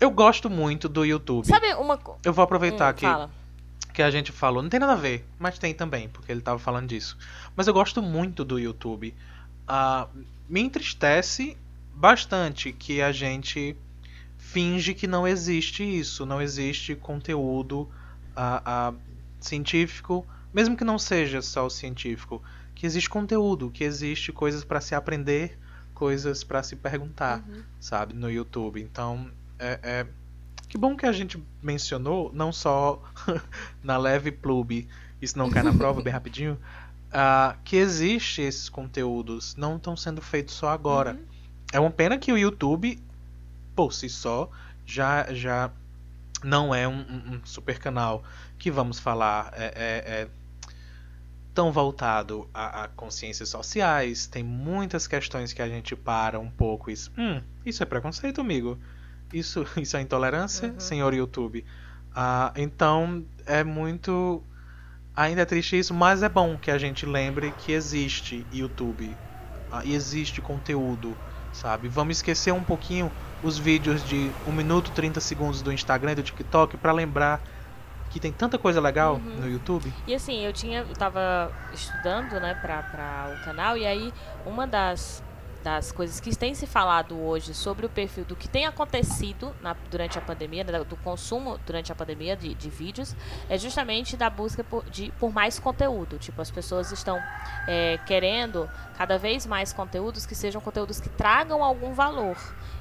Eu 0.00 0.10
gosto 0.10 0.48
muito 0.48 0.88
do 0.88 1.04
YouTube. 1.04 1.46
Sabe 1.46 1.74
uma 1.74 1.98
Eu 2.24 2.32
vou 2.32 2.42
aproveitar 2.42 2.92
hum, 2.92 2.96
que, 2.96 3.06
fala. 3.06 3.30
que 3.92 4.02
a 4.02 4.10
gente 4.10 4.30
falou. 4.30 4.62
Não 4.62 4.70
tem 4.70 4.78
nada 4.78 4.92
a 4.92 4.96
ver, 4.96 5.26
mas 5.38 5.58
tem 5.58 5.74
também, 5.74 6.08
porque 6.08 6.30
ele 6.30 6.40
estava 6.40 6.58
falando 6.58 6.88
disso. 6.88 7.18
Mas 7.56 7.66
eu 7.66 7.74
gosto 7.74 8.00
muito 8.00 8.44
do 8.44 8.58
YouTube. 8.58 9.14
Uh, 9.68 10.08
me 10.48 10.60
entristece 10.60 11.56
bastante 11.92 12.72
que 12.72 13.02
a 13.02 13.10
gente 13.10 13.76
finge 14.52 14.94
que 14.94 15.06
não 15.06 15.28
existe 15.28 15.82
isso, 15.82 16.24
não 16.24 16.40
existe 16.40 16.94
conteúdo 16.94 17.82
uh, 18.34 18.92
uh, 18.92 18.98
científico, 19.38 20.26
mesmo 20.54 20.74
que 20.74 20.84
não 20.84 20.98
seja 20.98 21.42
só 21.42 21.66
o 21.66 21.70
científico, 21.70 22.42
que 22.74 22.86
existe 22.86 23.10
conteúdo, 23.10 23.70
que 23.70 23.84
existe 23.84 24.32
coisas 24.32 24.64
para 24.64 24.80
se 24.80 24.94
aprender, 24.94 25.58
coisas 25.92 26.42
para 26.42 26.62
se 26.62 26.76
perguntar, 26.76 27.44
uhum. 27.46 27.62
sabe, 27.78 28.14
no 28.14 28.30
YouTube. 28.30 28.80
Então 28.80 29.30
é, 29.58 29.78
é, 29.82 30.06
que 30.66 30.78
bom 30.78 30.96
que 30.96 31.04
a 31.04 31.12
gente 31.12 31.42
mencionou, 31.62 32.30
não 32.32 32.50
só 32.50 33.02
na 33.84 33.98
leve 33.98 34.32
plube, 34.32 34.88
isso 35.20 35.36
não 35.36 35.50
cai 35.50 35.62
na 35.62 35.74
prova 35.74 36.00
bem 36.00 36.12
rapidinho, 36.12 36.58
uh, 37.08 37.54
que 37.64 37.76
existe 37.76 38.40
esses 38.40 38.70
conteúdos, 38.70 39.54
não 39.56 39.76
estão 39.76 39.94
sendo 39.94 40.22
feitos 40.22 40.54
só 40.54 40.70
agora. 40.70 41.12
Uhum. 41.12 41.24
É 41.70 41.78
uma 41.78 41.90
pena 41.90 42.16
que 42.16 42.32
o 42.32 42.38
YouTube, 42.38 42.98
por 43.78 43.92
si 43.92 44.08
só, 44.08 44.50
já, 44.84 45.32
já 45.32 45.70
não 46.42 46.74
é 46.74 46.88
um, 46.88 46.98
um 46.98 47.40
super 47.44 47.78
canal 47.78 48.24
que 48.58 48.72
vamos 48.72 48.98
falar 48.98 49.52
é, 49.54 49.66
é, 49.66 50.22
é 50.22 50.28
tão 51.54 51.70
voltado 51.70 52.50
a, 52.52 52.82
a, 52.82 52.88
consciências 52.88 53.48
sociais. 53.48 54.26
Tem 54.26 54.42
muitas 54.42 55.06
questões 55.06 55.52
que 55.52 55.62
a 55.62 55.68
gente 55.68 55.94
para 55.94 56.40
um 56.40 56.50
pouco 56.50 56.90
e 56.90 56.94
hum, 57.16 57.40
isso 57.64 57.80
é 57.80 57.86
preconceito, 57.86 58.40
amigo. 58.40 58.76
Isso, 59.32 59.64
isso 59.80 59.96
é 59.96 60.00
intolerância, 60.00 60.70
uhum. 60.70 60.80
senhor 60.80 61.14
YouTube. 61.14 61.64
Ah, 62.12 62.52
então 62.56 63.24
é 63.46 63.62
muito. 63.62 64.42
Ainda 65.14 65.42
é 65.42 65.44
triste 65.44 65.78
isso, 65.78 65.94
mas 65.94 66.24
é 66.24 66.28
bom 66.28 66.58
que 66.58 66.72
a 66.72 66.78
gente 66.78 67.06
lembre 67.06 67.52
que 67.52 67.70
existe 67.70 68.44
YouTube 68.52 69.16
ah, 69.70 69.84
e 69.84 69.94
existe 69.94 70.40
conteúdo, 70.40 71.16
sabe? 71.52 71.86
Vamos 71.86 72.16
esquecer 72.16 72.52
um 72.52 72.64
pouquinho 72.64 73.08
os 73.42 73.58
vídeos 73.58 74.04
de 74.04 74.30
1 74.46 74.52
minuto 74.52 74.90
30 74.92 75.20
segundos 75.20 75.62
do 75.62 75.72
Instagram 75.72 76.12
e 76.12 76.14
do 76.16 76.22
TikTok 76.22 76.76
para 76.76 76.92
lembrar 76.92 77.40
que 78.10 78.18
tem 78.18 78.32
tanta 78.32 78.58
coisa 78.58 78.80
legal 78.80 79.14
uhum. 79.14 79.40
no 79.40 79.48
YouTube. 79.48 79.92
E 80.06 80.14
assim, 80.14 80.44
eu 80.44 80.52
tinha, 80.52 80.80
eu 80.80 80.94
tava 80.94 81.52
estudando, 81.72 82.40
né, 82.40 82.54
para 82.54 83.34
o 83.34 83.44
canal 83.44 83.76
e 83.76 83.86
aí 83.86 84.12
uma 84.46 84.66
das 84.66 85.22
das 85.62 85.92
coisas 85.92 86.20
que 86.20 86.34
tem 86.36 86.54
se 86.54 86.66
falado 86.66 87.18
hoje 87.18 87.52
sobre 87.54 87.86
o 87.86 87.88
perfil 87.88 88.24
do 88.24 88.36
que 88.36 88.48
tem 88.48 88.66
acontecido 88.66 89.54
na, 89.60 89.76
durante 89.90 90.18
a 90.18 90.20
pandemia, 90.20 90.64
né, 90.64 90.84
do 90.84 90.96
consumo 90.96 91.58
durante 91.66 91.90
a 91.90 91.94
pandemia 91.94 92.36
de, 92.36 92.54
de 92.54 92.70
vídeos, 92.70 93.14
é 93.48 93.58
justamente 93.58 94.16
da 94.16 94.30
busca 94.30 94.62
por, 94.62 94.84
de, 94.90 95.12
por 95.18 95.32
mais 95.32 95.58
conteúdo. 95.58 96.18
Tipo, 96.18 96.40
as 96.40 96.50
pessoas 96.50 96.92
estão 96.92 97.20
é, 97.66 97.98
querendo 98.06 98.68
cada 98.96 99.18
vez 99.18 99.46
mais 99.46 99.72
conteúdos 99.72 100.26
que 100.26 100.34
sejam 100.34 100.60
conteúdos 100.60 101.00
que 101.00 101.08
tragam 101.08 101.62
algum 101.62 101.92
valor 101.92 102.36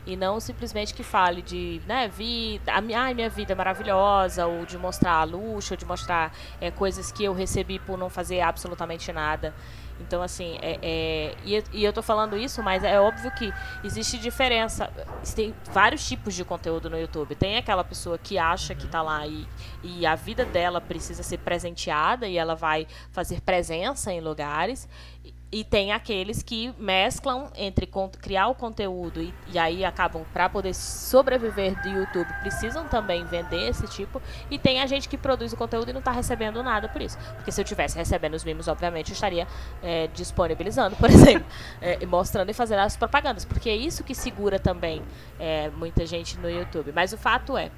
e 0.08 0.16
não 0.16 0.40
simplesmente 0.40 0.94
que 0.94 1.04
fale 1.04 1.42
de 1.42 1.82
né, 1.86 2.08
vida, 2.08 2.72
a 2.72 2.80
minha, 2.80 3.02
ai, 3.02 3.14
minha 3.14 3.30
vida 3.30 3.52
é 3.52 3.56
maravilhosa, 3.56 4.48
ou 4.48 4.66
de 4.66 4.78
mostrar 4.78 5.24
luxo, 5.26 5.74
ou 5.74 5.78
de 5.78 5.86
mostrar 5.86 6.34
é, 6.62 6.72
coisas 6.72 7.12
que 7.12 7.26
eu 7.26 7.34
recebi 7.34 7.78
por 7.78 7.98
não 7.98 8.10
fazer 8.10 8.40
absolutamente 8.40 9.12
nada. 9.12 9.54
Então, 10.00 10.22
assim, 10.22 10.58
é, 10.62 10.80
é 10.82 11.36
e, 11.46 11.64
e, 11.74 11.84
eu 11.84 11.92
tô 11.92 12.02
falando 12.02 12.38
isso, 12.38 12.62
mas 12.62 12.84
é 12.84 13.00
óbvio 13.00 13.32
que 13.32 13.54
existe 13.84 14.18
diferença. 14.18 14.92
Tem 15.36 15.54
vários 15.72 16.08
tipos 16.08 16.34
de 16.34 16.44
conteúdo 16.44 16.90
no 16.90 17.00
YouTube. 17.00 17.36
Tem 17.36 17.58
aquela 17.58 17.84
pessoa 17.84 18.18
que 18.18 18.38
acha 18.38 18.76
que 18.76 18.88
tá 18.88 19.02
lá 19.02 19.26
e, 19.26 19.48
e 19.84 20.06
a 20.06 20.16
vida 20.16 20.46
dela 20.46 20.80
precisa 20.80 21.24
ser 21.24 21.40
presenteada 21.40 22.28
e 22.28 22.38
ela 22.38 22.56
vai 22.56 22.88
fazer 23.12 23.42
presença 23.42 24.12
em 24.12 24.22
lugares. 24.22 24.88
E 25.50 25.64
tem 25.64 25.94
aqueles 25.94 26.44
que 26.44 26.74
mesclam 26.78 27.50
entre 27.56 27.90
criar 28.20 28.50
o 28.50 28.56
conteúdo 28.56 29.22
e, 29.22 29.34
e 29.48 29.58
aí 29.58 29.86
acabam, 29.86 30.26
para 30.34 30.50
poder 30.50 30.74
sobreviver 30.74 31.82
do 31.82 31.88
YouTube, 31.88 32.28
precisam 32.42 32.86
também 32.88 33.24
vender 33.26 33.70
esse 33.70 33.88
tipo. 33.88 34.22
E 34.52 34.60
tem 34.60 34.82
a 34.82 34.86
gente 34.86 35.08
que 35.08 35.18
produz 35.18 35.54
o 35.54 35.58
conteúdo 35.58 35.90
e 35.90 35.94
não 35.94 36.00
está 36.00 36.12
recebendo 36.12 36.62
nada 36.62 36.90
por 36.90 37.02
isso. 37.02 37.18
Porque 37.36 37.52
se 37.52 37.62
eu 37.62 37.66
tivesse 37.66 37.98
recebendo 37.98 38.34
os 38.34 38.44
mimos, 38.44 38.68
obviamente, 38.68 39.12
eu 39.12 39.14
estaria 39.14 39.48
é, 39.82 40.08
disponibilizando, 40.08 40.98
por 40.98 41.08
exemplo, 41.12 41.46
é, 41.82 42.06
mostrando 42.06 42.50
e 42.50 42.54
fazendo 42.54 42.80
as 42.80 42.98
propagandas. 42.98 43.46
Porque 43.46 43.70
é 43.70 43.76
isso 43.76 44.04
que 44.04 44.14
segura 44.14 44.60
também 44.60 45.02
é, 45.40 45.70
muita 45.70 46.06
gente 46.06 46.38
no 46.40 46.50
YouTube. 46.50 46.92
Mas 46.94 47.14
o 47.14 47.18
fato 47.18 47.58
é, 47.58 47.72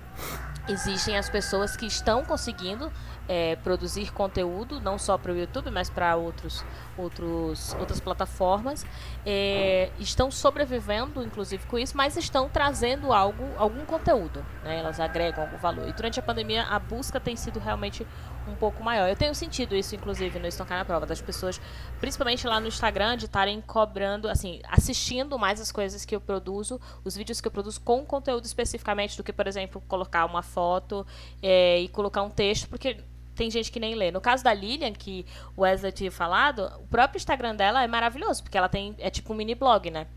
existem 0.68 1.18
as 1.18 1.30
pessoas 1.30 1.76
que 1.76 1.86
estão 1.86 2.24
conseguindo 2.24 2.92
é, 3.28 3.56
produzir 3.58 4.12
conteúdo, 4.12 4.82
não 4.82 4.98
só 4.98 5.16
para 5.16 5.32
o 5.32 5.38
YouTube, 5.38 5.70
mas 5.70 5.88
para 5.88 6.16
outros, 6.16 6.66
outros, 6.98 7.76
outras 7.80 8.00
plataformas. 8.00 8.86
É, 9.24 9.92
estão 10.00 10.32
sobrevivendo, 10.32 11.24
inclusive, 11.24 11.66
com 11.68 11.78
isso, 11.78 11.96
mas 11.96 12.18
estão 12.18 12.50
trazendo 12.50 13.14
algo, 13.14 13.44
algum 13.58 13.86
conteúdo. 13.86 14.44
Né? 14.64 14.80
Elas 14.80 15.00
agregam 15.00 15.44
algum 15.44 15.58
valor. 15.58 15.88
E 15.88 15.94
durante 15.94 16.20
a 16.20 16.24
pandemia, 16.24 16.64
a 16.64 16.80
busca 16.80 17.20
tem 17.20 17.36
sido 17.36 17.60
realmente 17.60 18.06
um 18.50 18.56
pouco 18.56 18.84
maior. 18.84 19.08
Eu 19.08 19.16
tenho 19.16 19.34
sentido 19.34 19.76
isso, 19.76 19.96
inclusive, 19.96 20.40
no 20.40 20.48
Estocar 20.48 20.78
na 20.78 20.86
Prova, 20.86 21.06
das 21.06 21.22
pessoas, 21.22 21.60
principalmente 22.00 22.46
lá 22.48 22.60
no 22.60 22.68
Instagram, 22.68 23.16
de 23.16 23.26
estarem 23.26 23.62
cobrando, 23.62 24.28
assim, 24.28 24.60
assistindo 24.68 25.38
mais 25.38 25.62
as 25.62 25.72
coisas 25.72 26.04
que 26.06 26.16
eu 26.16 26.22
produzo, 26.22 26.80
os 27.04 27.16
vídeos 27.16 27.40
que 27.40 27.48
eu 27.48 27.52
produzo 27.52 27.80
com 27.82 28.06
conteúdo 28.06 28.46
especificamente, 28.46 29.16
do 29.16 29.24
que, 29.24 29.32
por 29.32 29.48
exemplo, 29.48 29.82
colocar 29.88 30.26
uma 30.26 30.42
foto 30.42 31.06
é, 31.42 31.80
e 31.80 31.88
colocar 31.88 32.24
um 32.24 32.30
texto, 32.30 32.68
porque 32.68 32.98
tem 33.36 33.50
gente 33.50 33.72
que 33.72 33.80
nem 33.80 33.96
lê. 33.96 34.12
No 34.12 34.20
caso 34.20 34.44
da 34.44 34.54
Lilian, 34.54 34.92
que 34.92 35.26
o 35.56 35.62
Wesley 35.62 35.94
tinha 35.94 36.12
falado, 36.12 36.70
o 36.78 36.88
próprio 36.88 37.18
Instagram 37.18 37.56
dela 37.56 37.84
é 37.84 37.88
maravilhoso, 37.88 38.44
porque 38.44 38.58
ela 38.58 38.68
tem, 38.68 38.96
é 39.00 39.10
tipo 39.10 39.32
um 39.32 39.36
mini 39.36 39.56
blog, 39.56 39.90
né? 39.90 40.08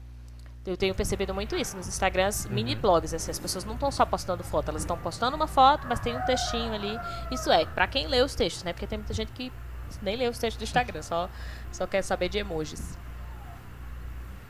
Eu 0.64 0.77
tenho 0.77 0.94
percebido 0.94 1.35
muito 1.35 1.57
isso 1.57 1.77
nos 1.77 1.88
Instagrams, 1.88 2.44
uhum. 2.44 2.53
mini 2.53 2.77
blogs, 2.77 3.12
assim, 3.12 3.33
as 3.33 3.38
pessoas 3.38 3.64
não 3.64 3.75
estão 3.75 3.90
só 3.90 4.07
postando 4.07 4.44
foto, 4.44 4.68
elas 4.68 4.83
estão 4.83 4.96
postando 4.96 5.35
uma 5.35 5.48
foto, 5.48 5.87
mas 5.88 5.98
tem 5.98 6.16
um 6.16 6.20
textinho 6.20 6.72
ali. 6.72 6.96
Isso 7.33 7.51
é, 7.51 7.66
para 7.66 7.88
quem 7.88 8.07
lê 8.07 8.22
os 8.22 8.35
textos, 8.37 8.62
né? 8.62 8.72
Porque 8.72 8.87
tem 8.87 8.98
muita 8.98 9.12
gente 9.12 9.33
que 9.33 9.53
nem 10.01 10.16
lê 10.16 10.29
os 10.29 10.38
textos 10.38 10.59
do 10.59 10.64
Instagram, 10.64 11.03
só, 11.03 11.29
só 11.72 11.85
quer 11.85 12.03
saber 12.03 12.29
de 12.29 12.38
emojis. 12.38 12.96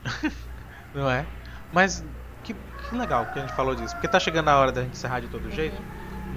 não 0.95 1.11
é? 1.11 1.25
Mas 1.73 2.05
que, 2.45 2.53
que, 2.53 2.95
legal 2.95 3.25
que 3.27 3.39
a 3.39 3.43
gente 3.43 3.55
falou 3.55 3.75
disso, 3.75 3.95
porque 3.95 4.07
tá 4.07 4.21
chegando 4.21 4.49
a 4.49 4.59
hora 4.59 4.71
da 4.71 4.83
gente 4.83 4.93
encerrar 4.93 5.21
de 5.21 5.29
todo 5.29 5.47
uhum. 5.47 5.51
jeito, 5.51 5.81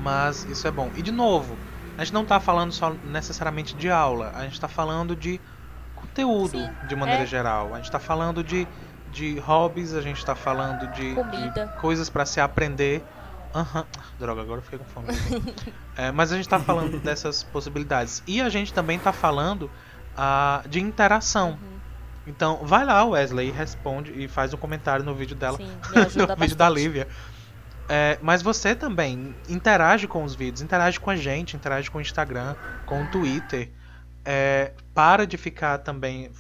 mas 0.01 0.45
isso 0.45 0.65
é 0.65 0.71
bom. 0.71 0.89
E 0.95 1.01
de 1.01 1.11
novo, 1.11 1.57
a 1.97 2.05
gente 2.05 2.13
não 2.13 2.23
tá 2.23 2.39
falando 2.39 2.71
só 2.71 2.91
necessariamente 3.03 3.75
de 3.75 3.89
aula, 3.89 4.31
a 4.35 4.43
gente 4.43 4.57
tá 4.57 4.69
falando 4.69 5.17
de 5.17 5.41
conteúdo 5.95 6.59
Sim, 6.59 6.69
de 6.87 6.95
maneira 6.95 7.23
é. 7.23 7.25
geral. 7.25 7.73
A 7.73 7.77
gente 7.77 7.91
tá 7.91 7.99
falando 7.99 8.41
de 8.41 8.65
de 9.15 9.39
hobbies, 9.39 9.93
a 9.93 10.01
gente 10.01 10.23
tá 10.25 10.35
falando 10.35 10.91
de, 10.91 11.15
de 11.15 11.67
coisas 11.79 12.09
para 12.09 12.25
se 12.25 12.41
aprender. 12.41 13.01
Uhum. 13.55 13.83
Droga, 14.19 14.41
agora 14.41 14.59
eu 14.59 14.61
fiquei 14.61 14.77
com 14.77 14.85
fome. 14.85 15.07
é, 15.95 16.11
mas 16.11 16.33
a 16.33 16.35
gente 16.35 16.49
tá 16.49 16.59
falando 16.59 16.99
dessas 16.99 17.41
possibilidades. 17.41 18.21
E 18.27 18.41
a 18.41 18.49
gente 18.49 18.73
também 18.73 18.99
tá 18.99 19.13
falando 19.13 19.71
uh, 20.17 20.67
de 20.67 20.81
interação. 20.81 21.51
Uhum. 21.51 21.79
Então, 22.27 22.59
vai 22.63 22.83
lá, 22.83 23.05
Wesley, 23.05 23.47
e 23.47 23.51
responde 23.51 24.11
e 24.11 24.27
faz 24.27 24.53
um 24.53 24.57
comentário 24.57 25.05
no 25.05 25.15
vídeo 25.15 25.35
dela. 25.35 25.57
Sim, 25.57 25.71
no 26.27 26.35
vídeo 26.35 26.57
da 26.57 26.69
Lívia. 26.69 27.07
É, 27.87 28.17
mas 28.21 28.41
você 28.41 28.75
também 28.75 29.33
interage 29.47 30.07
com 30.07 30.23
os 30.23 30.35
vídeos, 30.35 30.61
interage 30.61 30.99
com 30.99 31.09
a 31.09 31.15
gente, 31.15 31.55
interage 31.55 31.89
com 31.89 31.99
o 31.99 32.01
Instagram, 32.01 32.55
com 32.85 33.03
o 33.03 33.07
Twitter. 33.07 33.69
É, 34.25 34.73
para 34.93 35.25
de 35.25 35.37
ficar 35.37 35.77
também 35.77 36.31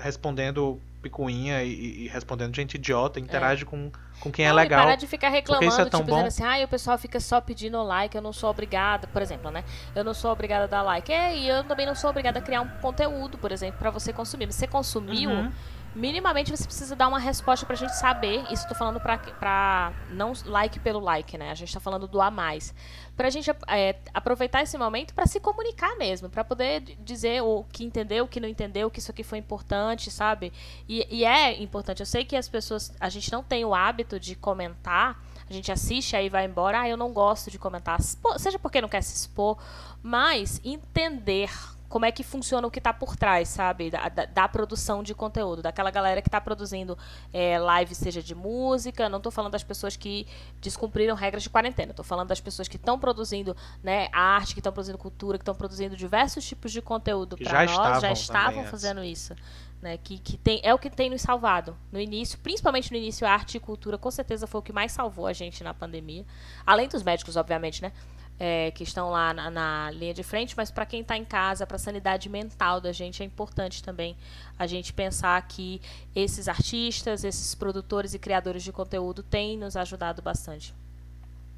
respondendo 0.00 0.80
picuinha 1.04 1.62
e, 1.62 2.04
e, 2.04 2.08
respondendo 2.08 2.54
gente 2.56 2.74
idiota, 2.74 3.20
interage 3.20 3.62
é. 3.62 3.66
com, 3.66 3.90
com 4.20 4.32
quem 4.32 4.46
é 4.46 4.48
não, 4.48 4.58
é 4.58 4.62
legal. 4.62 4.82
parar 4.82 4.96
de 4.96 5.06
ficar 5.06 5.28
reclamando, 5.28 5.66
é 5.66 5.84
tipo, 5.84 5.98
bom. 5.98 6.04
dizendo 6.04 6.26
assim, 6.26 6.44
ah, 6.44 6.64
o 6.64 6.68
pessoal 6.68 6.96
fica 6.96 7.20
só 7.20 7.40
pedindo 7.40 7.82
like, 7.82 8.16
eu 8.16 8.22
não 8.22 8.32
sou 8.32 8.50
obrigada, 8.50 9.06
por 9.06 9.20
exemplo, 9.20 9.50
né? 9.50 9.62
Eu 9.94 10.02
não 10.02 10.14
sou 10.14 10.32
obrigada 10.32 10.64
a 10.64 10.66
dar 10.66 10.82
like. 10.82 11.12
É, 11.12 11.36
e 11.36 11.48
eu 11.48 11.62
também 11.64 11.86
não 11.86 11.94
sou 11.94 12.10
obrigada 12.10 12.38
a 12.38 12.42
criar 12.42 12.62
um 12.62 12.68
conteúdo, 12.80 13.36
por 13.36 13.52
exemplo, 13.52 13.78
para 13.78 13.90
você 13.90 14.12
consumir. 14.12 14.46
Você 14.46 14.66
consumiu, 14.66 15.30
uhum 15.30 15.52
minimamente 15.94 16.50
você 16.50 16.64
precisa 16.64 16.96
dar 16.96 17.08
uma 17.08 17.18
resposta 17.18 17.64
pra 17.64 17.76
gente 17.76 17.96
saber. 17.96 18.44
Isso 18.50 18.66
tô 18.68 18.74
falando 18.74 19.00
pra, 19.00 19.18
pra 19.18 19.92
não 20.10 20.32
like 20.44 20.80
pelo 20.80 21.00
like, 21.00 21.38
né? 21.38 21.50
A 21.50 21.54
gente 21.54 21.72
tá 21.72 21.80
falando 21.80 22.08
do 22.08 22.20
a 22.20 22.30
mais. 22.30 22.74
Pra 23.16 23.30
gente 23.30 23.50
é, 23.68 23.96
aproveitar 24.12 24.62
esse 24.62 24.76
momento 24.76 25.14
para 25.14 25.26
se 25.26 25.38
comunicar 25.38 25.96
mesmo, 25.96 26.28
para 26.28 26.42
poder 26.42 26.80
dizer 26.80 27.42
o 27.42 27.64
que 27.72 27.84
entendeu, 27.84 28.24
o 28.24 28.28
que 28.28 28.40
não 28.40 28.48
entendeu, 28.48 28.90
que 28.90 28.98
isso 28.98 29.10
aqui 29.10 29.22
foi 29.22 29.38
importante, 29.38 30.10
sabe? 30.10 30.52
E, 30.88 31.06
e 31.10 31.24
é 31.24 31.62
importante. 31.62 32.00
Eu 32.00 32.06
sei 32.06 32.24
que 32.24 32.36
as 32.36 32.48
pessoas. 32.48 32.92
A 32.98 33.08
gente 33.08 33.30
não 33.30 33.42
tem 33.42 33.64
o 33.64 33.74
hábito 33.74 34.18
de 34.18 34.34
comentar. 34.34 35.22
A 35.48 35.52
gente 35.52 35.70
assiste 35.70 36.16
aí 36.16 36.28
vai 36.28 36.46
embora. 36.46 36.80
Ah, 36.80 36.88
eu 36.88 36.96
não 36.96 37.12
gosto 37.12 37.50
de 37.50 37.58
comentar. 37.58 38.00
Seja 38.38 38.58
porque 38.58 38.80
não 38.80 38.88
quer 38.88 39.02
se 39.02 39.14
expor, 39.14 39.58
mas 40.02 40.60
entender 40.64 41.50
como 41.88 42.04
é 42.04 42.12
que 42.12 42.22
funciona 42.22 42.66
o 42.66 42.70
que 42.70 42.78
está 42.78 42.92
por 42.92 43.16
trás, 43.16 43.48
sabe? 43.48 43.90
Da, 43.90 44.08
da, 44.08 44.24
da, 44.24 44.48
produção 44.48 45.02
de 45.02 45.14
conteúdo, 45.14 45.62
daquela 45.62 45.90
galera 45.90 46.20
que 46.20 46.28
está 46.28 46.40
produzindo 46.40 46.98
é, 47.32 47.58
live, 47.58 47.94
seja 47.94 48.22
de 48.22 48.34
música. 48.34 49.08
Não 49.08 49.18
estou 49.18 49.30
falando 49.30 49.52
das 49.52 49.62
pessoas 49.62 49.96
que 49.96 50.26
descumpriram 50.60 51.14
regras 51.14 51.42
de 51.42 51.50
quarentena. 51.50 51.90
Estou 51.90 52.04
falando 52.04 52.28
das 52.28 52.40
pessoas 52.40 52.68
que 52.68 52.76
estão 52.76 52.98
produzindo 52.98 53.56
né, 53.82 54.08
arte, 54.12 54.54
que 54.54 54.60
estão 54.60 54.72
produzindo 54.72 54.98
cultura, 54.98 55.38
que 55.38 55.42
estão 55.42 55.54
produzindo 55.54 55.96
diversos 55.96 56.44
tipos 56.44 56.72
de 56.72 56.82
conteúdo 56.82 57.36
para 57.36 57.64
nós. 57.64 57.70
Estavam 57.70 58.00
já 58.00 58.12
estavam 58.12 58.64
fazendo 58.64 59.02
isso. 59.02 59.34
Né, 59.80 59.98
que, 59.98 60.18
que 60.18 60.38
tem, 60.38 60.60
é 60.62 60.72
o 60.72 60.78
que 60.78 60.88
tem 60.88 61.10
nos 61.10 61.20
salvado. 61.20 61.76
No 61.92 62.00
início, 62.00 62.38
principalmente 62.38 62.90
no 62.90 62.96
início, 62.96 63.26
a 63.26 63.30
arte 63.30 63.58
e 63.58 63.60
cultura 63.60 63.98
com 63.98 64.10
certeza 64.10 64.46
foi 64.46 64.60
o 64.60 64.62
que 64.62 64.72
mais 64.72 64.92
salvou 64.92 65.26
a 65.26 65.32
gente 65.34 65.62
na 65.62 65.74
pandemia. 65.74 66.24
Além 66.64 66.88
dos 66.88 67.02
médicos, 67.02 67.36
obviamente, 67.36 67.82
né? 67.82 67.92
É, 68.38 68.70
que 68.72 68.82
estão 68.82 69.10
lá 69.10 69.32
na, 69.32 69.50
na, 69.50 69.90
linha 69.92 70.12
de 70.12 70.22
frente, 70.22 70.56
mas 70.56 70.70
para 70.70 70.84
quem 70.84 71.00
está 71.00 71.16
em 71.16 71.24
casa, 71.24 71.66
para 71.66 71.76
a 71.76 71.78
sanidade 71.78 72.28
mental 72.28 72.80
da 72.80 72.92
gente, 72.92 73.22
é 73.22 73.26
importante 73.26 73.82
também 73.82 74.16
a 74.58 74.66
gente 74.66 74.92
pensar 74.92 75.40
que 75.46 75.80
esses 76.14 76.48
artistas, 76.48 77.24
esses 77.24 77.54
produtores 77.54 78.14
e 78.14 78.18
criadores 78.18 78.62
de 78.62 78.72
conteúdo 78.72 79.22
têm 79.22 79.56
nos 79.56 79.76
ajudado 79.76 80.20
bastante 80.20 80.74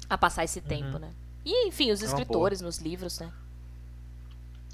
a 0.09 0.17
passar 0.17 0.43
esse 0.43 0.59
uhum. 0.59 0.65
tempo, 0.65 0.99
né? 0.99 1.11
E, 1.43 1.67
enfim, 1.67 1.91
os 1.91 2.01
é 2.01 2.05
escritores 2.05 2.61
nos 2.61 2.77
livros, 2.77 3.19
né? 3.19 3.31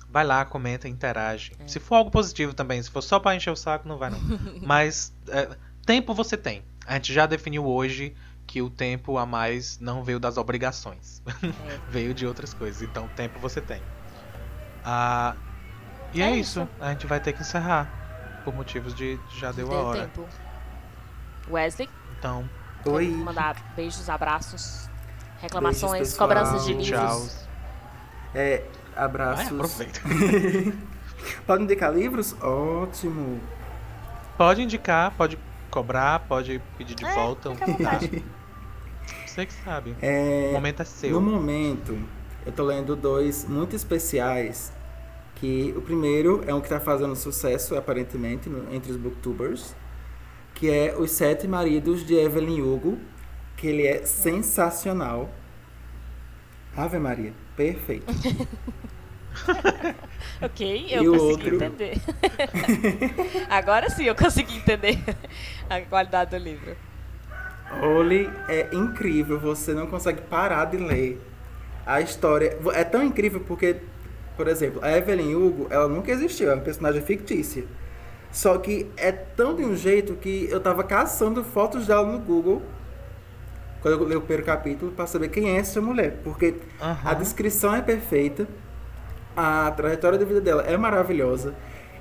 Vai 0.09 0.23
lá, 0.23 0.45
comenta, 0.45 0.87
interage. 0.87 1.53
É. 1.59 1.67
Se 1.67 1.79
for 1.79 1.95
algo 1.95 2.11
positivo 2.11 2.53
também, 2.53 2.81
se 2.81 2.89
for 2.89 3.01
só 3.01 3.19
para 3.19 3.35
encher 3.35 3.51
o 3.51 3.55
saco, 3.55 3.87
não 3.87 3.97
vai 3.97 4.11
não. 4.11 4.19
Mas 4.61 5.13
é, 5.27 5.55
tempo 5.85 6.13
você 6.13 6.37
tem. 6.37 6.63
A 6.85 6.95
gente 6.95 7.13
já 7.13 7.25
definiu 7.25 7.65
hoje 7.65 8.15
que 8.45 8.61
o 8.61 8.69
tempo 8.69 9.17
a 9.17 9.25
mais 9.25 9.79
não 9.79 10.03
veio 10.03 10.19
das 10.19 10.37
obrigações, 10.37 11.21
é. 11.25 11.79
veio 11.89 12.13
de 12.13 12.25
outras 12.25 12.53
coisas. 12.53 12.81
Então, 12.81 13.07
tempo 13.09 13.39
você 13.39 13.61
tem. 13.61 13.81
Ah, 14.83 15.35
e 16.13 16.21
é, 16.21 16.25
é 16.25 16.35
isso. 16.35 16.61
isso. 16.61 16.69
A 16.79 16.91
gente 16.91 17.07
vai 17.07 17.19
ter 17.19 17.33
que 17.33 17.41
encerrar 17.41 18.41
por 18.43 18.53
motivos 18.53 18.93
de 18.93 19.19
já 19.37 19.51
deu, 19.51 19.67
deu 19.67 19.77
a 19.77 19.81
hora. 19.81 20.01
Tempo. 20.01 20.27
Wesley. 21.49 21.89
Então. 22.17 22.49
Oi. 22.85 23.07
Mandar 23.07 23.55
beijos, 23.75 24.09
abraços, 24.09 24.89
reclamações, 25.39 25.93
beijos, 25.93 26.17
cobranças 26.17 26.65
de 26.65 26.73
livros. 26.73 26.89
Tchau. 26.89 27.49
É, 28.35 28.65
abraços. 28.95 29.47
Ah, 29.47 29.55
aproveita. 29.55 30.01
pode 31.47 31.63
indicar 31.63 31.93
livros? 31.93 32.35
Ótimo. 32.41 33.41
Pode 34.37 34.61
indicar, 34.61 35.11
pode 35.11 35.37
cobrar, 35.73 36.19
pode 36.19 36.61
pedir 36.77 36.93
de 36.93 37.03
é, 37.03 37.15
volta. 37.15 37.49
Um 37.49 37.55
Você 39.25 39.47
que 39.47 39.53
sabe. 39.53 39.95
É, 39.99 40.49
o 40.51 40.53
momento 40.53 40.83
é 40.83 40.85
seu. 40.85 41.09
No 41.09 41.19
momento, 41.19 41.97
eu 42.45 42.51
tô 42.51 42.63
lendo 42.63 42.95
dois 42.95 43.45
muito 43.45 43.75
especiais. 43.75 44.71
Que 45.35 45.73
o 45.75 45.81
primeiro 45.81 46.43
é 46.45 46.53
um 46.53 46.61
que 46.61 46.69
tá 46.69 46.79
fazendo 46.79 47.15
sucesso, 47.15 47.75
aparentemente, 47.75 48.47
no, 48.47 48.71
entre 48.73 48.91
os 48.91 48.97
booktubers. 48.97 49.75
Que 50.53 50.69
é 50.69 50.95
Os 50.95 51.09
Sete 51.09 51.47
Maridos 51.47 52.05
de 52.05 52.13
Evelyn 52.13 52.61
Hugo. 52.61 52.99
Que 53.57 53.67
ele 53.67 53.87
é 53.87 54.05
sensacional. 54.05 55.29
Ave 56.77 56.99
Maria, 56.99 57.33
perfeito. 57.55 58.05
ok, 60.41 60.87
eu 60.89 61.03
e 61.03 61.07
consegui 61.07 61.31
outro... 61.31 61.55
entender. 61.55 62.01
Agora 63.49 63.89
sim 63.89 64.05
eu 64.05 64.15
consegui 64.15 64.57
entender 64.57 64.99
a 65.69 65.81
qualidade 65.81 66.31
do 66.31 66.37
livro. 66.37 66.75
Oli 67.81 68.29
é 68.47 68.69
incrível, 68.73 69.39
você 69.39 69.73
não 69.73 69.87
consegue 69.87 70.21
parar 70.21 70.65
de 70.65 70.77
ler. 70.77 71.19
A 71.85 72.01
história 72.01 72.57
é 72.73 72.83
tão 72.83 73.03
incrível 73.03 73.41
porque, 73.41 73.77
por 74.37 74.47
exemplo, 74.47 74.79
a 74.83 74.95
Evelyn 74.95 75.35
Hugo, 75.35 75.67
ela 75.69 75.87
nunca 75.87 76.11
existiu, 76.11 76.51
é 76.51 76.53
uma 76.53 76.61
personagem 76.61 77.01
fictícia. 77.01 77.65
Só 78.31 78.57
que 78.57 78.89
é 78.97 79.11
tão 79.11 79.55
de 79.55 79.63
um 79.63 79.75
jeito 79.75 80.15
que 80.15 80.47
eu 80.49 80.59
tava 80.59 80.83
caçando 80.83 81.43
fotos 81.43 81.87
dela 81.87 82.11
no 82.11 82.19
Google 82.19 82.61
quando 83.81 84.01
eu 84.01 84.07
li 84.07 84.15
o 84.15 84.21
primeiro 84.21 84.43
capítulo 84.43 84.93
para 84.93 85.05
saber 85.05 85.27
quem 85.27 85.49
é 85.49 85.57
essa 85.57 85.81
mulher, 85.81 86.19
porque 86.23 86.55
uhum. 86.81 86.95
a 87.03 87.13
descrição 87.13 87.75
é 87.75 87.81
perfeita 87.81 88.47
a 89.35 89.71
trajetória 89.71 90.17
de 90.17 90.25
vida 90.25 90.41
dela 90.41 90.63
é 90.63 90.77
maravilhosa 90.77 91.53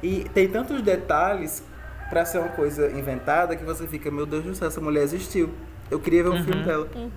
e 0.02 0.24
tem 0.34 0.48
tantos 0.48 0.82
detalhes 0.82 1.64
para 2.10 2.24
ser 2.24 2.38
uma 2.38 2.48
coisa 2.48 2.90
inventada 2.90 3.56
que 3.56 3.64
você 3.64 3.86
fica, 3.86 4.10
meu 4.10 4.26
Deus 4.26 4.44
do 4.44 4.54
céu, 4.54 4.68
essa 4.68 4.80
mulher 4.80 5.02
existiu. 5.02 5.50
Eu 5.90 5.98
queria 5.98 6.22
ver 6.22 6.28
um 6.28 6.32
uhum. 6.32 6.44
filme 6.44 6.62
dela. 6.62 6.88
Uhum. 6.94 7.10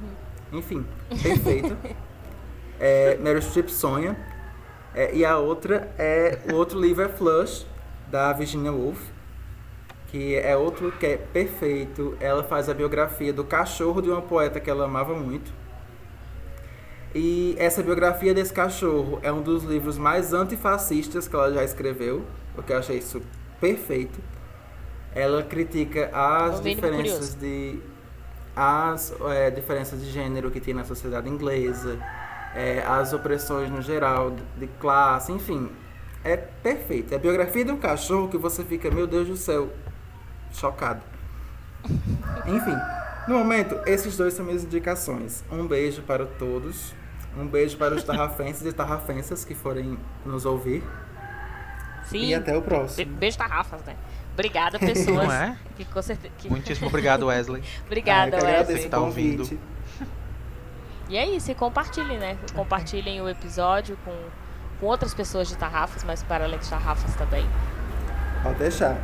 Enfim, 0.54 0.86
perfeito. 1.22 1.76
é, 2.80 3.18
Meryl 3.18 3.42
Streep 3.42 3.70
sonha. 3.70 4.16
É, 4.94 5.14
e 5.14 5.26
a 5.26 5.38
outra 5.38 5.92
é 5.98 6.40
o 6.50 6.56
outro 6.56 6.80
livro 6.80 7.04
é 7.04 7.10
Flush 7.10 7.68
da 8.10 8.32
Virginia 8.32 8.72
Woolf, 8.72 9.02
que 10.08 10.36
é 10.36 10.56
outro 10.56 10.92
que 10.94 11.06
é 11.06 11.18
perfeito. 11.18 12.16
Ela 12.22 12.44
faz 12.44 12.70
a 12.70 12.74
biografia 12.74 13.34
do 13.34 13.44
cachorro 13.44 14.02
de 14.02 14.10
uma 14.10 14.22
poeta 14.22 14.60
que 14.62 14.70
ela 14.70 14.86
amava 14.86 15.14
muito 15.14 15.52
e 17.16 17.56
essa 17.58 17.82
biografia 17.82 18.34
desse 18.34 18.52
cachorro 18.52 19.20
é 19.24 19.32
um 19.32 19.42
dos 19.42 19.64
livros 19.64 19.98
mais 19.98 20.34
antifascistas 20.34 21.30
que 21.30 21.36
ela 21.36 21.54
já 21.54 21.64
escreveu, 21.64 22.26
o 22.58 22.62
que 22.62 22.74
eu 22.74 22.78
achei 22.78 22.98
isso 22.98 23.22
perfeito. 23.62 24.20
Ela 25.14 25.42
critica 25.42 26.10
as 26.14 26.60
diferenças 26.60 27.34
de 27.34 27.80
as 28.54 29.14
é, 29.30 29.50
diferenças 29.50 30.02
de 30.02 30.12
gênero 30.12 30.52
que 30.52 30.60
tem 30.60 30.74
na 30.74 30.84
sociedade 30.84 31.30
inglesa. 31.30 31.98
é, 32.54 32.84
as 32.86 33.14
opressões 33.14 33.70
no 33.70 33.82
geral, 33.82 34.36
de 34.58 34.68
classe, 34.80 35.32
enfim. 35.32 35.70
É 36.24 36.36
perfeito. 36.36 37.14
É 37.14 37.16
a 37.16 37.20
biografia 37.20 37.64
de 37.64 37.72
um 37.72 37.78
cachorro 37.78 38.28
que 38.28 38.38
você 38.38 38.64
fica, 38.64 38.92
meu 38.92 39.08
Deus 39.08 39.28
do 39.28 39.38
céu, 39.38 39.70
chocado. 40.52 41.02
Enfim, 42.48 42.76
no 43.28 43.38
momento, 43.38 43.78
esses 43.86 44.18
dois 44.18 44.34
são 44.34 44.44
minhas 44.44 44.64
indicações. 44.64 45.44
Um 45.52 45.68
beijo 45.68 46.02
para 46.02 46.26
todos. 46.26 46.94
Um 47.38 47.48
beijo 47.48 47.78
para 47.78 47.94
os 47.94 48.04
tarrafenses 48.04 48.66
e 48.66 48.72
tarrafensas 48.72 49.44
que 49.44 49.54
forem 49.54 49.98
nos 50.26 50.46
ouvir. 50.46 50.84
Sim. 52.06 52.28
E 52.28 52.36
até 52.36 52.56
o 52.56 52.62
próximo. 52.62 53.06
Be 53.06 53.18
beijo 53.18 53.38
tarrafas, 53.38 53.84
né? 53.84 53.96
Obrigada, 54.34 54.78
pessoas. 54.78 55.28
Não 55.28 55.32
é? 55.32 55.58
Que, 55.76 55.86
com 55.86 56.02
certeza, 56.02 56.34
que... 56.38 56.50
Muitíssimo 56.50 56.88
obrigado, 56.88 57.26
Wesley. 57.28 57.64
Obrigada, 57.88 58.38
ah, 58.38 58.44
Wesley. 58.44 58.90
Tá 58.90 59.00
ouvindo. 59.00 59.60
E 61.08 61.18
é 61.18 61.26
isso, 61.26 61.52
e 61.52 61.56
compartilhem, 61.56 62.18
né? 62.18 62.38
Compartilhem 62.54 63.22
o 63.22 63.30
episódio 63.30 63.98
com, 64.04 64.16
com 64.80 64.86
outras 64.88 65.14
pessoas 65.14 65.48
de 65.48 65.56
tarrafas, 65.56 66.04
mas 66.04 66.24
para 66.24 66.46
além 66.46 66.60
de 66.60 66.70
tarrafas 66.70 67.16
também. 67.16 67.46
Pode 68.44 68.60
deixar. 68.60 68.98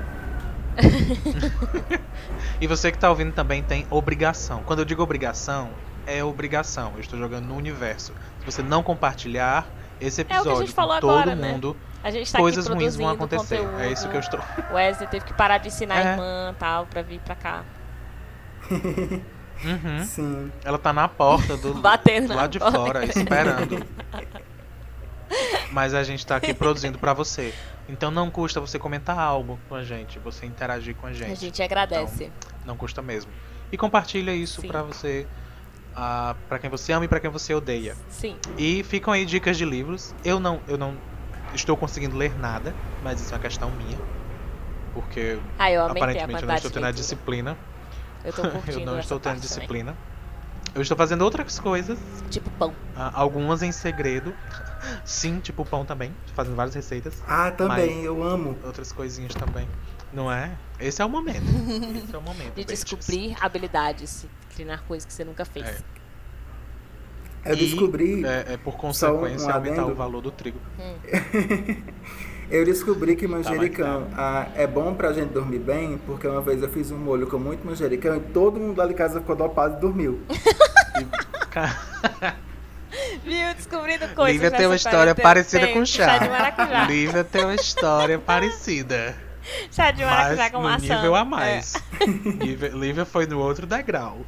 e 2.60 2.68
você 2.68 2.92
que 2.92 2.98
está 2.98 3.10
ouvindo 3.10 3.34
também 3.34 3.62
tem 3.62 3.86
obrigação. 3.90 4.64
Quando 4.64 4.80
eu 4.80 4.86
digo 4.86 5.02
obrigação, 5.02 5.70
é 6.06 6.24
obrigação. 6.24 6.94
Eu 6.96 7.02
estou 7.02 7.18
jogando 7.18 7.46
no 7.46 7.56
universo. 7.56 8.14
Se 8.40 8.46
você 8.46 8.62
não 8.62 8.84
compartilhar 8.84 9.68
esse 10.00 10.22
episódio 10.22 10.64
é 10.64 10.68
com 10.68 10.74
todo 10.74 10.92
agora, 10.92 11.36
né? 11.36 11.52
mundo, 11.52 11.76
né? 11.76 12.00
a 12.04 12.12
gente 12.12 12.32
tá 12.32 12.40
coisas 12.40 12.68
ruins 12.68 12.96
vão 12.96 13.10
acontecer. 13.10 13.58
Conteúdo. 13.58 13.80
É 13.82 13.92
isso 13.92 14.10
que 14.10 14.16
eu 14.16 14.20
estou. 14.20 14.40
O 14.72 14.74
Wesley 14.74 15.08
teve 15.08 15.26
que 15.26 15.34
parar 15.34 15.60
de 15.60 15.68
ensinar 15.68 15.96
é. 15.96 16.08
a 16.08 16.12
irmã 16.12 16.56
tal 16.58 16.86
para 16.88 17.04
vir 17.04 17.20
para 17.20 17.36
cá. 17.36 17.64
Uhum. 18.70 20.04
Sim. 20.06 20.52
Ela 20.64 20.80
tá 20.80 20.92
na 20.92 21.08
porta 21.08 21.56
do, 21.56 21.76
Batendo 21.80 22.30
do 22.30 22.34
lado 22.34 22.52
de 22.52 22.60
porta. 22.60 22.78
fora, 22.78 23.06
esperando. 23.06 23.86
Mas 25.72 25.94
a 25.94 26.04
gente 26.04 26.26
tá 26.26 26.36
aqui 26.36 26.54
produzindo 26.54 26.98
para 26.98 27.14
você. 27.14 27.54
Então 27.88 28.10
não 28.10 28.30
custa 28.32 28.60
você 28.60 28.80
comentar 28.80 29.18
algo 29.18 29.60
com 29.70 29.76
a 29.76 29.84
gente, 29.84 30.18
você 30.20 30.46
interagir 30.46 30.96
com 30.96 31.08
a 31.08 31.14
gente. 31.14 31.32
A 31.32 31.36
gente 31.36 31.62
agradece. 31.62 32.26
Então, 32.26 32.52
não 32.66 32.76
custa 32.76 33.02
mesmo. 33.02 33.32
E 33.72 33.78
compartilha 33.78 34.34
isso 34.34 34.62
para 34.64 34.82
você, 34.84 35.26
uh, 35.92 36.36
para 36.48 36.60
quem 36.60 36.70
você 36.70 36.92
ama 36.94 37.06
e 37.06 37.08
para 37.08 37.20
quem 37.20 37.30
você 37.30 37.54
odeia. 37.54 37.96
Sim. 38.10 38.38
E 38.58 38.84
ficam 38.84 39.14
aí 39.14 39.26
dicas 39.26 39.58
de 39.58 39.66
livros. 39.66 40.14
Eu 40.24 40.40
não, 40.40 40.60
eu 40.68 40.78
não 40.78 40.96
estou 41.54 41.76
conseguindo 41.78 42.18
ler 42.18 42.38
nada, 42.38 42.74
mas 43.04 43.22
isso 43.22 43.34
é 43.34 43.38
uma 43.38 43.42
questão 43.42 43.72
minha. 43.72 43.98
Porque 44.94 45.40
ah, 45.58 45.68
aparentemente 45.86 46.42
eu 46.42 46.48
não 46.48 46.56
estou 46.56 46.72
tendo 46.72 46.86
a 46.86 46.92
disciplina. 46.92 47.58
Eu 48.24 48.34
Eu 48.68 48.86
não 48.86 49.00
estou 49.00 49.20
tendo 49.20 49.40
disciplina. 49.40 49.94
Também. 49.94 50.12
Eu 50.74 50.82
estou 50.82 50.96
fazendo 50.96 51.22
outras 51.24 51.60
coisas. 51.60 52.00
Tipo 52.30 52.50
pão. 52.52 52.74
Ah, 52.96 53.12
algumas 53.14 53.62
em 53.62 53.72
segredo. 53.74 54.34
Sim, 55.04 55.40
tipo 55.40 55.66
pão 55.66 55.84
também. 55.84 56.16
Fazendo 56.34 56.56
várias 56.56 56.74
receitas. 56.74 57.22
Ah, 57.28 57.52
também, 57.52 58.04
eu 58.04 58.24
amo. 58.24 58.58
Outras 58.64 58.92
coisinhas 58.92 59.34
também. 59.34 59.68
Não 60.14 60.32
é? 60.32 60.52
Esse 60.80 61.02
é 61.02 61.06
o 61.06 61.10
momento. 61.10 61.44
Esse 62.04 62.16
é 62.16 62.18
o 62.18 62.22
momento. 62.22 62.56
De 62.56 62.66
descobrir 62.66 63.36
habilidades. 63.40 64.26
Treinar 64.54 64.84
coisas 64.84 65.06
que 65.06 65.14
você 65.14 65.24
nunca 65.24 65.46
fez. 65.46 65.66
É. 65.66 65.82
Eu 67.46 67.56
descobri. 67.56 68.24
é, 68.24 68.54
é, 68.54 68.58
por 68.58 68.78
consequência, 68.78 69.48
um 69.48 69.52
aumentar 69.52 69.86
o 69.86 69.96
valor 69.96 70.22
do 70.22 70.32
trigo. 70.32 70.60
Hum. 70.80 70.96
Eu 72.52 72.66
descobri 72.66 73.16
que 73.16 73.26
manjericão 73.26 74.08
tá 74.14 74.46
ah, 74.46 74.48
é 74.58 74.68
bom 74.68 74.94
pra 74.94 75.14
gente 75.14 75.30
dormir 75.30 75.60
bem, 75.60 75.98
porque 76.06 76.28
uma 76.28 76.42
vez 76.42 76.62
eu 76.62 76.68
fiz 76.68 76.92
um 76.92 76.98
molho 76.98 77.26
com 77.26 77.40
muito 77.40 77.66
manjericão 77.66 78.18
e 78.18 78.20
todo 78.20 78.60
mundo 78.60 78.78
lá 78.78 78.86
de 78.86 78.94
casa 78.94 79.22
ficou 79.22 79.38
dopado 79.38 79.78
e 79.78 79.80
dormiu. 79.80 80.22
Viu? 83.24 83.54
Descobrindo 83.56 84.06
coisas. 84.10 84.34
Lívia 84.34 84.52
tem 84.52 84.66
uma 84.66 84.76
história 84.76 85.16
parecida 85.16 85.70
com 85.70 85.86
chá. 85.86 86.20
chá 86.20 86.84
Lívia 86.84 87.24
tem 87.24 87.46
uma 87.46 87.56
história 87.56 88.20
parecida. 88.20 89.16
Chá 89.72 89.92
de 89.92 90.04
maracujá 90.04 90.50
com 90.50 90.62
maçã. 90.62 90.96
nível 90.96 91.16
a 91.16 91.26
mais. 91.26 91.74
É. 92.02 92.68
Lívia 92.70 93.06
foi 93.06 93.28
no 93.28 93.40
outro 93.40 93.68
degrau. 93.68 94.26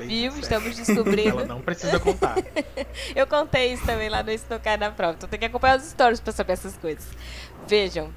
Viu? 0.00 0.32
Estamos 0.38 0.74
descobrindo. 0.74 1.28
Ela 1.28 1.44
não 1.44 1.60
precisa 1.60 2.00
contar. 2.00 2.34
eu 3.14 3.26
contei 3.28 3.74
isso 3.74 3.86
também 3.86 4.08
lá 4.08 4.24
no 4.24 4.30
Estocar 4.32 4.76
na 4.76 4.90
Prova. 4.90 5.14
Então 5.14 5.28
tem 5.28 5.38
que 5.38 5.46
acompanhar 5.46 5.78
os 5.78 5.84
stories 5.84 6.18
pra 6.18 6.32
saber 6.32 6.54
essas 6.54 6.76
coisas. 6.76 7.06
Vejam. 7.68 8.12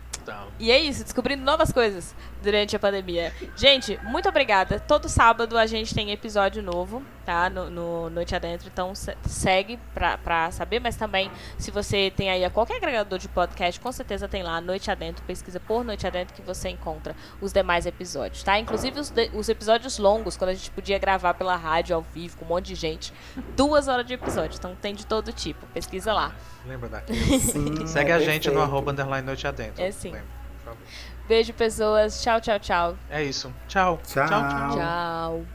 E 0.58 0.72
é 0.72 0.80
isso, 0.80 1.04
descobrindo 1.04 1.44
novas 1.44 1.72
coisas 1.72 2.16
durante 2.42 2.76
a 2.76 2.80
pandemia. 2.80 3.32
Gente, 3.56 4.00
muito 4.06 4.28
obrigada. 4.28 4.80
Todo 4.80 5.08
sábado 5.08 5.56
a 5.58 5.68
gente 5.68 5.94
tem 5.94 6.12
episódio 6.12 6.64
novo, 6.64 7.04
tá? 7.26 7.50
No, 7.50 7.70
no 7.70 8.10
Noite 8.10 8.36
Adentro. 8.36 8.70
Então 8.72 8.94
segue 9.26 9.80
pra, 9.94 10.18
pra 10.18 10.52
saber, 10.52 10.80
mas 10.80 10.96
também, 10.96 11.32
se 11.58 11.72
você 11.72 12.12
tem 12.16 12.30
aí 12.30 12.46
a 12.46 12.50
qualquer 12.50 12.78
agregador 12.78 13.18
de 13.18 13.28
podcast, 13.28 13.80
com 13.80 13.92
certeza 13.92 14.28
tem 14.28 14.44
lá 14.44 14.62
Noite 14.62 14.92
Adentro, 14.92 15.24
pesquisa 15.26 15.60
por 15.60 15.84
Noite 15.84 16.06
Adentro 16.06 16.34
que 16.34 16.42
você 16.42 16.70
encontra 16.70 17.16
os 17.42 17.52
demais 17.52 17.86
episódios, 17.86 18.44
tá? 18.44 18.60
Inclusive 18.60 19.00
os, 19.00 19.10
de, 19.10 19.30
os 19.34 19.50
episódios 19.50 19.98
longos, 19.98 20.38
quando 20.38 20.52
a 20.52 20.54
gente 20.54 20.72
podia 20.72 20.98
gravar 21.00 21.34
pela 21.34 21.56
rádio 21.56 21.96
ao 21.96 22.02
vivo 22.02 22.38
com 22.38 22.46
um 22.46 22.50
monte 22.50 22.68
de 22.68 22.76
gente. 22.76 23.14
Duas 23.56 23.88
horas 23.88 24.06
de 24.06 24.14
episódio, 24.14 24.58
então 24.58 24.76
tem 24.76 24.94
de 24.94 25.06
todo 25.06 25.32
tipo. 25.34 25.66
Pesquisa 25.68 26.14
lá. 26.14 26.34
Lembra 26.66 26.90
daquele? 26.90 27.20
Sim, 27.40 27.86
Segue 27.88 28.12
é 28.12 28.14
a 28.14 28.20
gente 28.20 28.50
no 28.50 28.62
arroba 28.62 28.92
underline 28.92 29.26
noite 29.26 29.48
adentro. 29.48 29.84
É 29.84 29.92
sim. 29.92 30.14
Beijo, 31.28 31.54
pessoas. 31.54 32.22
Tchau, 32.22 32.40
tchau, 32.40 32.60
tchau. 32.60 32.98
É 33.10 33.24
isso. 33.24 33.54
Tchau. 33.68 34.00
Tchau, 34.06 34.28
tchau. 34.28 34.50
tchau. 34.50 34.78
tchau. 34.78 35.55